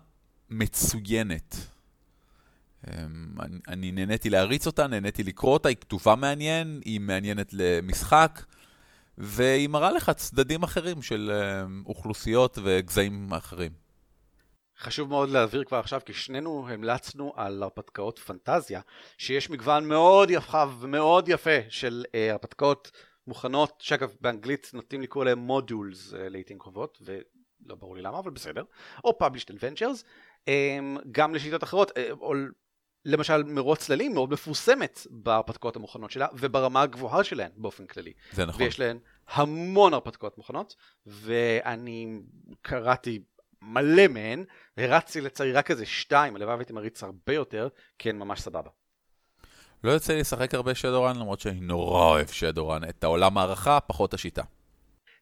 מצוינת. 0.51 1.57
אמ, 2.89 2.95
אני, 3.41 3.59
אני 3.69 3.93
נהניתי 3.93 4.31
להריץ 4.31 4.67
אותה, 4.67 4.87
נהניתי 4.87 5.23
לקרוא 5.23 5.53
אותה, 5.53 5.69
היא 5.69 5.77
כתובה 5.81 6.15
מעניין, 6.15 6.81
היא 6.85 7.01
מעניינת 7.01 7.49
למשחק. 7.53 8.43
והיא 9.19 9.69
מראה 9.69 9.93
לך 9.93 10.11
צדדים 10.11 10.63
אחרים 10.63 11.03
של 11.03 11.31
אה, 11.35 11.65
אוכלוסיות 11.87 12.59
וגזעים 12.63 13.33
אחרים. 13.33 13.73
חשוב 14.79 15.09
מאוד 15.09 15.29
להבהיר 15.29 15.65
כבר 15.65 15.79
עכשיו, 15.79 16.01
כי 16.07 16.13
שנינו 16.13 16.69
המלצנו 16.69 17.33
על 17.37 17.63
הרפתקאות 17.63 18.19
פנטזיה, 18.19 18.81
שיש 19.19 19.51
מגוון 19.51 19.89
מאוד 19.89 20.31
יפה 20.31 20.65
ומאוד 20.81 21.29
יפה 21.29 21.59
של 21.69 22.05
uh, 22.07 22.33
הרפתקאות 22.33 22.91
מוכנות, 23.27 23.73
שאגב 23.79 24.15
באנגלית 24.21 24.71
נוטים 24.75 25.03
לקרוא 25.03 25.25
להם 25.25 25.39
מודולס 25.39 26.13
uh, 26.13 26.17
לעיתים 26.17 26.59
קרובות, 26.59 26.99
ולא 27.05 27.75
ברור 27.77 27.97
לי 27.97 28.03
למה, 28.03 28.19
אבל 28.19 28.31
בסדר, 28.31 28.65
או 29.05 29.19
Published 29.23 29.51
Adventures, 29.55 30.05
גם 31.13 31.35
לשיטות 31.35 31.65
אחרות, 31.65 31.91
למשל 33.05 33.43
מרוץ 33.43 33.79
צללים 33.79 34.15
מאוד 34.15 34.33
מפורסמת 34.33 35.07
בהרפתקאות 35.11 35.77
המוכנות 35.77 36.11
שלה 36.11 36.27
וברמה 36.35 36.83
הגבוהה 36.83 37.25
שלהן 37.25 37.51
באופן 37.57 37.87
כללי. 37.87 38.13
זה 38.33 38.47
נכון. 38.47 38.63
ויש 38.63 38.81
להן 38.81 38.99
המון 39.29 39.95
הרפתקאות 39.95 40.39
מוכנות 40.39 40.77
ואני 41.07 42.21
קראתי 42.63 43.23
מלא 43.63 44.09
מהן, 44.09 44.45
הרצתי 44.77 45.21
לצערי 45.21 45.53
רק 45.53 45.71
איזה 45.71 45.87
שתיים, 45.87 46.37
הלוואי 46.37 46.55
והייתי 46.55 46.73
מריץ 46.73 47.03
הרבה 47.03 47.35
יותר, 47.35 47.69
כי 47.99 48.11
הן 48.11 48.19
ממש 48.19 48.41
סבבה. 48.41 48.71
לא 49.85 49.91
יוצא 49.91 50.13
לי 50.13 50.21
לשחק 50.21 50.55
הרבה 50.55 50.75
שדורן 50.75 51.17
למרות 51.17 51.41
שאני 51.41 51.61
נורא 51.61 52.05
אוהב 52.05 52.27
שדורן, 52.27 52.85
את 52.89 53.05
העולם 53.05 53.39
הערכה, 53.39 53.81
פחות 53.81 54.15
השיטה. 54.15 54.43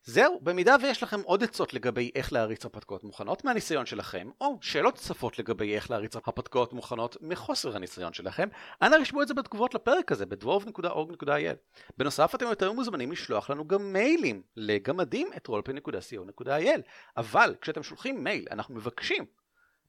זהו, 0.05 0.41
במידה 0.43 0.77
ויש 0.83 1.03
לכם 1.03 1.21
עוד 1.21 1.45
עצות 1.45 1.75
לגבי 1.75 2.11
איך 2.15 2.33
להריץ 2.33 2.65
הרפתקאות 2.65 3.05
מוכנות 3.05 3.45
מהניסיון 3.45 3.87
שלכם, 3.87 4.31
או 4.41 4.59
שאלות 4.61 4.95
נוספות 4.95 5.39
לגבי 5.39 5.75
איך 5.75 5.91
להריץ 5.91 6.17
הרפתקאות 6.17 6.73
מוכנות 6.73 7.17
מחוסר 7.21 7.77
הניסיון 7.77 8.13
שלכם, 8.13 8.49
אנא 8.83 8.97
רשמו 8.97 9.23
את 9.23 9.29
זה 9.29 9.35
בתגובות 9.35 9.75
לפרק 9.75 10.13
הזה 10.13 10.27
ב-dwarf.org.il. 10.27 11.83
בנוסף 11.99 12.35
אתם 12.35 12.47
יותר 12.47 12.73
מוזמנים 12.73 13.13
לשלוח 13.13 13.51
לנו 13.51 13.69
גם 13.69 13.93
מיילים 13.93 14.43
לגמדים 14.57 15.31
את 15.37 15.49
roleplay.co.il, 15.49 16.81
אבל 17.17 17.55
כשאתם 17.61 17.83
שולחים 17.83 18.25
מייל 18.25 18.47
אנחנו 18.51 18.75
מבקשים 18.75 19.25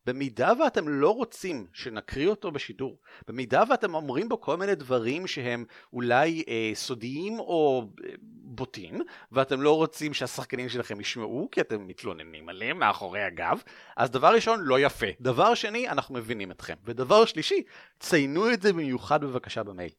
במידה 0.05 0.53
ואתם 0.59 0.89
לא 0.89 1.15
רוצים 1.15 1.65
שנקריא 1.73 2.27
אותו 2.27 2.51
בשידור, 2.51 2.97
במידה 3.27 3.63
ואתם 3.69 3.95
אומרים 3.95 4.29
בו 4.29 4.41
כל 4.41 4.57
מיני 4.57 4.75
דברים 4.75 5.27
שהם 5.27 5.65
אולי 5.93 6.43
אה, 6.47 6.71
סודיים 6.73 7.39
או 7.39 7.89
אה, 8.05 8.09
בוטים, 8.51 9.01
ואתם 9.31 9.61
לא 9.61 9.75
רוצים 9.75 10.13
שהשחקנים 10.13 10.69
שלכם 10.69 11.01
ישמעו, 11.01 11.49
כי 11.51 11.61
אתם 11.61 11.87
מתלוננים 11.87 12.49
עליהם 12.49 12.79
מאחורי 12.79 13.23
הגב, 13.23 13.61
אז 13.97 14.11
דבר 14.11 14.33
ראשון, 14.33 14.59
לא 14.63 14.79
יפה. 14.79 15.07
דבר 15.21 15.53
שני, 15.53 15.89
אנחנו 15.89 16.15
מבינים 16.15 16.51
אתכם. 16.51 16.75
ודבר 16.85 17.25
שלישי, 17.25 17.63
ציינו 17.99 18.53
את 18.53 18.61
זה 18.61 18.73
במיוחד 18.73 19.23
בבקשה 19.23 19.63
במייל. 19.63 19.91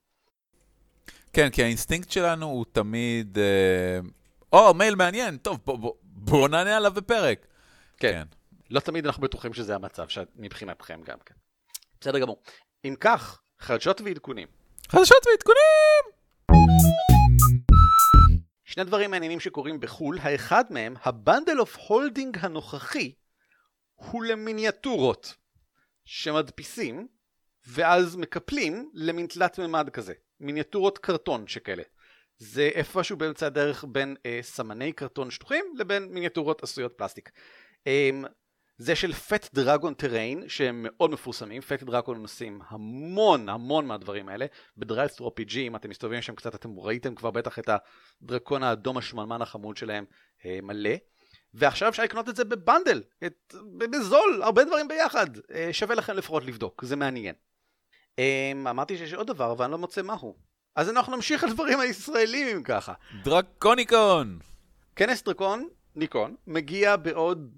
כן, 1.33 1.51
כי 1.51 1.63
האינסטינקט 1.63 2.11
שלנו 2.11 2.47
הוא 2.47 2.65
תמיד, 2.73 3.39
אה, 3.39 4.01
או, 4.53 4.75
מייל 4.75 4.95
מעניין, 4.95 5.37
טוב, 5.37 5.59
בוא, 5.67 5.79
בוא, 5.79 5.93
בוא 6.03 6.49
נענה 6.49 6.77
עליו 6.77 6.93
בפרק. 6.93 7.47
כן. 7.97 8.13
כן. 8.13 8.42
לא 8.73 8.81
תמיד 8.81 9.07
אנחנו 9.07 9.23
בטוחים 9.23 9.53
שזה 9.53 9.75
המצב 9.75 10.07
מבחינתכם 10.37 11.01
גם 11.05 11.19
כן. 11.27 11.35
בסדר 12.01 12.19
גמור. 12.19 12.43
אם 12.85 12.95
כך, 13.01 13.43
חדשות 13.59 14.01
ועדכונים. 14.01 14.49
חדשות 14.89 15.27
ועדכונים! 15.27 16.05
שני 18.65 18.85
דברים 18.85 19.11
מעניינים 19.11 19.41
שקורים 19.41 19.81
בחו"ל, 19.81 20.19
האחד 20.19 20.65
מהם, 20.71 20.95
ה 21.03 21.11
Bundle 21.11 21.61
of 21.61 21.77
Holding 21.77 22.39
הנוכחי, 22.41 23.15
הוא 23.95 24.25
למיניאטורות 24.25 25.35
שמדפיסים 26.05 27.09
ואז 27.67 28.17
מקפלים 28.17 28.91
למין 28.95 29.27
תלת 29.27 29.59
מימד 29.59 29.91
כזה, 29.91 30.13
מיניאטורות 30.41 30.99
קרטון 30.99 31.47
שכאלה. 31.47 31.83
זה 32.39 32.71
איפשהו 32.75 33.17
באמצע 33.17 33.47
הדרך 33.47 33.85
בין 33.89 34.17
אה, 34.27 34.39
סמני 34.43 34.93
קרטון 34.93 35.31
שטוחים 35.31 35.65
לבין 35.79 36.05
מיניאטורות 36.05 36.63
עשויות 36.63 36.93
פלסטיק. 36.97 37.31
אה, 37.87 38.11
זה 38.83 38.97
של 38.97 39.13
Fat 39.13 39.55
Dragon 39.55 39.95
terrain 39.95 40.49
שהם 40.49 40.87
מאוד 40.89 41.11
מפורסמים, 41.11 41.63
Fat 41.63 41.83
Dragon 41.83 42.23
עושים 42.23 42.61
המון 42.69 43.49
המון 43.49 43.87
מהדברים 43.87 44.29
האלה, 44.29 44.47
ב 44.77 45.29
DriveThruRPG 45.29 45.57
אם 45.57 45.77
אתם 45.77 45.91
מסתובבים 45.91 46.23
שם 46.23 46.35
קצת 46.35 46.55
אתם 46.55 46.79
ראיתם 46.79 47.15
כבר 47.15 47.31
בטח 47.31 47.59
את 47.59 47.71
הדרקון 48.23 48.63
האדום 48.63 48.99
השמנמן 48.99 49.43
החמוד 49.43 49.77
שלהם 49.77 50.05
אה, 50.47 50.59
מלא, 50.63 50.91
ועכשיו 51.55 51.89
אפשר 51.89 52.03
לקנות 52.03 52.29
את 52.29 52.37
זה 52.37 52.45
ב 52.45 52.52
bundle, 52.52 53.03
את, 53.27 53.55
בזול, 53.79 54.41
הרבה 54.43 54.65
דברים 54.65 54.89
ביחד, 54.89 55.27
אה, 55.55 55.69
שווה 55.73 55.95
לכם 55.95 56.17
לפחות 56.17 56.45
לבדוק, 56.45 56.85
זה 56.85 56.97
מעניין. 56.97 57.35
אה, 58.19 58.53
אמרתי 58.71 58.97
שיש 58.97 59.13
עוד 59.13 59.27
דבר 59.27 59.53
אבל 59.53 59.65
אני 59.65 59.73
לא 59.73 59.79
מוצא 59.79 60.03
מהו, 60.03 60.37
אז 60.77 60.91
אנחנו 60.91 61.17
נמשיך 61.17 61.45
לדברים 61.45 61.81
הישראלים 61.81 62.57
אם 62.57 62.63
ככה. 62.63 62.93
דרקוניקון! 63.25 64.39
כנס 64.97 65.23
דרקון, 65.23 65.69
ניקון, 65.97 66.35
מגיע 66.47 66.97
בעוד 66.97 67.51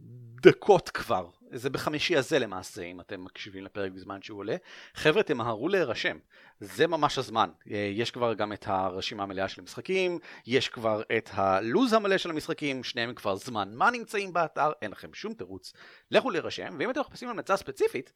דקות 0.46 0.88
כבר, 0.88 1.26
זה 1.52 1.70
בחמישי 1.70 2.16
הזה 2.16 2.38
למעשה, 2.38 2.82
אם 2.82 3.00
אתם 3.00 3.24
מקשיבים 3.24 3.64
לפרק 3.64 3.92
בזמן 3.92 4.22
שהוא 4.22 4.38
עולה. 4.38 4.56
חבר'ה, 4.94 5.22
תמהרו 5.22 5.68
להירשם, 5.68 6.18
זה 6.60 6.86
ממש 6.86 7.18
הזמן. 7.18 7.50
אה, 7.70 7.90
יש 7.94 8.10
כבר 8.10 8.34
גם 8.34 8.52
את 8.52 8.64
הרשימה 8.68 9.22
המלאה 9.22 9.48
של 9.48 9.60
המשחקים, 9.60 10.18
יש 10.46 10.68
כבר 10.68 11.02
את 11.18 11.30
הלו"ז 11.32 11.92
המלא 11.92 12.18
של 12.18 12.30
המשחקים, 12.30 12.84
שניהם 12.84 13.14
כבר 13.14 13.36
זמן 13.36 13.74
מה 13.74 13.90
נמצאים 13.90 14.32
באתר, 14.32 14.72
אין 14.82 14.90
לכם 14.90 15.14
שום 15.14 15.34
תירוץ. 15.34 15.72
לכו 16.10 16.30
להירשם, 16.30 16.76
ואם 16.78 16.90
אתם 16.90 17.00
מחפשים 17.00 17.28
המלצה 17.28 17.56
ספציפית, 17.56 18.12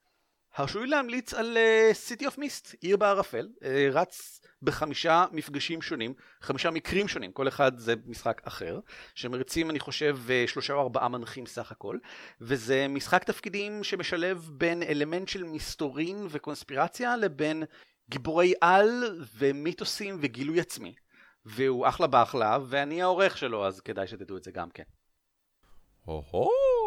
הרשו 0.59 0.81
לי 0.81 0.87
להמליץ 0.87 1.35
על 1.35 1.57
uh, 1.57 2.13
City 2.13 2.25
of 2.25 2.39
Mist, 2.39 2.75
עיר 2.81 2.97
בערפל, 2.97 3.49
uh, 3.61 3.65
רץ 3.93 4.41
בחמישה 4.63 5.25
מפגשים 5.33 5.83
שונים, 5.83 6.15
חמישה 6.41 6.71
מקרים 6.71 7.09
שונים, 7.09 7.33
כל 7.33 7.49
אחד 7.49 7.79
זה 7.79 7.95
משחק 8.07 8.41
אחר, 8.45 8.81
שמריצים 9.15 9.71
אני 9.71 9.81
חושב 9.81 10.19
uh, 10.27 10.51
שלושה 10.51 10.73
או 10.73 10.81
ארבעה 10.81 11.09
מנחים 11.09 11.47
סך 11.47 11.73
הכל, 11.73 11.99
וזה 12.41 12.87
משחק 12.89 13.25
תפקידים 13.25 13.85
שמשלב 13.85 14.51
בין 14.53 14.83
אלמנט 14.83 15.29
של 15.29 15.45
מסתורין 15.45 16.27
וקונספירציה 16.31 17.17
לבין 17.17 17.63
גיבורי 18.11 18.55
על 18.61 19.21
ומיתוסים 19.37 20.19
וגילוי 20.21 20.61
עצמי. 20.61 20.95
והוא 21.45 21.89
אחלה 21.89 22.07
באחלה, 22.07 22.59
ואני 22.69 23.03
העורך 23.03 23.39
שלו, 23.39 23.67
אז 23.67 23.81
כדאי 23.81 24.07
שתדעו 24.07 24.37
את 24.37 24.45
זה 24.45 24.51
גם 24.51 24.71
כן. 24.71 24.83
הו-הו. 26.05 26.78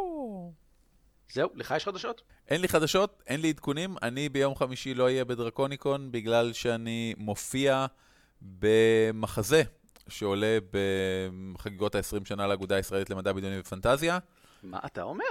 זהו, 1.34 1.50
לך 1.56 1.74
יש 1.78 1.86
חדשות? 1.86 2.22
אין 2.48 2.62
לי 2.62 2.68
חדשות, 2.68 3.24
אין 3.28 3.42
לי 3.42 3.50
עדכונים. 3.50 3.96
אני 4.02 4.30
ביום 4.30 4.56
חמישי 4.56 4.94
לא 4.94 5.04
אהיה 5.04 5.26
בדרקוניקון 5.26 6.12
בגלל 6.12 6.54
שאני 6.54 7.14
מופיע 7.18 7.86
במחזה 8.42 9.64
שעולה 10.10 10.58
בחגיגות 11.54 11.96
ה-20 11.96 12.28
שנה 12.28 12.48
לאגודה 12.48 12.76
הישראלית 12.76 13.10
למדע 13.10 13.34
בדיוני 13.34 13.60
ופנטזיה. 13.60 14.20
מה 14.64 14.80
אתה 14.86 15.04
אומר? 15.04 15.26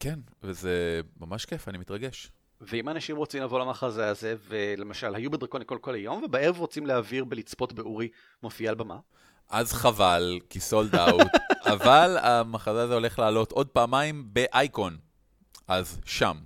כן, 0.00 0.18
וזה 0.42 1.00
ממש 1.20 1.44
כיף, 1.44 1.68
אני 1.68 1.78
מתרגש. 1.78 2.30
ואם 2.60 2.88
אנשים 2.88 3.16
רוצים 3.16 3.42
לבוא 3.42 3.60
למחזה 3.60 4.08
הזה, 4.08 4.36
ולמשל 4.48 5.14
היו 5.14 5.30
בדרקוניקון 5.30 5.78
כל 5.80 5.94
היום, 5.94 6.22
ובערב 6.22 6.58
רוצים 6.58 6.86
להעביר 6.86 7.24
בלצפות 7.24 7.72
באורי 7.72 8.08
מופיע 8.42 8.70
על 8.70 8.74
במה, 8.74 8.98
אז 9.50 9.72
חבל, 9.72 10.38
כי 10.50 10.60
סולד 10.60 10.94
אאוט, 10.94 11.26
אבל 11.74 12.16
המחזה 12.22 12.82
הזה 12.82 12.94
הולך 12.94 13.18
לעלות 13.18 13.52
עוד 13.52 13.66
פעמיים 13.66 14.24
באייקון. 14.32 15.09
אז 15.70 16.00
שם. 16.04 16.36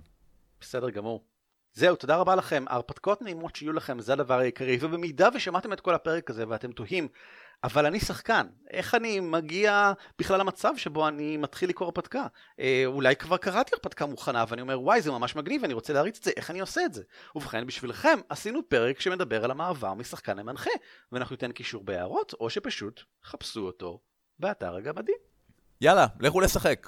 בסדר 0.61 0.89
גמור. 0.89 1.25
זהו, 1.73 1.95
תודה 1.95 2.15
רבה 2.15 2.35
לכם. 2.35 2.65
ההרפתקאות 2.67 3.21
נעימות 3.21 3.55
שיהיו 3.55 3.73
לכם, 3.73 3.99
זה 3.99 4.13
הדבר 4.13 4.39
העיקרי. 4.39 4.77
ובמידה 4.81 5.29
ושמעתם 5.33 5.73
את 5.73 5.81
כל 5.81 5.93
הפרק 5.95 6.29
הזה 6.29 6.45
ואתם 6.47 6.71
תוהים, 6.71 7.07
אבל 7.63 7.85
אני 7.85 7.99
שחקן, 7.99 8.47
איך 8.69 8.95
אני 8.95 9.19
מגיע 9.19 9.93
בכלל 10.19 10.39
למצב 10.39 10.73
שבו 10.77 11.07
אני 11.07 11.37
מתחיל 11.37 11.69
לקרוא 11.69 11.85
הרפתקה? 11.85 12.27
אה, 12.59 12.83
אולי 12.85 13.15
כבר 13.15 13.37
קראתי 13.37 13.71
הרפתקה 13.73 14.05
מוכנה 14.05 14.45
ואני 14.47 14.61
אומר, 14.61 14.81
וואי, 14.81 15.01
זה 15.01 15.11
ממש 15.11 15.35
מגניב, 15.35 15.63
אני 15.63 15.73
רוצה 15.73 15.93
להריץ 15.93 16.17
את 16.17 16.23
זה, 16.23 16.31
איך 16.35 16.51
אני 16.51 16.59
עושה 16.59 16.85
את 16.85 16.93
זה? 16.93 17.03
ובכן, 17.35 17.67
בשבילכם 17.67 18.19
עשינו 18.29 18.69
פרק 18.69 18.99
שמדבר 18.99 19.43
על 19.43 19.51
המעבר 19.51 19.93
משחקן 19.93 20.37
למנחה, 20.37 20.71
ואנחנו 21.11 21.33
ניתן 21.33 21.51
קישור 21.51 21.83
בהערות, 21.83 22.33
או 22.39 22.49
שפשוט 22.49 23.01
חפשו 23.23 23.61
אותו 23.61 23.99
באתר 24.39 24.75
הגמדים. 24.75 25.17
יאללה, 25.81 26.07
לכו 26.19 26.41
לשחק. 26.41 26.87